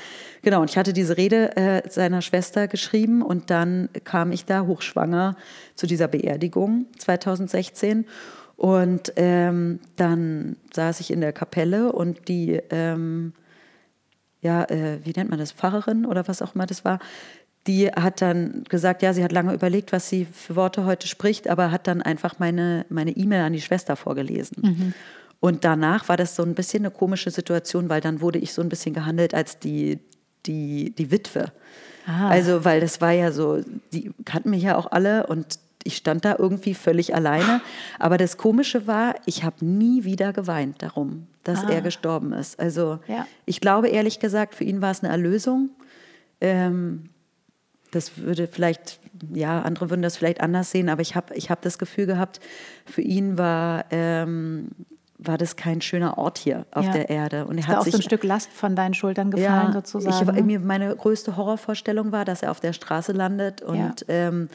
genau, 0.42 0.62
und 0.62 0.70
ich 0.70 0.78
hatte 0.78 0.94
diese 0.94 1.18
Rede 1.18 1.56
äh, 1.58 1.90
seiner 1.90 2.22
Schwester 2.22 2.68
geschrieben 2.68 3.22
und 3.22 3.50
dann 3.50 3.90
kam 4.04 4.32
ich 4.32 4.46
da 4.46 4.66
hochschwanger 4.66 5.36
zu 5.76 5.88
dieser 5.88 6.08
Beerdigung 6.08 6.86
2016 6.98 8.06
und 8.56 9.14
ähm, 9.18 9.80
dann 9.96 10.56
saß 10.74 11.00
ich 11.02 11.12
in 11.12 11.22
der 11.22 11.34
Kapelle 11.34 11.92
und 11.92 12.28
die, 12.28 12.62
ähm, 12.70 13.34
ja, 14.42 14.64
äh, 14.64 15.00
wie 15.04 15.12
nennt 15.12 15.30
man 15.30 15.40
das, 15.40 15.52
Pfarrerin 15.52 16.06
oder 16.06 16.28
was 16.28 16.42
auch 16.42 16.56
immer 16.56 16.66
das 16.66 16.86
war, 16.86 17.00
die 17.68 17.88
hat 17.88 18.22
dann 18.22 18.64
gesagt, 18.70 19.02
ja, 19.02 19.14
sie 19.14 19.24
hat 19.24 19.32
lange 19.32 19.54
überlegt, 19.54 19.92
was 19.92 20.08
sie 20.08 20.26
für 20.26 20.56
Worte 20.56 20.86
heute 20.86 21.08
spricht, 21.08 21.48
aber 21.48 21.72
hat 21.72 21.88
dann 21.88 22.02
einfach 22.02 22.38
meine 22.38 22.86
E-Mail 22.90 23.42
an 23.42 23.54
die 23.54 23.62
Schwester 23.62 23.96
vorgelesen. 23.96 24.58
Mhm. 24.62 24.94
Und 25.46 25.64
danach 25.64 26.10
war 26.10 26.18
das 26.18 26.36
so 26.36 26.42
ein 26.42 26.56
bisschen 26.56 26.82
eine 26.86 26.90
komische 26.90 27.30
Situation, 27.30 27.88
weil 27.88 28.02
dann 28.02 28.20
wurde 28.20 28.40
ich 28.40 28.52
so 28.52 28.64
ein 28.64 28.70
bisschen 28.70 28.96
gehandelt 28.96 29.36
als 29.36 29.60
die, 29.60 30.00
die, 30.48 30.90
die 30.96 31.12
Witwe. 31.12 31.52
Ah. 32.08 32.30
Also, 32.30 32.66
weil 32.66 32.82
das 32.82 33.00
war 33.00 33.12
ja 33.12 33.32
so, 33.32 33.62
die 33.94 34.10
kannten 34.26 34.50
mich 34.50 34.64
ja 34.64 34.76
auch 34.76 34.92
alle 34.92 35.28
und 35.28 35.60
ich 35.84 35.98
stand 35.98 36.26
da 36.26 36.36
irgendwie 36.40 36.74
völlig 36.74 37.14
alleine. 37.14 37.62
Aber 38.00 38.18
das 38.18 38.38
Komische 38.38 38.88
war, 38.88 39.14
ich 39.28 39.44
habe 39.44 39.64
nie 39.64 40.04
wieder 40.04 40.34
geweint 40.34 40.82
darum, 40.82 41.28
dass 41.44 41.64
ah. 41.64 41.70
er 41.70 41.82
gestorben 41.82 42.34
ist. 42.34 42.60
Also 42.60 42.98
ja. 43.08 43.28
ich 43.46 43.62
glaube 43.62 43.90
ehrlich 43.90 44.18
gesagt, 44.18 44.56
für 44.56 44.64
ihn 44.64 44.82
war 44.82 44.90
es 44.90 45.04
eine 45.04 45.12
Erlösung. 45.12 45.70
Ähm, 46.42 47.12
das 47.92 48.18
würde 48.18 48.48
vielleicht, 48.48 49.00
ja, 49.32 49.62
andere 49.62 49.92
würden 49.92 50.02
das 50.02 50.18
vielleicht 50.18 50.42
anders 50.42 50.72
sehen, 50.72 50.90
aber 50.90 51.04
ich 51.04 51.16
habe 51.16 51.36
ich 51.36 51.52
hab 51.52 51.62
das 51.62 51.78
Gefühl 51.78 52.08
gehabt, 52.08 52.40
für 52.88 53.04
ihn 53.04 53.38
war 53.38 53.86
ähm, 53.92 54.70
war 55.18 55.38
das 55.38 55.56
kein 55.56 55.82
schöner 55.82 56.18
Ort 56.18 56.38
hier 56.38 56.66
auf 56.72 56.86
ja. 56.86 56.92
der 56.92 57.10
Erde. 57.10 57.46
Und 57.46 57.56
er 57.56 57.60
Ist 57.60 57.68
hat 57.68 57.76
da 57.76 57.80
auch 57.80 57.84
sich, 57.84 57.94
so 57.94 58.00
ein 58.00 58.04
Stück 58.04 58.24
Last 58.24 58.52
von 58.52 58.76
deinen 58.76 58.94
Schultern 58.94 59.32
gefallen, 59.32 59.68
ja, 59.68 59.74
sozusagen. 59.74 60.38
Ich, 60.38 60.44
mir, 60.44 60.60
meine 60.60 60.96
größte 60.96 61.38
Horrorvorstellung 61.38 62.12
war, 62.12 62.26
dass 62.26 62.44
er 62.44 62.52
auf 62.52 62.60
der 62.60 62.74
Straße 62.74 63.12
landet 63.12 63.62
und 63.62 63.78
ja. 63.78 63.96
ähm, 64.08 64.50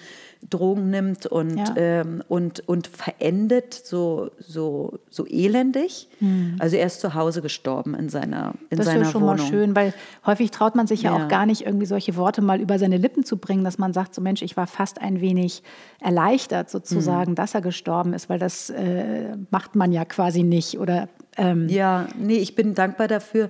Drogen 0.48 0.88
nimmt 0.88 1.26
und, 1.26 1.60
ähm, 1.76 2.22
und, 2.28 2.66
und 2.66 2.86
verendet, 2.86 3.74
so, 3.74 4.30
so, 4.38 4.98
so 5.10 5.26
elendig. 5.26 6.08
Mhm. 6.18 6.56
Also 6.58 6.76
er 6.76 6.86
ist 6.86 7.00
zu 7.00 7.14
Hause 7.14 7.42
gestorben 7.42 7.94
in 7.94 8.08
seiner, 8.08 8.54
in 8.70 8.78
das 8.78 8.86
seiner 8.86 9.02
ist 9.02 9.10
schon 9.10 9.22
Wohnung. 9.22 9.36
mal 9.36 9.46
schön, 9.46 9.76
weil 9.76 9.92
häufig 10.24 10.50
traut 10.50 10.76
man 10.76 10.86
sich 10.86 11.02
ja, 11.02 11.14
auch 11.14 11.28
gar 11.28 11.44
nicht, 11.44 11.66
irgendwie 11.66 11.84
solche 11.84 12.16
Worte 12.16 12.40
mal 12.40 12.58
über 12.58 12.78
seine 12.78 12.96
Lippen 12.96 13.24
zu 13.24 13.36
bringen, 13.36 13.64
dass 13.64 13.76
man 13.76 13.92
sagt, 13.92 14.14
so 14.14 14.22
Mensch, 14.22 14.40
ich 14.40 14.56
war 14.56 14.66
fast 14.66 15.02
ein 15.02 15.20
wenig 15.20 15.62
erleichtert 16.00 16.70
sozusagen, 16.70 17.32
mhm. 17.32 17.34
dass 17.34 17.54
er 17.54 17.60
gestorben 17.60 18.14
ist, 18.14 18.30
weil 18.30 18.38
das 18.38 18.70
äh, 18.70 19.36
macht 19.50 19.76
man 19.76 19.92
ja 19.92 20.06
quasi 20.06 20.42
nicht 20.42 20.59
nicht? 20.60 20.78
Oder 20.78 21.08
ähm, 21.38 21.68
Ja, 21.68 22.06
nee, 22.18 22.36
ich 22.36 22.54
bin 22.54 22.74
dankbar 22.74 23.08
dafür, 23.08 23.48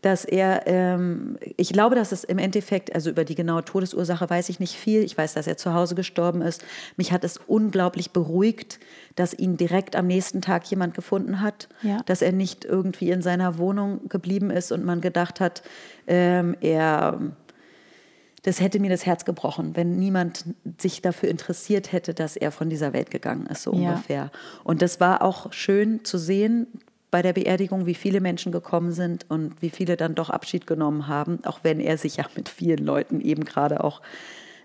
dass 0.00 0.24
er, 0.24 0.62
ähm, 0.66 1.38
ich 1.56 1.72
glaube, 1.72 1.94
dass 1.94 2.10
es 2.12 2.24
im 2.24 2.38
Endeffekt, 2.38 2.92
also 2.94 3.10
über 3.10 3.24
die 3.24 3.36
genaue 3.36 3.64
Todesursache 3.64 4.28
weiß 4.28 4.48
ich 4.48 4.58
nicht 4.58 4.74
viel. 4.74 5.02
Ich 5.04 5.16
weiß, 5.16 5.34
dass 5.34 5.46
er 5.46 5.56
zu 5.56 5.74
Hause 5.74 5.94
gestorben 5.94 6.42
ist. 6.42 6.64
Mich 6.96 7.12
hat 7.12 7.22
es 7.24 7.38
unglaublich 7.46 8.10
beruhigt, 8.10 8.80
dass 9.14 9.32
ihn 9.32 9.56
direkt 9.56 9.94
am 9.94 10.06
nächsten 10.08 10.40
Tag 10.40 10.64
jemand 10.66 10.94
gefunden 10.94 11.40
hat, 11.40 11.68
Ja. 11.82 11.98
dass 12.06 12.20
er 12.22 12.32
nicht 12.32 12.64
irgendwie 12.64 13.10
in 13.10 13.22
seiner 13.22 13.58
Wohnung 13.58 14.08
geblieben 14.08 14.50
ist 14.50 14.72
und 14.72 14.84
man 14.84 15.00
gedacht 15.00 15.38
hat, 15.38 15.62
ähm, 16.08 16.56
er 16.60 17.20
das 18.42 18.60
hätte 18.60 18.80
mir 18.80 18.90
das 18.90 19.06
Herz 19.06 19.24
gebrochen, 19.24 19.76
wenn 19.76 19.98
niemand 19.98 20.44
sich 20.80 21.00
dafür 21.02 21.28
interessiert 21.28 21.92
hätte, 21.92 22.12
dass 22.14 22.36
er 22.36 22.50
von 22.50 22.68
dieser 22.70 22.92
Welt 22.92 23.10
gegangen 23.10 23.46
ist, 23.46 23.62
so 23.62 23.72
Ja. 23.72 23.90
ungefähr. 23.90 24.30
Und 24.64 24.82
das 24.82 24.98
war 25.00 25.22
auch 25.22 25.52
schön 25.52 26.04
zu 26.04 26.18
sehen 26.18 26.66
bei 27.12 27.22
der 27.22 27.34
Beerdigung, 27.34 27.86
wie 27.86 27.94
viele 27.94 28.20
Menschen 28.20 28.52
gekommen 28.52 28.90
sind 28.92 29.26
und 29.28 29.60
wie 29.60 29.70
viele 29.70 29.96
dann 29.96 30.14
doch 30.14 30.30
Abschied 30.30 30.66
genommen 30.66 31.06
haben, 31.08 31.38
auch 31.44 31.60
wenn 31.62 31.78
er 31.78 31.98
sich 31.98 32.16
ja 32.16 32.24
mit 32.36 32.48
vielen 32.48 32.84
Leuten 32.84 33.20
eben 33.20 33.44
gerade 33.44 33.84
auch 33.84 34.00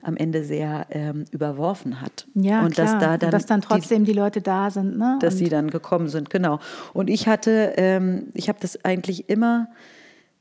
am 0.02 0.16
Ende 0.16 0.44
sehr 0.44 0.86
ähm, 0.92 1.26
überworfen 1.32 2.00
hat. 2.02 2.26
ja, 2.36 2.64
und 2.64 2.76
klar. 2.76 2.86
dass 2.94 3.00
da 3.04 3.18
dann, 3.18 3.32
dass 3.32 3.46
dann 3.48 3.62
die- 3.62 3.68
trotzdem 3.68 4.06
die, 4.06 4.14
Leute 4.14 4.42
da 4.42 4.72
sind. 4.72 4.98
Ne? 4.98 5.18
dass 5.20 5.34
Und- 5.34 5.40
sie 5.40 5.50
dann 5.50 5.70
gekommen 5.70 6.08
sind, 6.08 6.30
genau. 6.30 6.60
Und 6.94 7.10
ich 7.10 7.28
hatte, 7.28 7.74
ähm, 7.78 8.28
ich 8.34 8.48
habe 8.48 8.60
das 8.62 8.86
eigentlich 8.86 9.28
immer, 9.30 9.68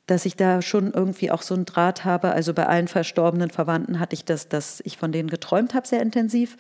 dass 0.07 0.25
ich 0.25 0.37
da 0.37 0.63
schon 0.63 0.93
irgendwie 0.93 1.31
auch 1.31 1.43
so 1.43 1.55
einen 1.55 1.65
Draht 1.65 2.05
habe. 2.05 2.33
Also 2.33 2.55
bei 2.55 2.67
allen 2.67 2.89
verstorbenen 2.89 3.51
Verwandten 3.51 3.99
hatte 3.99 4.15
ich 4.15 4.25
das, 4.25 4.49
dass 4.49 4.81
ich 4.85 4.99
von 4.99 5.13
denen 5.13 5.29
geträumt 5.29 5.75
habe, 5.75 5.87
sehr 5.87 6.01
intensiv. 6.01 6.57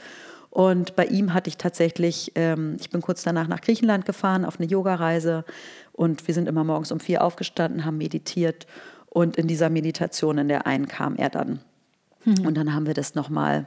Und 0.50 0.96
bei 0.96 1.04
ihm 1.04 1.34
hatte 1.34 1.48
ich 1.48 1.58
tatsächlich, 1.58 2.32
ähm, 2.34 2.76
ich 2.80 2.90
bin 2.90 3.02
kurz 3.02 3.22
danach 3.22 3.46
nach 3.46 3.60
Griechenland 3.60 4.06
gefahren 4.06 4.44
auf 4.44 4.58
eine 4.58 4.68
Yogareise 4.68 5.44
und 5.92 6.26
wir 6.26 6.34
sind 6.34 6.48
immer 6.48 6.64
morgens 6.64 6.90
um 6.92 7.00
vier 7.00 7.22
aufgestanden, 7.22 7.84
haben 7.84 7.98
meditiert 7.98 8.66
und 9.10 9.36
in 9.36 9.48
dieser 9.48 9.68
Meditation, 9.70 10.38
in 10.38 10.48
der 10.48 10.66
einen 10.66 10.88
kam 10.88 11.16
er 11.16 11.28
dann. 11.28 11.60
Und 12.44 12.56
dann 12.56 12.74
haben 12.74 12.86
wir 12.86 12.94
das 12.94 13.14
nochmal 13.14 13.66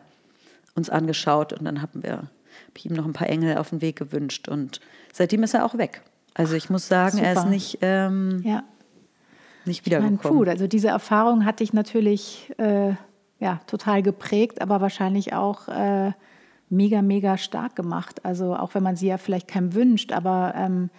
uns 0.76 0.90
angeschaut 0.90 1.54
und 1.54 1.66
dann 1.66 1.82
haben 1.82 2.04
wir 2.04 2.30
hab 2.68 2.86
ihm 2.86 2.94
noch 2.94 3.06
ein 3.06 3.14
paar 3.14 3.30
Engel 3.30 3.58
auf 3.58 3.70
den 3.70 3.82
Weg 3.82 3.96
gewünscht 3.96 4.48
und 4.48 4.82
seitdem 5.14 5.44
ist 5.44 5.54
er 5.54 5.66
auch 5.66 5.78
weg. 5.78 6.02
Also 6.34 6.56
ich 6.56 6.70
muss 6.70 6.88
sagen, 6.88 7.20
er 7.20 7.34
ist 7.34 7.40
super. 7.40 7.50
nicht, 7.50 7.78
ähm, 7.82 8.42
ja. 8.44 8.64
Nicht 9.66 9.86
Ich 9.86 9.92
meine, 9.92 10.06
wiedergekommen. 10.06 10.46
puh, 10.46 10.50
also 10.50 10.68
diese 10.68 10.88
Erfahrung 10.90 11.46
hatte 11.46 11.64
ich 11.64 11.74
natürlich 11.74 12.54
äh, 12.58 12.94
ja, 13.40 13.60
total 13.68 14.02
geprägt, 14.04 14.62
aber 14.62 14.82
wahrscheinlich 14.82 15.34
auch 15.34 15.68
äh, 15.68 16.12
mega, 16.70 17.02
mega 17.02 17.38
stark 17.38 17.76
gemacht. 17.76 18.26
Also 18.26 18.56
auch 18.56 18.74
wenn 18.76 18.84
man 18.84 18.96
sie 18.96 19.08
ja 19.08 19.18
vielleicht 19.18 19.48
keinem 19.48 19.74
wünscht, 19.74 20.12
aber 20.12 20.54
ähm, 20.56 20.90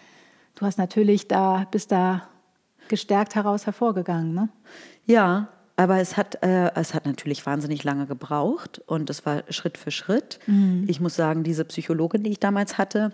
du 0.54 0.66
hast 0.66 0.78
natürlich 0.78 1.28
da, 1.28 1.66
bist 1.70 1.92
da 1.92 2.22
gestärkt 2.88 3.34
heraus 3.34 3.66
hervorgegangen. 3.66 4.34
Ne? 4.34 4.48
Ja, 5.06 5.48
aber 5.76 5.98
es 5.98 6.16
hat, 6.16 6.42
äh, 6.42 6.70
es 6.74 6.92
hat 6.92 7.06
natürlich 7.06 7.46
wahnsinnig 7.46 7.84
lange 7.84 8.06
gebraucht 8.06 8.82
und 8.86 9.08
es 9.08 9.24
war 9.24 9.44
Schritt 9.48 9.78
für 9.78 9.90
Schritt. 9.90 10.38
Ich 10.86 11.00
muss 11.00 11.16
sagen, 11.16 11.42
diese 11.42 11.64
Psychologin, 11.64 12.22
die 12.22 12.30
ich 12.32 12.40
damals 12.40 12.76
hatte, 12.76 13.12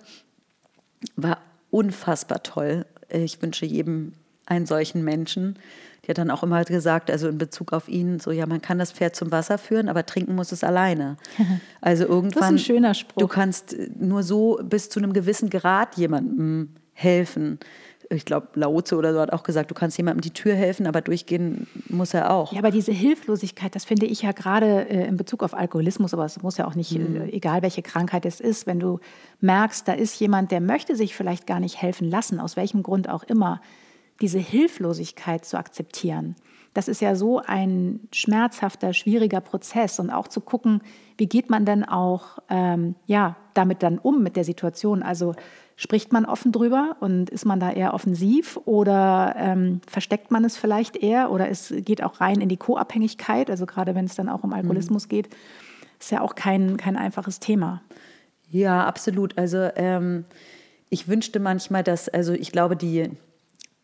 war 1.14 1.38
unfassbar 1.70 2.42
toll. 2.42 2.86
Ich 3.08 3.40
wünsche 3.40 3.66
jedem 3.66 4.14
einen 4.46 4.66
solchen 4.66 5.04
Menschen. 5.04 5.58
Die 6.04 6.10
hat 6.10 6.18
dann 6.18 6.30
auch 6.30 6.44
immer 6.44 6.64
gesagt, 6.64 7.10
also 7.10 7.28
in 7.28 7.36
Bezug 7.36 7.72
auf 7.72 7.88
ihn, 7.88 8.20
so 8.20 8.30
ja, 8.30 8.46
man 8.46 8.62
kann 8.62 8.78
das 8.78 8.92
Pferd 8.92 9.16
zum 9.16 9.32
Wasser 9.32 9.58
führen, 9.58 9.88
aber 9.88 10.06
trinken 10.06 10.34
muss 10.36 10.52
es 10.52 10.64
alleine. 10.64 11.16
Also 11.80 12.04
irgendwann. 12.04 12.58
schöner 12.58 12.94
Spruch. 12.94 13.20
Du 13.20 13.28
kannst 13.28 13.76
nur 13.96 14.24
so 14.24 14.58
bis 14.64 14.88
zu 14.88 14.98
einem 14.98 15.12
gewissen 15.12 15.50
Grad 15.50 15.96
jemandem 15.96 16.74
helfen. 16.94 17.60
Ich 18.10 18.24
glaube, 18.24 18.48
Laoze 18.54 18.96
oder 18.96 19.12
so 19.12 19.20
hat 19.20 19.32
auch 19.32 19.44
gesagt, 19.44 19.70
du 19.70 19.74
kannst 19.74 19.96
jemandem 19.96 20.22
die 20.22 20.32
Tür 20.32 20.54
helfen, 20.54 20.86
aber 20.86 21.00
durchgehen 21.00 21.66
muss 21.88 22.14
er 22.14 22.32
auch. 22.32 22.52
Ja, 22.52 22.58
aber 22.58 22.70
diese 22.70 22.92
Hilflosigkeit, 22.92 23.74
das 23.74 23.84
finde 23.84 24.06
ich 24.06 24.22
ja 24.22 24.32
gerade 24.32 24.88
äh, 24.88 25.06
in 25.06 25.16
Bezug 25.16 25.42
auf 25.42 25.54
Alkoholismus, 25.54 26.12
aber 26.12 26.24
es 26.24 26.42
muss 26.42 26.56
ja 26.56 26.66
auch 26.66 26.74
nicht, 26.74 26.92
äh, 26.96 27.28
egal 27.30 27.62
welche 27.62 27.82
Krankheit 27.82 28.26
es 28.26 28.40
ist, 28.40 28.66
wenn 28.66 28.80
du 28.80 28.98
merkst, 29.40 29.86
da 29.86 29.92
ist 29.92 30.18
jemand, 30.18 30.50
der 30.50 30.60
möchte 30.60 30.96
sich 30.96 31.14
vielleicht 31.14 31.46
gar 31.46 31.60
nicht 31.60 31.80
helfen 31.80 32.08
lassen, 32.08 32.40
aus 32.40 32.56
welchem 32.56 32.82
Grund 32.82 33.08
auch 33.08 33.22
immer, 33.24 33.60
diese 34.20 34.38
Hilflosigkeit 34.38 35.44
zu 35.44 35.58
akzeptieren. 35.58 36.36
Das 36.74 36.88
ist 36.88 37.00
ja 37.00 37.14
so 37.14 37.40
ein 37.40 38.00
schmerzhafter, 38.12 38.92
schwieriger 38.92 39.40
Prozess 39.40 39.98
und 39.98 40.10
auch 40.10 40.28
zu 40.28 40.42
gucken, 40.42 40.82
wie 41.16 41.26
geht 41.26 41.48
man 41.48 41.64
denn 41.64 41.84
auch 41.84 42.38
ähm, 42.50 42.96
ja, 43.06 43.36
damit 43.54 43.82
dann 43.82 43.98
um 43.98 44.22
mit 44.22 44.36
der 44.36 44.44
Situation. 44.44 45.02
Also 45.02 45.34
spricht 45.76 46.12
man 46.12 46.24
offen 46.26 46.52
drüber 46.52 46.96
und 47.00 47.30
ist 47.30 47.46
man 47.46 47.60
da 47.60 47.70
eher 47.70 47.94
offensiv 47.94 48.58
oder 48.66 49.34
ähm, 49.38 49.80
versteckt 49.86 50.30
man 50.30 50.44
es 50.44 50.56
vielleicht 50.56 50.96
eher 50.96 51.30
oder 51.30 51.48
es 51.48 51.72
geht 51.78 52.02
auch 52.02 52.20
rein 52.20 52.40
in 52.40 52.48
die 52.48 52.56
Co-Abhängigkeit, 52.56 53.50
also 53.50 53.66
gerade 53.66 53.94
wenn 53.94 54.06
es 54.06 54.14
dann 54.14 54.28
auch 54.28 54.42
um 54.42 54.52
Alkoholismus 54.52 55.08
geht, 55.08 55.28
ist 55.98 56.10
ja 56.10 56.20
auch 56.20 56.34
kein, 56.34 56.76
kein 56.76 56.96
einfaches 56.96 57.40
Thema. 57.40 57.82
Ja, 58.50 58.86
absolut. 58.86 59.36
Also 59.38 59.68
ähm, 59.76 60.24
ich 60.88 61.08
wünschte 61.08 61.40
manchmal, 61.40 61.82
dass, 61.82 62.08
also 62.08 62.32
ich 62.32 62.52
glaube, 62.52 62.76
die, 62.76 63.10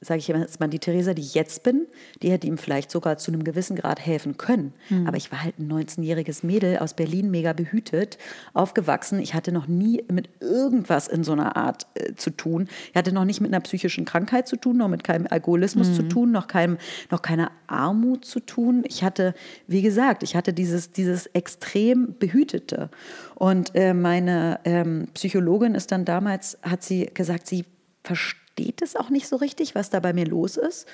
sage 0.03 0.19
ich 0.19 0.29
jetzt 0.29 0.61
mal, 0.61 0.69
die 0.69 0.81
Theresa, 0.81 1.15
die 1.15 1.23
ich 1.23 1.35
jetzt 1.35 1.63
bin, 1.63 1.87
die 2.23 2.31
hätte 2.31 2.47
ihm 2.47 2.59
vielleicht 2.59 2.91
sogar 2.91 3.19
zu 3.19 3.31
einem 3.31 3.45
gewissen 3.45 3.77
Grad 3.77 4.05
helfen 4.05 4.37
können. 4.37 4.75
Aber 5.07 5.17
ich 5.17 5.31
war 5.31 5.43
halt 5.43 5.59
ein 5.59 5.73
19-jähriges 5.73 6.45
Mädel 6.45 6.79
aus 6.79 6.95
Berlin, 6.95 7.31
mega 7.31 7.53
behütet, 7.53 8.19
aufgewachsen. 8.53 9.21
Ich 9.21 9.35
hatte 9.35 9.53
noch 9.53 9.69
nie 9.69 10.05
mit 10.11 10.29
irgendwas 10.41 11.07
in 11.07 11.23
so 11.23 11.33
einer 11.33 11.57
Art 11.57 11.87
äh, 11.95 12.15
zu 12.15 12.31
tun. 12.31 12.69
Ich 12.91 12.97
hatte 12.97 13.13
noch 13.13 13.25
nicht 13.25 13.41
mit 13.41 13.53
einer 13.53 13.61
psychischen 13.61 14.05
Krankheit 14.05 14.49
zu 14.49 14.57
tun, 14.57 14.77
noch 14.77 14.89
mit 14.89 15.05
keinem 15.05 15.27
Alkoholismus 15.31 15.95
zu 15.95 16.03
tun, 16.03 16.33
noch, 16.33 16.49
keinem, 16.49 16.79
noch 17.11 17.23
keiner 17.23 17.53
Armut 17.69 18.25
zu 18.25 18.41
tun. 18.41 18.83
Ich 18.87 19.05
hatte, 19.05 19.35
wie 19.69 19.83
gesagt, 19.83 20.23
ich 20.23 20.35
hatte 20.35 20.53
dieses, 20.53 20.91
dieses 20.91 21.27
extrem 21.27 22.17
Behütete. 22.19 22.91
Und 23.37 23.75
äh, 23.75 23.95
meine 23.95 24.59
ähm, 24.65 25.09
Psychologin 25.15 25.75
ist 25.75 25.93
dann 25.93 26.05
damals, 26.05 26.59
hat 26.63 26.83
sie 26.83 27.07
gesagt, 27.07 27.47
sie 27.47 27.65
versteht 28.03 28.42
es 28.57 28.97
auch 28.97 29.11
nicht 29.11 29.29
so 29.29 29.37
richtig, 29.37 29.75
was 29.75 29.91
da 29.91 30.01
bei 30.01 30.13
mir 30.13 30.27
los 30.27 30.57
ist. 30.57 30.87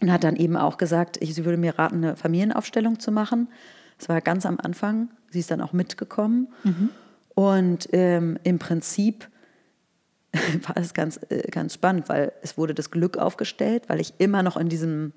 Und 0.00 0.10
hat 0.10 0.24
dann 0.24 0.36
eben 0.36 0.56
auch 0.56 0.78
gesagt, 0.78 1.18
ich, 1.20 1.34
sie 1.34 1.44
würde 1.44 1.58
mir 1.58 1.78
raten, 1.78 1.96
eine 1.96 2.16
Familienaufstellung 2.16 3.00
zu 3.00 3.12
machen. 3.12 3.48
Das 3.98 4.08
war 4.08 4.20
ganz 4.22 4.46
am 4.46 4.58
Anfang. 4.58 5.10
Sie 5.30 5.40
ist 5.40 5.50
dann 5.50 5.60
auch 5.60 5.74
mitgekommen. 5.74 6.48
Und 7.34 7.88
ähm, 7.92 8.38
im 8.42 8.58
Prinzip 8.58 9.28
war 10.66 10.76
es 10.76 10.94
ganz, 10.94 11.20
äh, 11.28 11.50
ganz 11.50 11.74
spannend, 11.74 12.08
weil 12.08 12.32
es 12.42 12.56
wurde 12.56 12.74
das 12.74 12.90
Glück 12.90 13.18
aufgestellt, 13.18 13.84
weil 13.88 14.00
ich 14.00 14.14
immer 14.18 14.42
noch 14.42 14.56
in 14.56 14.68
diesem, 14.68 15.12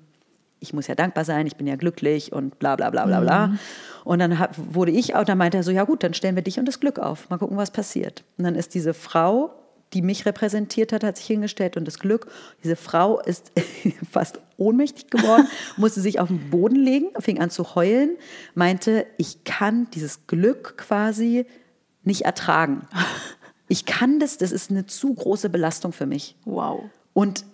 ich 0.60 0.72
muss 0.72 0.86
ja 0.86 0.94
dankbar 0.94 1.24
sein, 1.24 1.46
ich 1.46 1.56
bin 1.56 1.66
ja 1.66 1.76
glücklich 1.76 2.32
und 2.32 2.58
bla 2.58 2.76
bla 2.76 2.90
bla 2.90 3.06
bla 3.06 3.20
bla. 3.20 3.54
Und 4.04 4.18
dann 4.18 4.38
hat, 4.38 4.58
wurde 4.74 4.92
ich 4.92 5.14
auch, 5.14 5.24
dann 5.24 5.38
meinte 5.38 5.56
er 5.56 5.62
so, 5.62 5.70
ja 5.70 5.84
gut, 5.84 6.02
dann 6.02 6.14
stellen 6.14 6.34
wir 6.34 6.42
dich 6.42 6.58
und 6.58 6.66
das 6.66 6.80
Glück 6.80 6.98
auf, 6.98 7.30
mal 7.30 7.38
gucken, 7.38 7.56
was 7.56 7.70
passiert. 7.70 8.24
Und 8.36 8.44
dann 8.44 8.54
ist 8.54 8.74
diese 8.74 8.92
Frau, 8.92 9.54
die 9.94 10.02
mich 10.02 10.26
repräsentiert 10.26 10.92
hat, 10.92 11.04
hat 11.04 11.16
sich 11.16 11.26
hingestellt 11.26 11.76
und 11.76 11.86
das 11.86 11.98
Glück, 11.98 12.26
diese 12.62 12.76
Frau 12.76 13.20
ist 13.20 13.52
fast 14.10 14.40
ohnmächtig 14.56 15.08
geworden, 15.08 15.46
musste 15.76 16.00
sich 16.00 16.20
auf 16.20 16.28
den 16.28 16.50
Boden 16.50 16.76
legen, 16.76 17.08
fing 17.20 17.40
an 17.40 17.50
zu 17.50 17.74
heulen, 17.74 18.16
meinte, 18.54 19.06
ich 19.16 19.44
kann 19.44 19.88
dieses 19.94 20.26
Glück 20.26 20.76
quasi 20.76 21.46
nicht 22.02 22.22
ertragen. 22.22 22.86
Ich 23.66 23.86
kann 23.86 24.20
das, 24.20 24.36
das 24.36 24.52
ist 24.52 24.70
eine 24.70 24.84
zu 24.84 25.14
große 25.14 25.48
Belastung 25.48 25.92
für 25.92 26.04
mich. 26.04 26.36
Wow. 26.44 26.84
Und 27.14 27.46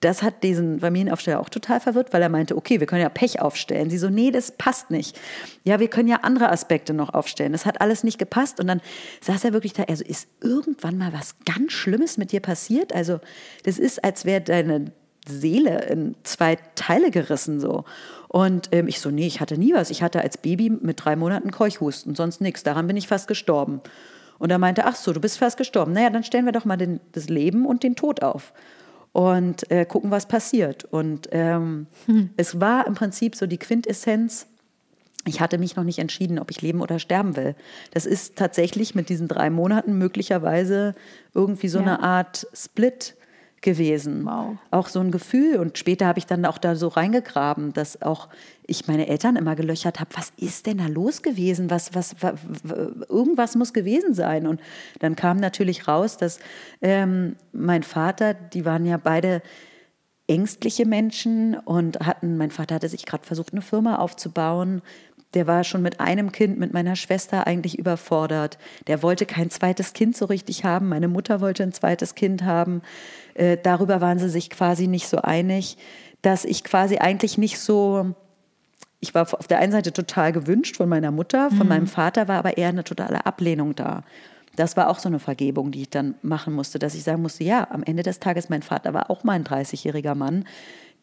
das 0.00 0.22
hat 0.22 0.44
diesen 0.44 0.80
Familienaufsteller 0.80 1.40
auch 1.40 1.48
total 1.48 1.80
verwirrt, 1.80 2.12
weil 2.12 2.22
er 2.22 2.28
meinte, 2.28 2.56
okay, 2.56 2.78
wir 2.78 2.86
können 2.86 3.02
ja 3.02 3.08
Pech 3.08 3.40
aufstellen. 3.40 3.90
Sie 3.90 3.98
so, 3.98 4.08
nee, 4.08 4.30
das 4.30 4.52
passt 4.52 4.90
nicht. 4.90 5.18
Ja, 5.64 5.80
wir 5.80 5.88
können 5.88 6.08
ja 6.08 6.20
andere 6.22 6.50
Aspekte 6.50 6.94
noch 6.94 7.12
aufstellen. 7.14 7.52
Das 7.52 7.66
hat 7.66 7.80
alles 7.80 8.04
nicht 8.04 8.18
gepasst. 8.18 8.60
Und 8.60 8.68
dann 8.68 8.80
saß 9.22 9.44
er 9.44 9.52
wirklich 9.52 9.72
da, 9.72 9.84
also 9.84 10.04
ist 10.04 10.28
irgendwann 10.40 10.98
mal 10.98 11.12
was 11.12 11.36
ganz 11.44 11.72
Schlimmes 11.72 12.16
mit 12.16 12.30
dir 12.30 12.40
passiert? 12.40 12.94
Also 12.94 13.18
das 13.64 13.78
ist, 13.78 14.04
als 14.04 14.24
wäre 14.24 14.40
deine 14.40 14.92
Seele 15.26 15.86
in 15.86 16.14
zwei 16.22 16.56
Teile 16.76 17.10
gerissen 17.10 17.58
so. 17.58 17.84
Und 18.28 18.68
ähm, 18.72 18.86
ich 18.86 19.00
so, 19.00 19.10
nee, 19.10 19.26
ich 19.26 19.40
hatte 19.40 19.58
nie 19.58 19.74
was. 19.74 19.90
Ich 19.90 20.02
hatte 20.02 20.20
als 20.20 20.38
Baby 20.38 20.70
mit 20.70 21.04
drei 21.04 21.16
Monaten 21.16 21.50
Keuchhusten, 21.50 22.14
sonst 22.14 22.40
nichts. 22.40 22.62
Daran 22.62 22.86
bin 22.86 22.96
ich 22.96 23.08
fast 23.08 23.26
gestorben. 23.26 23.80
Und 24.38 24.50
er 24.50 24.58
meinte, 24.58 24.84
ach 24.84 24.94
so, 24.94 25.12
du 25.12 25.20
bist 25.20 25.38
fast 25.38 25.56
gestorben. 25.56 25.92
Naja, 25.92 26.10
dann 26.10 26.22
stellen 26.22 26.44
wir 26.44 26.52
doch 26.52 26.64
mal 26.64 26.76
den, 26.76 27.00
das 27.12 27.28
Leben 27.28 27.66
und 27.66 27.82
den 27.82 27.96
Tod 27.96 28.22
auf 28.22 28.52
und 29.12 29.70
äh, 29.70 29.84
gucken, 29.84 30.10
was 30.10 30.26
passiert. 30.26 30.84
Und 30.84 31.28
ähm, 31.32 31.86
es 32.36 32.60
war 32.60 32.86
im 32.86 32.94
Prinzip 32.94 33.34
so 33.36 33.46
die 33.46 33.58
Quintessenz. 33.58 34.46
Ich 35.26 35.40
hatte 35.40 35.58
mich 35.58 35.76
noch 35.76 35.84
nicht 35.84 35.98
entschieden, 35.98 36.38
ob 36.38 36.50
ich 36.50 36.62
leben 36.62 36.80
oder 36.80 36.98
sterben 36.98 37.36
will. 37.36 37.54
Das 37.92 38.06
ist 38.06 38.36
tatsächlich 38.36 38.94
mit 38.94 39.08
diesen 39.08 39.28
drei 39.28 39.50
Monaten 39.50 39.98
möglicherweise 39.98 40.94
irgendwie 41.34 41.68
so 41.68 41.78
Ja. 41.80 41.84
eine 41.84 42.02
Art 42.02 42.46
Split 42.54 43.14
gewesen. 43.60 44.24
Wow. 44.24 44.56
Auch 44.70 44.88
so 44.88 45.00
ein 45.00 45.10
Gefühl. 45.10 45.56
Und 45.56 45.78
später 45.78 46.06
habe 46.06 46.18
ich 46.18 46.26
dann 46.26 46.44
auch 46.44 46.58
da 46.58 46.76
so 46.76 46.88
reingegraben, 46.88 47.72
dass 47.72 48.02
auch 48.02 48.28
ich 48.66 48.86
meine 48.86 49.08
Eltern 49.08 49.36
immer 49.36 49.56
gelöchert 49.56 49.98
habe, 50.00 50.10
was 50.14 50.32
ist 50.36 50.66
denn 50.66 50.78
da 50.78 50.86
los 50.86 51.22
gewesen? 51.22 51.70
Was, 51.70 51.94
was, 51.94 52.22
wa- 52.22 52.34
w- 52.62 53.04
irgendwas 53.08 53.56
muss 53.56 53.72
gewesen 53.72 54.14
sein. 54.14 54.46
Und 54.46 54.60
dann 55.00 55.16
kam 55.16 55.38
natürlich 55.38 55.88
raus, 55.88 56.16
dass 56.16 56.38
ähm, 56.82 57.36
mein 57.52 57.82
Vater, 57.82 58.34
die 58.34 58.64
waren 58.64 58.84
ja 58.86 58.96
beide 58.96 59.42
ängstliche 60.28 60.84
Menschen 60.84 61.56
und 61.56 62.00
hatten, 62.00 62.36
mein 62.36 62.50
Vater 62.50 62.74
hatte 62.74 62.88
sich 62.88 63.06
gerade 63.06 63.24
versucht, 63.26 63.52
eine 63.52 63.62
Firma 63.62 63.96
aufzubauen. 63.96 64.82
Der 65.34 65.46
war 65.46 65.64
schon 65.64 65.82
mit 65.82 66.00
einem 66.00 66.32
Kind, 66.32 66.58
mit 66.58 66.72
meiner 66.72 66.96
Schwester 66.96 67.46
eigentlich 67.46 67.78
überfordert. 67.78 68.58
Der 68.86 69.02
wollte 69.02 69.26
kein 69.26 69.50
zweites 69.50 69.92
Kind 69.92 70.16
so 70.16 70.24
richtig 70.24 70.64
haben. 70.64 70.88
Meine 70.88 71.08
Mutter 71.08 71.40
wollte 71.40 71.62
ein 71.62 71.72
zweites 71.72 72.14
Kind 72.14 72.44
haben. 72.44 72.82
Äh, 73.34 73.58
darüber 73.62 74.00
waren 74.00 74.18
sie 74.18 74.30
sich 74.30 74.50
quasi 74.50 74.86
nicht 74.86 75.08
so 75.08 75.18
einig, 75.18 75.76
dass 76.22 76.44
ich 76.44 76.64
quasi 76.64 76.98
eigentlich 76.98 77.38
nicht 77.38 77.58
so 77.58 78.14
ich 79.00 79.14
war 79.14 79.22
auf 79.32 79.46
der 79.46 79.58
einen 79.58 79.72
Seite 79.72 79.92
total 79.92 80.32
gewünscht 80.32 80.76
von 80.76 80.88
meiner 80.88 81.12
Mutter, 81.12 81.50
von 81.50 81.68
meinem 81.68 81.86
Vater 81.86 82.26
war 82.26 82.38
aber 82.38 82.58
eher 82.58 82.68
eine 82.68 82.84
totale 82.84 83.26
Ablehnung 83.26 83.74
da. 83.76 84.02
Das 84.56 84.76
war 84.76 84.88
auch 84.88 84.98
so 84.98 85.08
eine 85.08 85.20
Vergebung, 85.20 85.70
die 85.70 85.82
ich 85.82 85.90
dann 85.90 86.16
machen 86.22 86.52
musste, 86.52 86.80
dass 86.80 86.96
ich 86.96 87.04
sagen 87.04 87.22
musste, 87.22 87.44
ja, 87.44 87.68
am 87.70 87.84
Ende 87.84 88.02
des 88.02 88.18
Tages, 88.18 88.48
mein 88.48 88.62
Vater 88.62 88.92
war 88.92 89.08
auch 89.08 89.22
mal 89.22 89.34
ein 89.34 89.44
30-jähriger 89.44 90.16
Mann, 90.16 90.46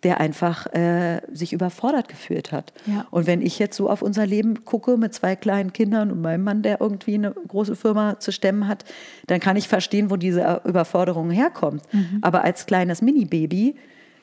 der 0.06 0.20
einfach 0.20 0.72
äh, 0.74 1.20
sich 1.34 1.52
überfordert 1.52 2.08
gefühlt 2.08 2.52
hat. 2.52 2.74
Ja. 2.86 3.08
Und 3.10 3.26
wenn 3.26 3.42
ich 3.42 3.58
jetzt 3.58 3.76
so 3.76 3.90
auf 3.90 4.04
unser 4.04 4.28
Leben 4.28 4.64
gucke 4.64 4.98
mit 4.98 5.16
zwei 5.16 5.36
kleinen 5.36 5.74
Kindern 5.74 6.12
und 6.12 6.22
meinem 6.22 6.44
Mann, 6.44 6.62
der 6.62 6.80
irgendwie 6.80 7.16
eine 7.16 7.32
große 7.32 7.76
Firma 7.76 8.20
zu 8.20 8.32
stemmen 8.32 8.68
hat, 8.68 8.86
dann 9.26 9.40
kann 9.40 9.58
ich 9.58 9.68
verstehen, 9.68 10.12
wo 10.12 10.16
diese 10.16 10.62
Überforderung 10.64 11.32
herkommt. 11.32 11.82
Mhm. 11.92 12.20
Aber 12.22 12.44
als 12.44 12.68
kleines 12.68 13.02
Mini-Baby 13.02 13.78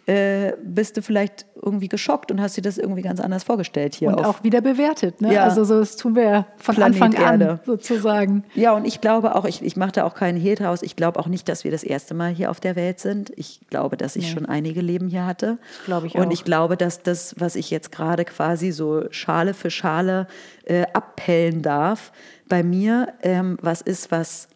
äh, 0.07 0.53
bist 0.63 0.97
du 0.97 1.03
vielleicht 1.03 1.47
irgendwie 1.55 1.89
geschockt 1.89 2.33
und 2.33 2.41
hast 2.41 2.57
dir 2.57 2.63
das 2.63 2.77
irgendwie 2.77 3.03
ganz 3.03 3.21
anders 3.21 3.45
vorgestellt 3.45 3.95
hier. 3.95 4.09
Und 4.09 4.25
auch 4.25 4.43
wieder 4.43 4.61
bewertet. 4.61 5.21
Ne? 5.21 5.33
Ja. 5.33 5.45
Also 5.45 5.63
so, 5.63 5.79
das 5.79 5.97
tun 5.97 6.17
wir 6.17 6.23
ja 6.25 6.47
von 6.57 6.75
Planet 6.75 7.01
Anfang 7.03 7.25
an 7.25 7.41
Erde. 7.41 7.61
sozusagen. 7.65 8.45
Ja, 8.55 8.73
und 8.73 8.85
ich 8.85 9.01
glaube 9.01 9.37
auch, 9.37 9.45
ich, 9.45 9.63
ich 9.63 9.77
mache 9.77 9.93
da 9.93 10.05
auch 10.05 10.15
keinen 10.15 10.39
Hehl 10.39 10.57
draus. 10.57 10.83
Ich 10.83 10.97
glaube 10.97 11.21
auch 11.21 11.29
nicht, 11.29 11.49
dass 11.49 11.63
wir 11.63 11.71
das 11.71 11.85
erste 11.85 12.15
Mal 12.15 12.33
hier 12.33 12.51
auf 12.51 12.59
der 12.59 12.75
Welt 12.75 12.99
sind. 12.99 13.33
Ich 13.37 13.61
glaube, 13.71 13.97
dass 13.97 14.17
ich 14.17 14.29
schon 14.31 14.47
einige 14.47 14.81
Leben 14.81 15.09
hier 15.09 15.25
hatte. 15.25 15.59
glaube 15.85 16.09
ich 16.09 16.17
Und 16.17 16.27
auch. 16.29 16.33
ich 16.33 16.45
glaube, 16.45 16.77
dass 16.77 17.03
das, 17.03 17.37
was 17.39 17.55
ich 17.55 17.71
jetzt 17.71 17.93
gerade 17.93 18.25
quasi 18.25 18.73
so 18.73 19.05
Schale 19.11 19.55
für 19.55 19.71
Schale 19.71 20.27
äh, 20.65 20.85
abpellen 20.93 21.63
darf, 21.63 22.13
bei 22.49 22.63
mir 22.63 23.15
ähm, 23.23 23.57
was 23.63 23.81
ist, 23.81 24.11
was 24.11 24.49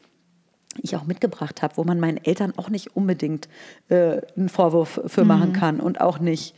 ich 0.82 0.96
auch 0.96 1.04
mitgebracht 1.04 1.62
habe, 1.62 1.76
wo 1.76 1.84
man 1.84 2.00
meinen 2.00 2.18
Eltern 2.24 2.52
auch 2.56 2.68
nicht 2.68 2.96
unbedingt 2.96 3.48
äh, 3.88 4.20
einen 4.36 4.48
Vorwurf 4.48 5.00
für 5.06 5.22
Mhm. 5.22 5.28
machen 5.28 5.52
kann 5.52 5.80
und 5.80 6.00
auch 6.00 6.18
nicht 6.18 6.54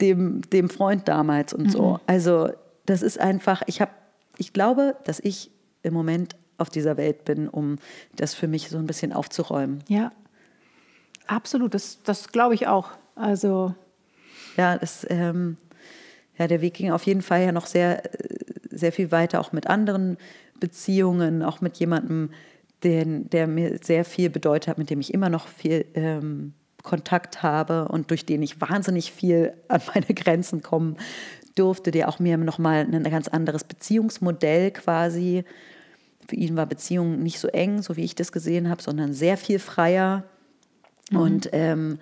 dem, 0.00 0.42
dem 0.50 0.68
Freund 0.68 1.06
damals 1.08 1.52
und 1.52 1.64
Mhm. 1.66 1.70
so. 1.70 2.00
Also 2.06 2.50
das 2.86 3.02
ist 3.02 3.18
einfach, 3.20 3.62
ich 3.66 3.80
habe, 3.80 3.92
ich 4.36 4.52
glaube, 4.52 4.96
dass 5.04 5.20
ich 5.20 5.50
im 5.82 5.94
Moment 5.94 6.36
auf 6.58 6.70
dieser 6.70 6.96
Welt 6.96 7.24
bin, 7.24 7.48
um 7.48 7.76
das 8.16 8.34
für 8.34 8.46
mich 8.48 8.68
so 8.70 8.78
ein 8.78 8.86
bisschen 8.86 9.12
aufzuräumen. 9.12 9.82
Ja, 9.88 10.12
absolut. 11.26 11.74
Das, 11.74 12.02
das 12.02 12.28
glaube 12.28 12.54
ich 12.54 12.66
auch. 12.66 12.90
Also 13.16 13.74
Ja, 14.56 14.76
das, 14.78 15.06
ähm, 15.10 15.56
ja, 16.38 16.46
der 16.48 16.60
Weg 16.60 16.74
ging 16.74 16.90
auf 16.90 17.04
jeden 17.06 17.22
Fall 17.22 17.42
ja 17.44 17.52
noch 17.52 17.66
sehr, 17.66 18.04
äh, 18.04 18.38
sehr 18.70 18.92
viel 18.92 19.10
weiter, 19.12 19.40
auch 19.40 19.52
mit 19.52 19.66
anderen 19.68 20.16
Beziehungen, 20.60 21.42
auch 21.42 21.60
mit 21.60 21.76
jemandem, 21.78 22.30
den, 22.84 23.28
der 23.30 23.46
mir 23.46 23.78
sehr 23.82 24.04
viel 24.04 24.30
bedeutet 24.30 24.68
hat, 24.68 24.78
mit 24.78 24.90
dem 24.90 25.00
ich 25.00 25.12
immer 25.12 25.30
noch 25.30 25.48
viel 25.48 25.86
ähm, 25.94 26.52
Kontakt 26.82 27.42
habe 27.42 27.88
und 27.88 28.10
durch 28.10 28.26
den 28.26 28.42
ich 28.42 28.60
wahnsinnig 28.60 29.10
viel 29.12 29.54
an 29.68 29.80
meine 29.92 30.14
Grenzen 30.14 30.62
kommen 30.62 30.96
durfte, 31.54 31.90
der 31.90 32.08
auch 32.08 32.18
mir 32.18 32.36
nochmal 32.36 32.86
ein 32.90 33.02
ganz 33.04 33.28
anderes 33.28 33.64
Beziehungsmodell 33.64 34.70
quasi. 34.72 35.44
Für 36.28 36.36
ihn 36.36 36.56
war 36.56 36.66
Beziehung 36.66 37.22
nicht 37.22 37.38
so 37.38 37.48
eng, 37.48 37.82
so 37.82 37.96
wie 37.96 38.04
ich 38.04 38.14
das 38.14 38.32
gesehen 38.32 38.68
habe, 38.68 38.82
sondern 38.82 39.12
sehr 39.12 39.36
viel 39.36 39.58
freier. 39.58 40.24
Und 41.12 41.50
ähm, 41.52 41.98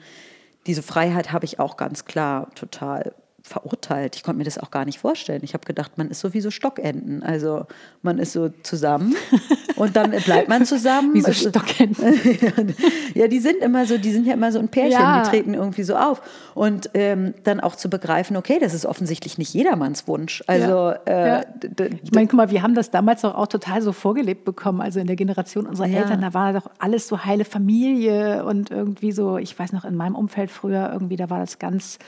diese 0.67 0.83
Freiheit 0.83 1.33
habe 1.33 1.45
ich 1.45 1.59
auch 1.59 1.77
ganz 1.77 2.05
klar 2.05 2.55
total 2.55 3.15
verurteilt. 3.43 4.17
Ich 4.17 4.23
konnte 4.23 4.39
mir 4.39 4.45
das 4.45 4.59
auch 4.59 4.71
gar 4.71 4.85
nicht 4.85 5.01
vorstellen. 5.01 5.43
Ich 5.43 5.55
habe 5.55 5.67
gedacht, 5.67 5.99
man 5.99 6.09
ist 6.09 6.21
sowieso 6.21 6.51
Stockenten. 6.51 7.23
Also 7.23 7.67
man 8.01 8.19
ist 8.19 8.33
so 8.33 8.49
zusammen 8.63 9.17
und 9.83 9.97
dann 9.97 10.11
bleibt 10.13 10.49
man 10.49 10.65
zusammen. 10.65 11.13
wie 11.15 11.21
so 11.21 11.33
Stockenten. 11.33 12.15
ja, 13.15 13.27
die 13.29 13.39
sind 13.41 13.57
immer 13.63 13.85
so, 13.87 13.99
die 13.99 14.11
sind 14.13 14.27
ja 14.27 14.35
immer 14.35 14.53
so 14.53 14.59
ein 14.59 14.69
Pärchen, 14.69 14.93
Ja. 14.93 15.23
die 15.23 15.29
treten 15.31 15.55
irgendwie 15.55 15.83
so 15.83 15.97
auf. 15.97 16.23
Und 16.55 16.91
ähm, 16.95 17.35
dann 17.45 17.61
auch 17.61 17.75
zu 17.77 17.91
begreifen, 17.91 18.37
okay, 18.37 18.59
das 18.61 18.75
ist 18.75 18.87
offensichtlich 18.87 19.39
nicht 19.39 19.53
jedermanns 19.55 20.07
Wunsch. 20.09 20.43
Also 20.47 20.69
Ja. 20.73 20.93
äh, 21.07 21.29
Ja. 21.29 21.41
d- 21.63 21.91
Ich 22.05 22.13
meine, 22.13 22.27
guck 22.29 22.37
mal, 22.37 22.51
wir 22.51 22.63
haben 22.63 22.75
das 22.75 22.91
damals 22.91 23.23
doch 23.23 23.35
auch 23.35 23.47
total 23.49 23.83
so 23.83 23.93
vorgelebt 23.93 24.45
bekommen. 24.45 24.81
Also 24.81 25.01
in 25.01 25.07
der 25.07 25.17
Generation 25.17 25.67
unserer. 25.67 25.89
Eltern, 25.89 26.21
da 26.23 26.33
war 26.33 26.53
doch 26.53 26.71
alles 26.79 27.09
so 27.09 27.25
heile 27.25 27.45
Familie 27.45 28.45
und 28.45 28.71
irgendwie 28.71 29.13
so, 29.13 29.37
ich 29.39 29.59
weiß 29.59 29.73
noch, 29.73 29.85
in 29.85 29.95
meinem 29.97 30.15
Umfeld 30.15 30.51
früher 30.51 30.91
irgendwie, 30.93 31.17
da 31.17 31.29
war 31.29 31.41
das 31.41 31.59
ganz, 31.59 31.99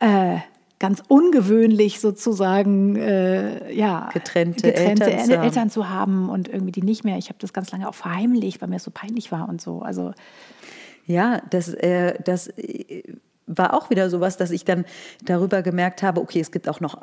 äh, 0.00 0.36
ganz 0.78 1.02
ungewöhnlich 1.08 2.00
sozusagen, 2.00 2.96
äh, 2.96 3.72
ja, 3.72 4.10
Getrennte 4.12 4.74
Eltern 4.74 5.24
zu 5.24 5.32
haben. 5.32 5.42
Eltern 5.42 5.70
zu 5.70 5.88
haben 5.88 6.28
und 6.28 6.48
irgendwie 6.48 6.72
die 6.72 6.82
nicht 6.82 7.04
mehr. 7.04 7.16
Ich 7.16 7.28
habe 7.28 7.38
das 7.40 7.52
ganz 7.52 7.70
lange 7.72 7.88
auch 7.88 7.94
verheimlicht, 7.94 8.60
weil 8.60 8.68
mir 8.68 8.76
das 8.76 8.84
so 8.84 8.90
peinlich 8.90 9.32
war 9.32 9.48
und 9.48 9.60
so. 9.60 9.80
Also 9.80 10.12
Ja, 11.06 11.40
das, 11.50 11.72
äh, 11.72 12.20
das 12.22 12.48
äh, 12.48 13.02
war 13.46 13.74
auch 13.74 13.90
wieder 13.90 14.10
sowas, 14.10 14.36
dass 14.36 14.50
ich 14.50 14.64
dann 14.64 14.84
darüber 15.24 15.62
gemerkt 15.62 16.02
habe, 16.02 16.20
okay, 16.20 16.40
es 16.40 16.50
gibt 16.50 16.68
auch 16.68 16.80
noch 16.80 17.00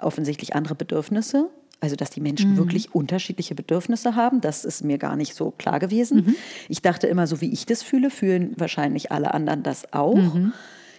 offensichtlich 0.00 0.54
andere 0.54 0.74
Bedürfnisse. 0.74 1.48
Also, 1.80 1.96
dass 1.96 2.08
die 2.08 2.20
Menschen 2.20 2.56
wirklich 2.56 2.94
unterschiedliche 2.94 3.54
Bedürfnisse 3.54 4.16
haben, 4.16 4.40
das 4.40 4.64
ist 4.64 4.84
mir 4.84 4.96
gar 4.96 5.16
nicht 5.16 5.34
so 5.34 5.50
klar 5.50 5.80
gewesen. 5.80 6.34
Ich 6.68 6.80
dachte 6.80 7.08
immer, 7.08 7.26
so 7.26 7.42
wie 7.42 7.52
ich 7.52 7.66
das 7.66 7.82
fühle, 7.82 8.08
fühlen 8.08 8.54
wahrscheinlich 8.56 9.12
alle 9.12 9.34
anderen 9.34 9.62
das 9.62 9.92
auch. 9.92 10.16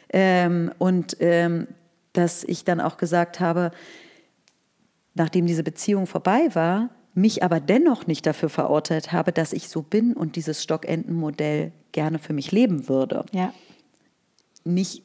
Ähm, 0.09 0.71
und 0.77 1.17
ähm, 1.21 1.67
dass 2.17 2.43
ich 2.43 2.63
dann 2.63 2.81
auch 2.81 2.97
gesagt 2.97 3.39
habe, 3.39 3.71
nachdem 5.13 5.45
diese 5.45 5.63
Beziehung 5.63 6.07
vorbei 6.07 6.49
war, 6.53 6.89
mich 7.13 7.43
aber 7.43 7.59
dennoch 7.59 8.07
nicht 8.07 8.25
dafür 8.25 8.49
verurteilt 8.49 9.11
habe, 9.11 9.31
dass 9.31 9.53
ich 9.53 9.69
so 9.69 9.81
bin 9.81 10.13
und 10.13 10.35
dieses 10.35 10.61
Stockentenmodell 10.61 11.71
gerne 11.93 12.19
für 12.19 12.33
mich 12.33 12.51
leben 12.51 12.89
würde. 12.89 13.25
ja, 13.31 13.53
Nicht 14.65 15.03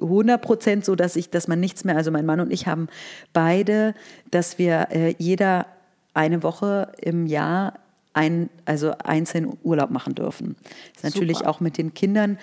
100 0.00 0.42
Prozent 0.42 0.84
so, 0.84 0.94
dass 0.94 1.16
ich, 1.16 1.30
dass 1.30 1.48
man 1.48 1.60
nichts 1.60 1.84
mehr, 1.84 1.96
also 1.96 2.10
mein 2.10 2.26
Mann 2.26 2.40
und 2.40 2.52
ich 2.52 2.66
haben 2.66 2.88
beide, 3.32 3.94
dass 4.30 4.58
wir 4.58 4.88
äh, 4.90 5.14
jeder 5.18 5.66
eine 6.12 6.42
Woche 6.42 6.92
im 7.00 7.26
Jahr 7.26 7.78
ein, 8.14 8.50
also 8.64 8.92
einzeln 9.04 9.56
Urlaub 9.62 9.90
machen 9.90 10.14
dürfen. 10.14 10.56
Das 10.94 11.04
ist 11.04 11.14
natürlich 11.14 11.46
auch 11.46 11.60
mit 11.60 11.78
den 11.78 11.94
Kindern, 11.94 12.38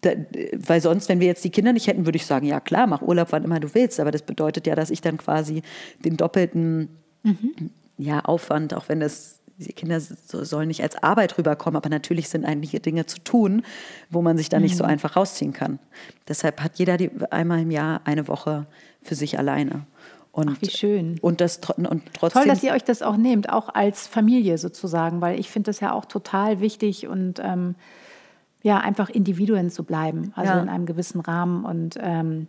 da, 0.00 0.10
weil 0.56 0.80
sonst, 0.80 1.08
wenn 1.08 1.20
wir 1.20 1.26
jetzt 1.26 1.44
die 1.44 1.50
Kinder 1.50 1.72
nicht 1.72 1.86
hätten, 1.86 2.06
würde 2.06 2.16
ich 2.16 2.26
sagen, 2.26 2.46
ja 2.46 2.60
klar, 2.60 2.86
mach 2.86 3.02
Urlaub, 3.02 3.28
wann 3.30 3.44
immer 3.44 3.60
du 3.60 3.74
willst. 3.74 4.00
Aber 4.00 4.10
das 4.10 4.22
bedeutet 4.22 4.66
ja, 4.66 4.74
dass 4.74 4.90
ich 4.90 5.00
dann 5.00 5.16
quasi 5.16 5.62
den 6.04 6.16
doppelten 6.16 6.88
ja, 7.98 8.20
Aufwand, 8.20 8.74
auch 8.74 8.88
wenn 8.88 9.00
das 9.00 9.40
die 9.58 9.72
Kinder 9.74 10.00
so, 10.00 10.42
sollen 10.44 10.68
nicht 10.68 10.82
als 10.82 10.96
Arbeit 11.02 11.36
rüberkommen, 11.36 11.76
aber 11.76 11.90
natürlich 11.90 12.28
sind 12.28 12.44
einige 12.44 12.80
Dinge 12.80 13.06
zu 13.06 13.18
tun, 13.18 13.62
wo 14.08 14.22
man 14.22 14.38
sich 14.38 14.48
da 14.48 14.58
nicht 14.58 14.76
so 14.76 14.84
einfach 14.84 15.16
rausziehen 15.16 15.52
kann. 15.52 15.78
Deshalb 16.26 16.62
hat 16.62 16.78
jeder 16.78 16.96
die, 16.96 17.10
einmal 17.30 17.60
im 17.60 17.70
Jahr 17.70 18.00
eine 18.04 18.26
Woche 18.26 18.66
für 19.02 19.14
sich 19.14 19.38
alleine. 19.38 19.86
Und, 20.32 20.50
Ach, 20.50 20.56
wie 20.60 20.70
schön. 20.70 21.18
Und, 21.20 21.40
das, 21.40 21.60
und 21.76 22.02
trotzdem. 22.14 22.42
Toll, 22.42 22.48
dass 22.48 22.62
ihr 22.62 22.72
euch 22.72 22.84
das 22.84 23.02
auch 23.02 23.16
nehmt, 23.16 23.50
auch 23.50 23.68
als 23.68 24.06
Familie 24.06 24.58
sozusagen, 24.58 25.20
weil 25.20 25.40
ich 25.40 25.50
finde 25.50 25.70
das 25.70 25.80
ja 25.80 25.92
auch 25.92 26.04
total 26.04 26.60
wichtig 26.60 27.08
und 27.08 27.40
ähm, 27.42 27.74
ja, 28.62 28.78
einfach 28.78 29.08
Individuen 29.10 29.70
zu 29.70 29.84
bleiben, 29.84 30.32
also 30.36 30.52
Ja. 30.52 30.60
in 30.60 30.68
einem 30.68 30.86
gewissen 30.86 31.20
Rahmen 31.20 31.64
und 31.64 31.96
ähm, 32.00 32.46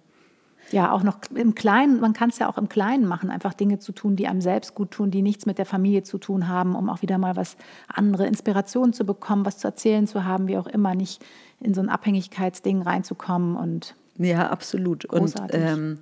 ja, 0.70 0.92
auch 0.92 1.04
noch 1.04 1.18
im 1.34 1.56
Kleinen, 1.56 2.00
man 2.00 2.14
kann 2.14 2.30
es 2.30 2.38
ja 2.40 2.48
auch 2.48 2.58
im 2.58 2.70
Kleinen 2.70 3.06
machen, 3.06 3.30
einfach 3.32 3.54
Dinge 3.54 3.80
zu 3.80 3.92
tun, 3.92 4.16
die 4.16 4.28
einem 4.28 4.42
selbst 4.42 4.76
gut 4.76 4.92
tun, 4.92 5.10
die 5.10 5.22
nichts 5.22 5.46
mit 5.46 5.58
der 5.58 5.66
Familie 5.66 6.04
zu 6.04 6.18
tun 6.18 6.48
haben, 6.48 6.76
um 6.76 6.90
auch 6.90 7.02
wieder 7.02 7.18
mal 7.18 7.36
was 7.36 7.58
andere 7.88 8.28
Inspirationen 8.28 8.94
zu 8.94 9.04
bekommen, 9.06 9.46
was 9.46 9.58
zu 9.58 9.68
erzählen 9.68 10.06
zu 10.08 10.24
haben, 10.24 10.48
wie 10.48 10.58
auch 10.58 10.68
immer, 10.68 10.94
nicht 10.96 11.24
in 11.60 11.74
so 11.74 11.82
ein 11.82 11.90
Abhängigkeitsding 11.90 12.84
reinzukommen 12.84 13.56
und 13.58 13.96
Ja, 14.18 14.50
absolut. 14.50 15.08
Großartig. 15.08 15.60
Und 15.60 15.68
ähm, 15.68 16.00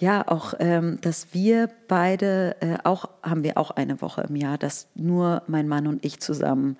ja, 0.00 0.26
auch, 0.26 0.54
ähm, 0.58 0.98
dass 1.02 1.28
wir 1.32 1.68
beide 1.86 2.56
äh, 2.60 2.78
auch, 2.84 3.04
haben 3.22 3.44
wir 3.44 3.56
auch 3.58 3.70
eine 3.70 4.00
Woche 4.02 4.24
im 4.28 4.34
Jahr, 4.34 4.58
dass 4.58 4.88
nur 4.94 5.42
mein 5.46 5.68
Mann 5.68 5.86
und 5.86 6.04
ich 6.04 6.18
zusammen 6.20 6.76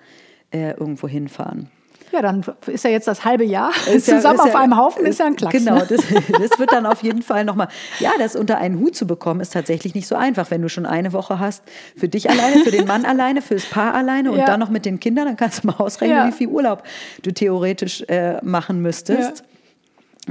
äh, 0.51 0.71
irgendwo 0.71 1.07
hinfahren. 1.07 1.69
Ja, 2.11 2.21
dann 2.21 2.43
ist 2.67 2.83
ja 2.83 2.89
jetzt 2.89 3.07
das 3.07 3.23
halbe 3.23 3.45
Jahr 3.45 3.69
Ist 3.89 4.07
ja- 4.09 4.17
zusammen 4.17 4.35
ist 4.35 4.41
auf 4.41 4.53
ja- 4.53 4.59
einem 4.59 4.75
Haufen, 4.75 5.05
ist 5.05 5.19
ja 5.19 5.27
ein 5.27 5.37
Klacks. 5.37 5.55
Genau, 5.57 5.75
ne? 5.75 5.85
das, 5.87 6.01
das 6.49 6.59
wird 6.59 6.73
dann 6.73 6.85
auf 6.85 7.01
jeden 7.03 7.21
Fall 7.21 7.45
nochmal. 7.45 7.69
Ja, 7.99 8.09
das 8.19 8.35
unter 8.35 8.57
einen 8.57 8.79
Hut 8.79 8.97
zu 8.97 9.07
bekommen, 9.07 9.39
ist 9.39 9.53
tatsächlich 9.53 9.95
nicht 9.95 10.07
so 10.07 10.15
einfach. 10.15 10.51
Wenn 10.51 10.61
du 10.61 10.67
schon 10.67 10.85
eine 10.85 11.13
Woche 11.13 11.39
hast, 11.39 11.63
für 11.95 12.09
dich 12.09 12.29
alleine, 12.29 12.63
für 12.65 12.71
den 12.71 12.85
Mann 12.85 13.05
alleine, 13.05 13.41
fürs 13.41 13.63
Paar 13.65 13.93
alleine 13.93 14.29
und 14.31 14.39
Ja. 14.39 14.45
dann 14.45 14.59
noch 14.59 14.69
mit 14.69 14.83
den 14.85 14.99
Kindern, 14.99 15.25
dann 15.27 15.37
kannst 15.37 15.63
du 15.63 15.67
mal 15.67 15.75
ausrechnen, 15.77 16.17
Ja. 16.17 16.27
wie 16.27 16.33
viel 16.33 16.47
Urlaub 16.49 16.83
du 17.21 17.31
theoretisch 17.31 18.01
äh, 18.09 18.43
machen 18.43 18.81
müsstest. 18.81 19.45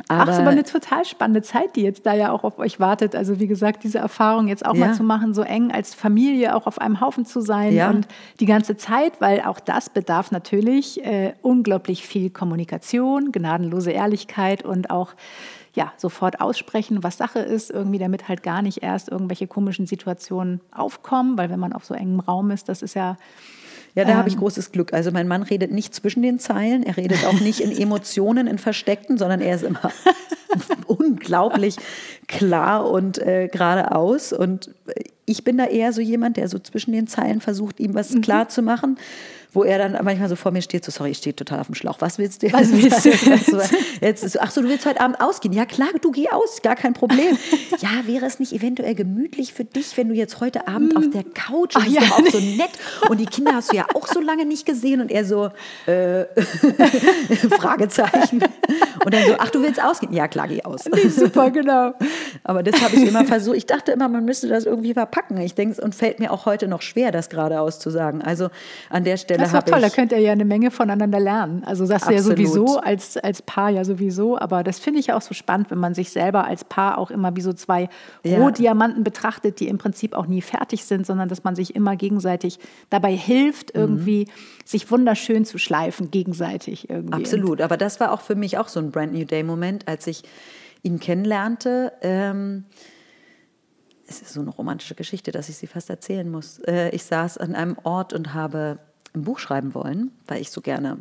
Ach, 0.07 0.29
es 0.29 0.35
ist 0.35 0.41
aber 0.41 0.51
eine 0.51 0.63
total 0.63 1.05
spannende 1.05 1.43
Zeit, 1.43 1.75
die 1.75 1.83
jetzt 1.83 2.07
da 2.07 2.15
ja 2.15 2.31
auch 2.31 2.45
auf 2.45 2.59
euch 2.61 2.79
wartet. 2.79 3.17
Also 3.17 3.41
wie 3.41 3.49
gesagt, 3.49 3.83
diese 3.83 3.99
Erfahrung 3.99 4.47
jetzt 4.47 4.65
auch 4.65 4.75
Ja. 4.75 4.87
mal 4.87 4.95
zu 4.95 5.03
machen, 5.03 5.35
so 5.35 5.43
eng 5.43 5.73
als 5.73 5.95
Familie 5.95 6.55
auch 6.55 6.67
auf 6.69 6.81
einem 6.81 7.01
Haufen 7.01 7.27
zu 7.27 7.41
sein 7.41 7.73
Ja. 7.75 7.91
und 7.91 8.07
die 8.39 8.47
ganze 8.47 8.77
Zeit, 8.77 9.21
weil 9.21 9.41
auch 9.43 9.59
das 9.59 9.91
bedarf 9.91 10.31
natürlich 10.31 11.05
äh, 11.05 11.33
unglaublich 11.43 12.07
viel 12.07 12.31
Kommunikation, 12.31 13.33
gnadenlose 13.33 13.91
Ehrlichkeit 13.91 14.65
und 14.65 14.91
auch 14.91 15.15
ja, 15.75 15.93
sofort 15.97 16.41
aussprechen, 16.41 17.03
was 17.03 17.17
Sache 17.17 17.39
ist, 17.41 17.71
irgendwie 17.71 17.99
damit 17.99 18.29
halt 18.29 18.43
gar 18.43 18.61
nicht 18.63 18.83
erst 18.83 19.09
irgendwelche 19.09 19.47
komischen 19.47 19.87
Situationen 19.87 20.61
aufkommen, 20.73 21.37
weil 21.39 21.49
wenn 21.51 21.61
man 21.61 21.73
auf 21.73 21.85
so 21.85 21.95
engem 21.95 22.19
Raum 22.21 22.51
ist, 22.51 22.69
das 22.69 22.83
ist 22.83 22.95
ja 22.95 23.17
Ja, 23.95 24.05
da 24.05 24.15
habe 24.15 24.29
ich 24.29 24.35
Ähm. 24.35 24.41
großes 24.41 24.73
Glück. 24.73 24.93
Also 24.93 25.11
mein 25.11 25.29
Mann 25.29 25.43
redet 25.43 25.73
nicht 25.73 25.95
zwischen 25.95 26.23
den 26.23 26.39
Zeilen, 26.39 26.83
er 26.83 26.97
redet 26.97 27.25
auch 27.27 27.41
nicht 27.41 27.61
in 27.61 27.73
Emotionen, 27.73 28.47
in 28.47 28.59
Versteckten, 28.59 29.19
sondern 29.19 29.41
er 29.41 29.57
ist 29.57 29.65
immer 29.65 29.93
unglaublich 30.87 31.77
klar 32.29 32.89
und 32.89 33.19
äh, 33.19 33.49
geradeaus. 33.49 34.33
Und 34.33 34.71
ich 35.27 35.45
bin 35.45 35.59
da 35.59 35.67
eher 35.67 35.93
so 35.93 36.01
jemand, 36.01 36.37
der 36.37 36.49
so 36.49 36.59
zwischen 36.59 36.93
den 36.93 37.07
Zeilen 37.07 37.41
versucht, 37.41 37.81
ihm 37.81 37.95
was 37.95 38.21
klar 38.21 38.49
zu 38.49 38.63
machen, 38.63 38.99
wo 39.53 39.65
er 39.65 39.79
dann 39.79 39.93
manchmal 40.05 40.29
so 40.29 40.37
vor 40.37 40.53
mir 40.53 40.63
steht, 40.63 40.85
so 40.85 40.93
sorry, 40.93 41.11
ich 41.11 41.19
stehe 41.19 41.35
total 41.35 41.61
auf 41.61 41.67
dem 41.67 41.75
Schlauch. 41.75 41.97
Was 42.01 42.19
willst 42.19 42.43
du? 42.43 42.53
Was 42.53 42.71
willst 42.73 43.05
du 43.05 43.11
jetzt? 43.31 43.75
jetzt 44.01 44.25
ist 44.25 44.33
so, 44.35 44.39
ach 44.41 44.51
so, 44.51 44.63
du 44.63 44.69
willst 44.69 44.87
heute 44.87 45.01
Abend 45.01 45.21
ausgehen? 45.21 45.53
Ja 45.53 45.65
klar, 45.65 45.89
du 46.01 46.11
geh 46.13 46.29
aus, 46.31 46.63
gar 46.63 46.77
kein 46.77 46.95
Problem. 46.95 47.39
Ja, 47.81 48.07
wäre 48.07 48.27
es 48.27 48.39
nicht 48.39 48.53
eventuell 48.53 48.95
gemütlich 48.95 49.55
für 49.55 49.65
dich, 49.65 49.97
wenn 49.97 50.09
du 50.09 50.15
jetzt 50.15 50.41
heute 50.41 50.69
Abend 50.69 50.97
auf 50.97 51.09
der 51.11 51.25
Couch, 51.25 51.77
und 51.77 51.83
Ach 51.83 51.87
ist 51.87 51.95
ja. 51.95 52.03
auch 52.03 52.27
so 52.27 52.39
nett 52.39 52.71
und 53.09 53.19
die 53.19 53.27
Kinder 53.27 53.55
hast 53.55 53.73
du 53.73 53.77
ja 53.77 53.87
auch 53.95 54.07
so 54.07 54.21
lange 54.21 54.45
nicht 54.45 54.67
gesehen 54.67 55.01
und 55.01 55.11
er 55.11 55.25
so 55.25 55.51
äh, 55.87 56.25
Fragezeichen 57.59 58.43
und 59.05 59.15
dann 59.15 59.25
so, 59.27 59.35
ach 59.39 59.51
du 59.51 59.63
willst 59.63 59.83
ausgehen? 59.83 60.13
Ja 60.13 60.29
klar, 60.29 60.49
geh 60.49 60.63
aus. 60.63 60.85
super, 61.09 61.51
genau. 61.51 61.95
Aber 62.45 62.63
das 62.63 62.81
habe 62.83 62.97
ich 62.97 63.07
immer 63.07 63.25
versucht. 63.25 63.57
Ich 63.57 63.67
dachte 63.67 63.93
immer, 63.93 64.09
man 64.09 64.25
müsste 64.25 64.49
das 64.49 64.67
irgendwie 64.67 64.93
verpacken. 64.93 65.39
Ich 65.39 65.55
denke, 65.55 65.81
und 65.81 65.95
fällt 65.95 66.19
mir 66.19 66.33
auch 66.33 66.45
heute 66.45 66.69
noch 66.69 66.83
schwer, 66.83 67.13
das 67.13 67.31
geradeaus 67.31 67.79
zu 67.79 67.91
sagen. 67.91 68.21
Also 68.21 68.51
an 68.91 69.05
der 69.05 69.17
Stelle 69.17 69.40
Das 69.41 69.53
ist 69.53 69.55
doch 69.55 69.63
toll, 69.73 69.81
da 69.81 69.89
könnt 69.91 70.13
ihr 70.13 70.19
ja 70.19 70.33
eine 70.33 70.45
Menge 70.45 70.71
voneinander 70.71 71.19
lernen. 71.21 71.65
Also 71.65 71.87
das 71.87 72.03
ja 72.03 72.17
Absolut. 72.17 72.39
sowieso 72.39 72.79
als, 72.79 73.17
als 73.17 73.43
Paar 73.43 73.71
ja 73.71 73.85
sowieso, 73.85 74.39
aber 74.39 74.63
das 74.63 74.79
finde 74.79 75.01
ich 75.01 75.13
auch 75.13 75.23
so 75.23 75.35
spannend, 75.35 75.71
wenn 75.71 75.79
man 75.79 75.95
sich 75.95 76.11
selber 76.11 76.45
als 76.45 76.65
Paar 76.65 76.99
auch 76.99 77.11
immer 77.11 77.35
wie 77.37 77.41
so 77.41 77.53
zwei 77.53 77.89
Ja. 78.25 78.39
Rohdiamanten 78.39 79.05
betrachtet, 79.05 79.61
die 79.61 79.69
im 79.69 79.79
Prinzip 79.79 80.15
auch 80.15 80.27
nie 80.27 80.43
fertig 80.43 80.85
sind, 80.85 81.07
sondern 81.07 81.29
dass 81.29 81.45
man 81.45 81.55
sich 81.57 81.75
immer 81.75 81.97
gegenseitig 81.97 82.59
dabei 82.91 83.13
hilft, 83.17 83.75
Mhm. 83.75 83.81
irgendwie 83.81 84.29
sich 84.65 84.91
wunderschön 84.91 85.45
zu 85.45 85.59
schleifen, 85.59 86.11
gegenseitig 86.11 86.89
irgendwie. 86.91 87.15
Absolut, 87.15 87.61
aber 87.61 87.77
das 87.77 88.01
war 88.01 88.13
auch 88.13 88.21
für 88.21 88.35
mich 88.35 88.59
auch 88.59 88.69
so 88.69 88.79
ein 88.81 88.91
Brand 88.91 89.13
New 89.13 89.25
Day 89.25 89.43
Moment, 89.43 89.89
als 89.89 90.07
ich 90.07 90.23
ihn 90.83 90.99
kennenlernte. 91.01 91.93
Ähm, 92.03 92.65
es 94.07 94.23
ist 94.23 94.33
so 94.33 94.41
eine 94.41 94.51
romantische 94.51 94.95
Geschichte, 94.97 95.31
dass 95.31 95.49
ich 95.49 95.57
sie 95.57 95.67
fast 95.67 95.89
erzählen 95.89 96.29
muss. 96.29 96.59
Äh, 96.67 96.89
ich 96.91 97.05
saß 97.05 97.39
an 97.39 97.55
einem 97.55 97.77
Ort 97.85 98.13
und 98.13 98.35
habe 98.35 98.79
ein 99.15 99.23
Buch 99.23 99.39
schreiben 99.39 99.75
wollen, 99.75 100.13
weil 100.27 100.41
ich 100.41 100.51
so 100.51 100.61
gerne 100.61 100.99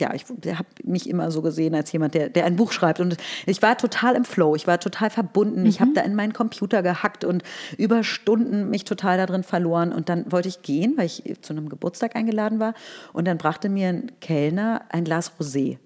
ja, 0.00 0.14
ich 0.14 0.24
habe 0.24 0.68
mich 0.84 1.08
immer 1.08 1.30
so 1.30 1.42
gesehen 1.42 1.74
als 1.74 1.90
jemand, 1.92 2.14
der, 2.14 2.28
der 2.28 2.44
ein 2.44 2.56
Buch 2.56 2.72
schreibt. 2.72 3.00
Und 3.00 3.16
ich 3.46 3.62
war 3.62 3.76
total 3.76 4.14
im 4.14 4.24
Flow, 4.24 4.54
ich 4.54 4.66
war 4.66 4.78
total 4.80 5.10
verbunden. 5.10 5.66
Ich 5.66 5.80
habe 5.80 5.92
da 5.92 6.02
in 6.02 6.14
meinen 6.14 6.32
Computer 6.32 6.82
gehackt 6.82 7.24
und 7.24 7.42
über 7.76 8.04
Stunden 8.04 8.70
mich 8.70 8.84
total 8.84 9.18
darin 9.18 9.42
verloren. 9.42 9.92
Und 9.92 10.08
dann 10.08 10.30
wollte 10.30 10.48
ich 10.48 10.62
gehen, 10.62 10.94
weil 10.96 11.06
ich 11.06 11.22
zu 11.40 11.52
einem 11.52 11.68
Geburtstag 11.68 12.16
eingeladen 12.16 12.60
war. 12.60 12.74
Und 13.12 13.26
dann 13.26 13.38
brachte 13.38 13.68
mir 13.68 13.88
ein 13.88 14.12
Kellner 14.20 14.82
ein 14.90 15.04
Glas 15.04 15.32
Rosé. 15.38 15.78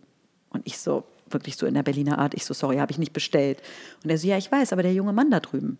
Und 0.50 0.62
ich 0.66 0.78
so, 0.78 1.04
wirklich 1.30 1.56
so 1.56 1.66
in 1.66 1.74
der 1.74 1.82
Berliner 1.82 2.18
Art, 2.18 2.34
ich 2.34 2.44
so, 2.44 2.54
sorry, 2.54 2.76
habe 2.76 2.92
ich 2.92 2.98
nicht 2.98 3.12
bestellt. 3.12 3.62
Und 4.04 4.10
er 4.10 4.18
so, 4.18 4.26
ja, 4.26 4.36
ich 4.36 4.50
weiß, 4.52 4.72
aber 4.72 4.82
der 4.82 4.92
junge 4.92 5.12
Mann 5.12 5.30
da 5.30 5.40
drüben. 5.40 5.78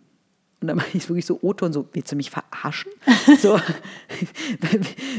Und 0.63 0.67
dann 0.67 0.77
war 0.79 0.85
ich 0.93 1.07
wirklich 1.09 1.25
so 1.25 1.39
O-Ton, 1.41 1.73
so, 1.73 1.85
willst 1.91 2.11
du 2.11 2.15
mich 2.15 2.31
verarschen? 2.31 2.91
So, 3.39 3.59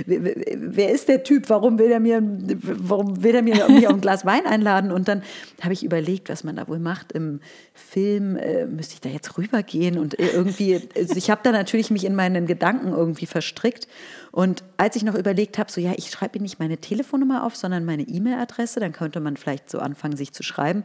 wer, 0.07 0.91
ist 0.91 1.09
der 1.09 1.23
Typ? 1.25 1.49
Warum 1.49 1.79
will 1.79 1.91
er 1.91 2.01
mir, 2.01 2.23
warum 2.23 3.23
will 3.23 3.35
er 3.35 3.43
mir 3.43 3.69
mich 3.69 3.87
auf 3.87 3.95
ein 3.95 4.01
Glas 4.01 4.25
Wein 4.27 4.47
einladen? 4.47 4.93
Und 4.93 5.09
dann 5.09 5.23
habe 5.63 5.73
ich 5.73 5.85
überlegt, 5.85 6.29
was 6.29 6.45
man 6.45 6.57
da 6.57 6.69
wohl 6.69 6.79
macht 6.79 7.13
im 7.13 7.41
Film. 7.73 8.37
Äh, 8.37 8.67
müsste 8.67 8.95
ich 8.95 9.01
da 9.01 9.09
jetzt 9.09 9.37
rübergehen? 9.39 9.99
Und 9.99 10.19
irgendwie, 10.19 10.81
also 10.97 11.17
ich 11.17 11.31
habe 11.31 11.41
da 11.45 11.53
natürlich 11.53 11.91
mich 11.91 12.05
in 12.05 12.15
meinen 12.15 12.47
Gedanken 12.47 12.89
irgendwie 12.89 13.27
verstrickt. 13.27 13.89
Und 14.31 14.65
als 14.77 14.97
ich 14.97 15.03
noch 15.03 15.15
überlegt 15.15 15.59
habe, 15.59 15.71
so 15.71 15.81
ja, 15.81 15.93
ich 15.97 16.11
schreibe 16.11 16.41
nicht 16.41 16.59
meine 16.59 16.79
Telefonnummer 16.79 17.45
auf, 17.45 17.57
sondern 17.57 17.85
meine 17.85 18.03
E-Mail-Adresse, 18.03 18.81
dann 18.81 18.93
könnte 18.93 19.21
man 19.21 19.37
vielleicht 19.37 19.71
so 19.71 19.79
anfangen, 19.79 20.17
sich 20.17 20.33
zu 20.33 20.43
schreiben. 20.43 20.85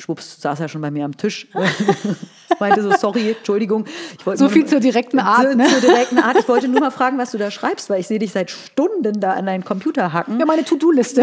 Schwupps, 0.00 0.40
saß 0.40 0.60
er 0.60 0.68
schon 0.68 0.80
bei 0.80 0.90
mir 0.90 1.04
am 1.04 1.16
Tisch. 1.16 1.46
Meinte 2.58 2.82
so, 2.82 2.90
sorry, 2.98 3.30
Entschuldigung. 3.30 3.84
Ich 4.18 4.26
wollte 4.26 4.38
So 4.38 4.44
nur- 4.46 4.52
viel 4.52 4.66
zur 4.66 4.80
direkten 4.80 5.18
Art, 5.18 5.42
Zur, 5.46 5.54
ne? 5.54 5.66
zur 5.68 5.80
direkten 5.80 6.18
Art. 6.18 6.36
Ich 6.38 6.48
wollte 6.48 6.68
nur 6.68 6.80
mal 6.80 6.90
fragen, 6.90 7.16
was 7.16 7.30
du 7.30 7.38
da 7.38 7.50
schreibst, 7.50 7.88
weil 7.88 8.00
ich 8.00 8.06
sehe 8.08 8.18
dich 8.18 8.32
seit 8.32 8.50
Stunden 8.50 9.20
da 9.20 9.32
an 9.34 9.46
deinen 9.46 9.64
Computer 9.64 10.12
hacken. 10.12 10.38
Ja, 10.40 10.46
meine 10.46 10.64
To-Do-Liste. 10.64 11.22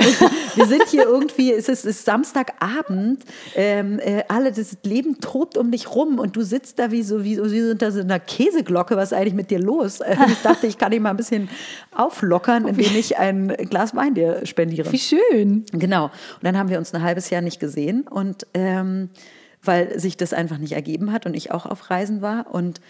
Wir 0.55 0.65
sind 0.65 0.83
hier 0.87 1.03
irgendwie, 1.03 1.51
es 1.53 1.67
ist, 1.69 1.85
ist 1.85 2.05
Samstagabend, 2.05 3.23
ähm, 3.55 3.99
äh, 3.99 4.23
alle, 4.29 4.51
das 4.51 4.77
Leben 4.83 5.19
tobt 5.19 5.57
um 5.57 5.69
dich 5.69 5.93
rum 5.93 6.17
und 6.17 6.35
du 6.35 6.41
sitzt 6.41 6.79
da 6.79 6.91
wie 6.91 7.03
so, 7.03 7.23
wie, 7.23 7.35
so- 7.35 7.51
wie 7.51 7.61
so 7.61 7.71
unter 7.71 7.91
so 7.91 7.99
einer 7.99 8.19
Käseglocke. 8.19 8.95
Was 8.95 9.11
ist 9.11 9.17
eigentlich 9.17 9.33
mit 9.33 9.51
dir 9.51 9.59
los? 9.59 9.99
Äh, 9.99 10.15
Ich 10.27 10.41
dachte, 10.43 10.67
ich 10.67 10.77
kann 10.77 10.91
dich 10.91 10.99
mal 10.99 11.09
ein 11.11 11.17
bisschen 11.17 11.49
auflockern, 11.95 12.67
indem 12.67 12.95
ich 12.95 13.17
ein 13.17 13.47
Glas 13.69 13.95
Wein 13.95 14.13
dir 14.13 14.45
spendiere. 14.45 14.91
Wie 14.91 14.99
schön. 14.99 15.65
Genau. 15.71 16.05
Und 16.05 16.11
dann 16.43 16.57
haben 16.57 16.69
wir 16.69 16.77
uns 16.77 16.93
ein 16.93 17.01
halbes 17.03 17.29
Jahr 17.29 17.41
nicht 17.41 17.59
gesehen 17.59 18.07
und 18.09 18.45
ähm, 18.67 19.09
weil 19.63 19.99
sich 19.99 20.17
das 20.17 20.33
einfach 20.33 20.57
nicht 20.57 20.73
ergeben 20.73 21.11
hat 21.11 21.25
und 21.25 21.33
ich 21.33 21.51
auch 21.51 21.65
auf 21.65 21.89
Reisen 21.89 22.21
war. 22.21 22.53
Und 22.53 22.81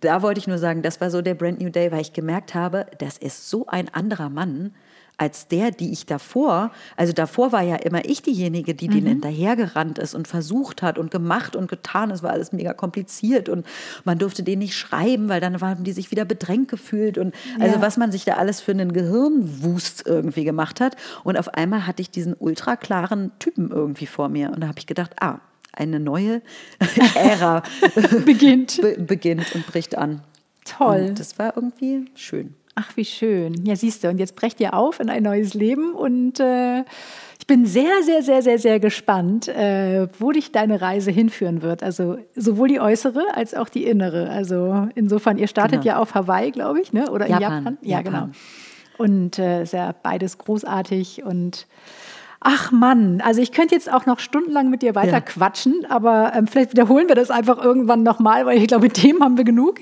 da 0.00 0.22
wollte 0.22 0.38
ich 0.38 0.46
nur 0.46 0.58
sagen, 0.58 0.82
das 0.82 1.00
war 1.00 1.10
so 1.10 1.22
der 1.22 1.34
Brand 1.34 1.60
New 1.60 1.70
Day, 1.70 1.92
weil 1.92 2.00
ich 2.00 2.12
gemerkt 2.12 2.54
habe, 2.54 2.86
das 2.98 3.18
ist 3.18 3.48
so 3.48 3.66
ein 3.66 3.88
anderer 3.88 4.28
Mann 4.28 4.74
als 5.18 5.46
der, 5.46 5.70
die 5.70 5.92
ich 5.92 6.06
davor, 6.06 6.72
also 6.96 7.12
davor 7.12 7.52
war 7.52 7.62
ja 7.62 7.76
immer 7.76 8.04
ich 8.04 8.22
diejenige, 8.22 8.74
die 8.74 8.88
Mhm. 8.88 8.92
den 8.92 9.06
hinterhergerannt 9.06 9.98
ist 9.98 10.14
und 10.14 10.26
versucht 10.26 10.82
hat 10.82 10.98
und 10.98 11.10
gemacht 11.12 11.54
und 11.54 11.68
getan. 11.68 12.10
Es 12.10 12.22
war 12.24 12.30
alles 12.30 12.50
mega 12.52 12.72
kompliziert 12.72 13.48
und 13.48 13.64
man 14.04 14.18
durfte 14.18 14.42
den 14.42 14.58
nicht 14.58 14.74
schreiben, 14.74 15.28
weil 15.28 15.40
dann 15.40 15.60
haben 15.60 15.84
die 15.84 15.92
sich 15.92 16.10
wieder 16.10 16.24
bedrängt 16.24 16.68
gefühlt 16.68 17.18
und 17.18 17.34
also 17.60 17.76
Ja. 17.76 17.80
was 17.82 17.96
man 17.96 18.10
sich 18.10 18.24
da 18.24 18.34
alles 18.34 18.60
für 18.60 18.72
einen 18.72 18.92
Gehirnwust 18.92 20.04
irgendwie 20.06 20.44
gemacht 20.44 20.80
hat. 20.80 20.96
Und 21.24 21.38
auf 21.38 21.54
einmal 21.54 21.86
hatte 21.86 22.02
ich 22.02 22.10
diesen 22.10 22.34
ultra 22.38 22.74
klaren 22.76 23.30
Typen 23.38 23.70
irgendwie 23.70 24.06
vor 24.06 24.28
mir 24.28 24.50
und 24.50 24.60
da 24.60 24.68
habe 24.68 24.78
ich 24.78 24.86
gedacht, 24.86 25.12
ah, 25.20 25.38
eine 25.72 26.00
neue 26.00 26.42
Ära 27.14 27.62
Beginnt. 28.24 28.80
be 28.80 28.96
beginnt 28.98 29.54
und 29.54 29.66
bricht 29.66 29.96
an. 29.96 30.22
Toll. 30.64 31.06
Und 31.10 31.20
das 31.20 31.38
war 31.38 31.54
irgendwie 31.56 32.06
schön. 32.14 32.54
Ach, 32.74 32.96
wie 32.96 33.04
schön. 33.04 33.54
Ja, 33.66 33.76
siehst 33.76 34.02
du, 34.02 34.08
und 34.08 34.18
jetzt 34.18 34.34
brecht 34.34 34.58
ihr 34.60 34.72
auf 34.74 34.98
in 34.98 35.10
ein 35.10 35.22
neues 35.22 35.52
Leben 35.52 35.92
und 35.92 36.40
äh, 36.40 36.80
ich 37.38 37.46
bin 37.46 37.66
sehr, 37.66 38.02
sehr, 38.02 38.22
sehr, 38.22 38.40
sehr, 38.40 38.58
sehr 38.58 38.80
gespannt, 38.80 39.48
äh, 39.48 40.08
wo 40.18 40.32
dich 40.32 40.52
deine 40.52 40.80
Reise 40.80 41.10
hinführen 41.10 41.60
wird. 41.60 41.82
Also 41.82 42.16
sowohl 42.34 42.68
die 42.68 42.80
äußere 42.80 43.22
als 43.34 43.52
auch 43.54 43.68
die 43.68 43.84
innere. 43.84 44.30
Also 44.30 44.88
insofern, 44.94 45.36
ihr 45.36 45.48
startet 45.48 45.82
Genau. 45.82 45.96
ja 45.96 46.00
auf 46.00 46.14
Hawaii, 46.14 46.50
glaube 46.50 46.80
ich, 46.80 46.92
ne? 46.94 47.10
oder 47.10 47.26
in 47.26 47.32
Japan. 47.32 47.50
Japan. 47.64 47.78
Ja, 47.82 47.98
Japan. 47.98 48.12
genau. 48.12 48.28
Und 48.98 49.38
äh, 49.38 49.62
ist 49.64 49.72
ja 49.74 49.94
beides 50.02 50.38
großartig 50.38 51.24
und 51.24 51.66
Ach 52.44 52.72
Mann, 52.72 53.20
also 53.24 53.40
ich 53.40 53.52
könnte 53.52 53.76
jetzt 53.76 53.92
auch 53.92 54.04
noch 54.04 54.18
stundenlang 54.18 54.68
mit 54.68 54.82
dir 54.82 54.96
weiter 54.96 55.12
Ja. 55.12 55.20
quatschen, 55.20 55.86
aber 55.88 56.32
ähm, 56.34 56.48
vielleicht 56.48 56.72
wiederholen 56.72 57.06
wir 57.06 57.14
das 57.14 57.30
einfach 57.30 57.62
irgendwann 57.62 58.02
nochmal, 58.02 58.46
weil 58.46 58.58
ich 58.58 58.66
glaube, 58.66 58.88
Themen 58.88 59.22
haben 59.22 59.36
wir 59.36 59.44
genug. 59.44 59.78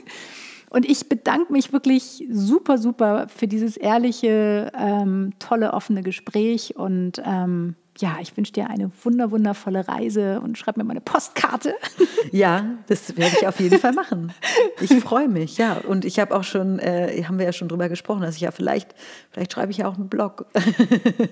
Und 0.70 0.88
ich 0.88 1.08
bedanke 1.08 1.52
mich 1.52 1.72
wirklich 1.72 2.26
super, 2.30 2.78
super 2.78 3.26
für 3.28 3.48
dieses 3.48 3.76
ehrliche, 3.76 4.70
ähm, 4.78 5.32
tolle, 5.40 5.74
offene 5.74 6.02
Gespräch. 6.02 6.76
Und 6.76 7.20
ähm, 7.24 7.74
ja, 8.00 8.16
ich 8.20 8.36
wünsche 8.36 8.52
dir 8.52 8.68
eine 8.68 8.90
wunder, 9.02 9.30
wundervolle 9.30 9.86
Reise 9.86 10.40
und 10.40 10.58
schreib 10.58 10.76
mir 10.76 10.84
mal 10.84 10.92
eine 10.92 11.00
Postkarte. 11.00 11.74
Ja, 12.32 12.64
das 12.86 13.16
werde 13.16 13.34
ich 13.40 13.46
auf 13.48 13.58
jeden 13.60 13.78
Fall 13.78 13.92
machen. 13.92 14.32
Ich 14.80 14.92
freue 15.00 15.26
mich, 15.26 15.56
ja. 15.56 15.78
Und 15.88 16.04
ich 16.04 16.20
habe 16.20 16.36
auch 16.36 16.44
schon, 16.44 16.78
äh, 16.78 17.24
haben 17.24 17.38
wir 17.38 17.46
ja 17.46 17.52
schon 17.52 17.66
drüber 17.66 17.88
gesprochen, 17.88 18.20
dass 18.20 18.36
ich 18.36 18.42
ja 18.42 18.50
vielleicht, 18.50 18.94
vielleicht 19.30 19.52
schreibe 19.52 19.72
ich 19.72 19.78
ja 19.78 19.88
auch 19.88 19.96
einen 19.96 20.08
Blog. 20.08 20.46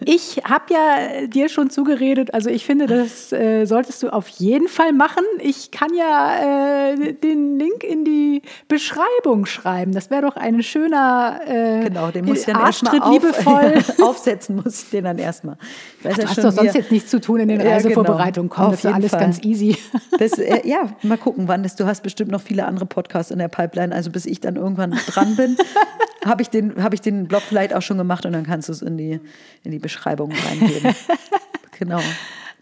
Ich 0.04 0.38
habe 0.44 0.64
ja 0.72 1.26
dir 1.26 1.48
schon 1.48 1.70
zugeredet, 1.70 2.32
also 2.32 2.48
ich 2.48 2.64
finde, 2.64 2.86
das 2.86 3.32
äh, 3.32 3.66
solltest 3.66 4.02
du 4.02 4.08
auf 4.08 4.28
jeden 4.28 4.68
Fall 4.68 4.92
machen. 4.92 5.24
Ich 5.40 5.70
kann 5.70 5.90
ja 5.94 6.92
äh, 6.92 7.12
den 7.12 7.58
Link 7.58 7.84
in 7.84 8.04
die 8.04 8.42
Beschreibung 8.68 9.44
schreiben. 9.46 9.92
Das 9.92 10.10
wäre 10.10 10.22
doch 10.22 10.36
ein 10.36 10.62
schöner 10.62 11.40
äh, 11.46 11.84
Genau, 11.84 12.10
den 12.10 12.24
muss 12.24 12.40
ich 12.40 12.46
dann 12.46 12.60
erstmal 12.60 13.00
auf, 13.00 13.12
liebevoll. 13.12 13.74
aufsetzen, 14.02 14.56
muss 14.56 14.84
ich 14.84 14.90
den 14.90 15.04
dann 15.04 15.18
erstmal. 15.18 15.58
Ich 15.98 16.04
weiß 16.04 16.14
Ach, 16.14 16.36
ja 16.36 16.42
schon, 16.42 16.57
sonst 16.58 16.74
jetzt 16.74 16.92
nichts 16.92 17.10
zu 17.10 17.20
tun 17.20 17.40
in 17.40 17.48
den 17.48 17.60
Reisevorbereitungen. 17.60 18.50
genau. 18.50 18.62
Komm, 18.62 18.70
das 18.72 18.84
ist 18.84 18.92
alles 18.92 19.10
Fall. 19.10 19.20
ganz 19.20 19.44
easy. 19.44 19.76
Das, 20.18 20.38
äh, 20.38 20.60
ja, 20.68 20.94
mal 21.02 21.18
gucken, 21.18 21.48
wann 21.48 21.62
das. 21.62 21.76
Du 21.76 21.86
hast 21.86 22.02
bestimmt 22.02 22.30
noch 22.30 22.40
viele 22.40 22.66
andere 22.66 22.86
Podcasts 22.86 23.30
in 23.30 23.38
der 23.38 23.48
Pipeline. 23.48 23.94
Also 23.94 24.10
bis 24.10 24.26
ich 24.26 24.40
dann 24.40 24.56
irgendwann 24.56 24.92
dran 25.06 25.36
bin, 25.36 25.56
habe 26.24 26.42
ich, 26.42 26.50
den, 26.50 26.82
hab 26.82 26.94
ich 26.94 27.00
den 27.00 27.28
Blog 27.28 27.42
vielleicht 27.42 27.74
auch 27.74 27.82
schon 27.82 27.98
gemacht 27.98 28.26
und 28.26 28.32
dann 28.32 28.44
kannst 28.44 28.68
du 28.68 28.72
es 28.72 28.82
in 28.82 28.96
die, 28.96 29.20
in 29.64 29.70
die 29.70 29.78
Beschreibung 29.78 30.32
reingeben. 30.32 30.94
genau. 31.78 32.00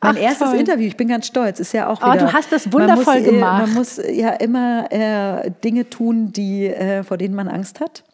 Mein 0.03 0.17
Ach, 0.17 0.21
erstes 0.21 0.51
toll. 0.51 0.59
Interview, 0.59 0.87
ich 0.87 0.97
bin 0.97 1.09
ganz 1.09 1.27
stolz, 1.27 1.59
ist 1.59 1.73
ja 1.73 1.89
auch 1.89 2.03
Oh, 2.03 2.13
wieder... 2.13 2.27
du 2.27 2.33
hast 2.33 2.53
das 2.53 2.67
man 2.67 2.75
wundervoll 2.75 3.21
muss, 3.21 3.27
äh, 3.27 3.31
gemacht. 3.31 3.67
Man 3.67 3.75
muss 3.75 3.97
ja 3.97 4.31
immer 4.31 4.93
äh, 4.93 5.51
Dinge 5.65 5.89
tun, 5.89 6.33
die, 6.33 6.67
äh, 6.67 7.03
vor 7.03 7.17
denen 7.17 7.35
man 7.35 7.49
Angst 7.49 7.81
hat. 7.81 8.05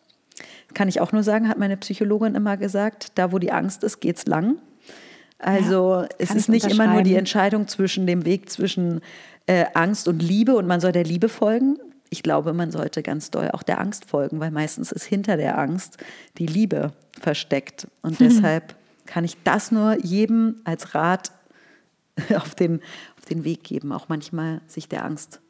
Kann 0.74 0.88
ich 0.88 1.00
auch 1.00 1.12
nur 1.12 1.22
sagen, 1.22 1.48
hat 1.48 1.58
meine 1.58 1.76
Psychologin 1.76 2.34
immer 2.34 2.56
gesagt, 2.56 3.12
da 3.16 3.32
wo 3.32 3.38
die 3.38 3.52
Angst 3.52 3.84
ist, 3.84 4.00
geht's 4.00 4.26
lang. 4.26 4.56
Also 5.42 6.06
es 6.18 6.28
kann 6.28 6.36
ist 6.36 6.42
ich 6.44 6.48
nicht 6.48 6.70
immer 6.70 6.86
nur 6.86 7.02
die. 7.02 7.14
Entscheidung 7.14 7.68
zwischen 7.68 8.06
dem 8.06 8.24
Weg 8.24 8.48
zwischen 8.48 9.00
äh, 9.46 9.66
Angst 9.74 10.08
und 10.08 10.22
Liebe 10.22 10.54
und 10.56 10.66
man 10.66 10.80
soll 10.80 10.92
der 10.92 11.04
Liebe 11.04 11.28
folgen. 11.28 11.76
Ich 12.10 12.22
glaube, 12.22 12.52
man 12.52 12.70
sollte 12.70 13.02
ganz 13.02 13.30
doll 13.30 13.50
auch 13.52 13.62
der 13.62 13.80
Angst 13.80 14.04
folgen, 14.04 14.38
weil 14.40 14.50
meistens 14.50 14.92
ist 14.92 15.04
hinter 15.04 15.36
der 15.36 15.58
Angst 15.58 15.98
die 16.38 16.46
Liebe 16.46 16.92
versteckt. 17.20 17.86
Und 18.02 18.18
Hm. 18.18 18.28
deshalb 18.28 18.74
kann 19.06 19.24
ich 19.24 19.36
das 19.44 19.72
nur 19.72 19.96
jedem 20.04 20.56
als 20.64 20.94
Rat 20.94 21.32
auf 22.36 22.54
den, 22.54 22.80
auf 23.18 23.24
den 23.24 23.44
Weg 23.44 23.64
geben, 23.64 23.92
auch 23.92 24.08
manchmal 24.08 24.60
sich 24.66 24.88
der 24.88 25.04
Angst 25.04 25.40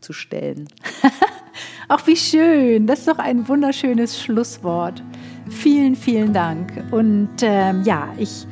zu 0.00 0.12
stellen. 0.12 0.68
Ach, 1.88 2.06
wie 2.06 2.16
schön. 2.16 2.86
Das 2.86 3.00
ist 3.00 3.08
doch 3.08 3.18
ein 3.18 3.48
wunderschönes 3.48 4.20
Schlusswort. 4.20 5.02
Vielen, 5.50 5.96
vielen 5.96 6.32
Dank. 6.32 6.72
Und 6.90 7.30
ähm, 7.42 7.82
ja, 7.84 8.12
ich 8.18 8.46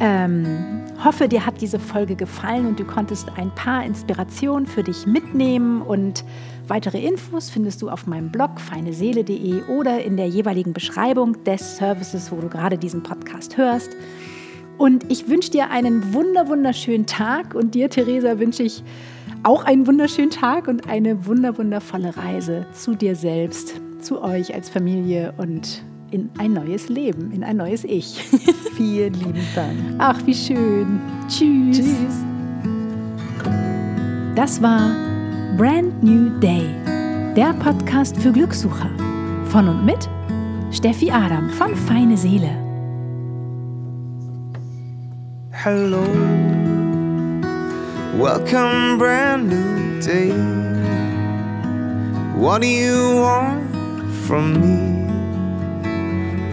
ähm, 0.00 0.80
hoffe, 1.04 1.28
dir 1.28 1.44
hat 1.44 1.60
diese 1.60 1.78
Folge 1.78 2.16
gefallen 2.16 2.66
und 2.66 2.80
du 2.80 2.84
konntest 2.84 3.28
ein 3.36 3.54
paar 3.54 3.84
Inspirationen 3.84 4.66
für 4.66 4.82
dich 4.82 5.06
mitnehmen. 5.06 5.82
Und 5.82 6.24
weitere 6.68 7.06
Infos 7.06 7.50
findest 7.50 7.82
du 7.82 7.90
auf 7.90 8.06
meinem 8.06 8.30
Blog 8.30 8.58
feineseele.de 8.58 9.62
oder 9.64 10.02
in 10.02 10.16
der 10.16 10.28
jeweiligen 10.28 10.72
Beschreibung 10.72 11.44
des 11.44 11.76
Services, 11.76 12.32
wo 12.32 12.36
du 12.36 12.48
gerade 12.48 12.78
diesen 12.78 13.02
Podcast 13.02 13.58
hörst. 13.58 13.90
Und 14.78 15.10
ich 15.12 15.28
wünsche 15.28 15.50
dir 15.50 15.70
einen 15.70 16.14
wunder, 16.14 16.48
wunderschönen 16.48 17.04
Tag 17.04 17.54
und 17.54 17.74
dir, 17.74 17.90
Theresa, 17.90 18.38
wünsche 18.38 18.62
ich 18.62 18.82
auch 19.42 19.64
einen 19.64 19.86
wunderschönen 19.86 20.30
Tag 20.30 20.68
und 20.68 20.88
eine 20.88 21.26
wunder, 21.26 21.58
wundervolle 21.58 22.16
Reise 22.16 22.66
zu 22.72 22.94
dir 22.94 23.14
selbst, 23.14 23.74
zu 24.00 24.22
euch 24.22 24.54
als 24.54 24.70
Familie 24.70 25.34
und 25.36 25.82
in 26.10 26.30
ein 26.38 26.52
neues 26.52 26.88
Leben, 26.88 27.32
in 27.32 27.44
ein 27.44 27.56
neues 27.56 27.84
Ich. 27.84 28.20
Vielen 28.76 29.14
lieben 29.14 29.46
Dank. 29.54 29.76
Ach, 29.98 30.18
wie 30.26 30.34
schön. 30.34 31.00
Tschüss. 31.28 31.78
Tschüss. 31.78 32.24
Das 34.34 34.62
war 34.62 34.94
Brand 35.56 36.02
New 36.02 36.30
Day, 36.40 36.66
der 37.36 37.52
Podcast 37.54 38.16
für 38.16 38.32
Glückssucher. 38.32 38.90
Von 39.46 39.68
und 39.68 39.84
mit 39.84 40.08
Steffi 40.70 41.10
Adam 41.10 41.50
von 41.50 41.74
Feine 41.74 42.16
Seele. 42.16 42.56
Hello, 45.50 46.02
welcome, 48.16 48.96
brand 48.96 49.48
new 49.48 50.00
day. 50.00 50.30
What 52.36 52.62
do 52.62 52.68
you 52.68 53.16
want 53.16 53.70
from 54.26 54.60
me? 54.60 54.99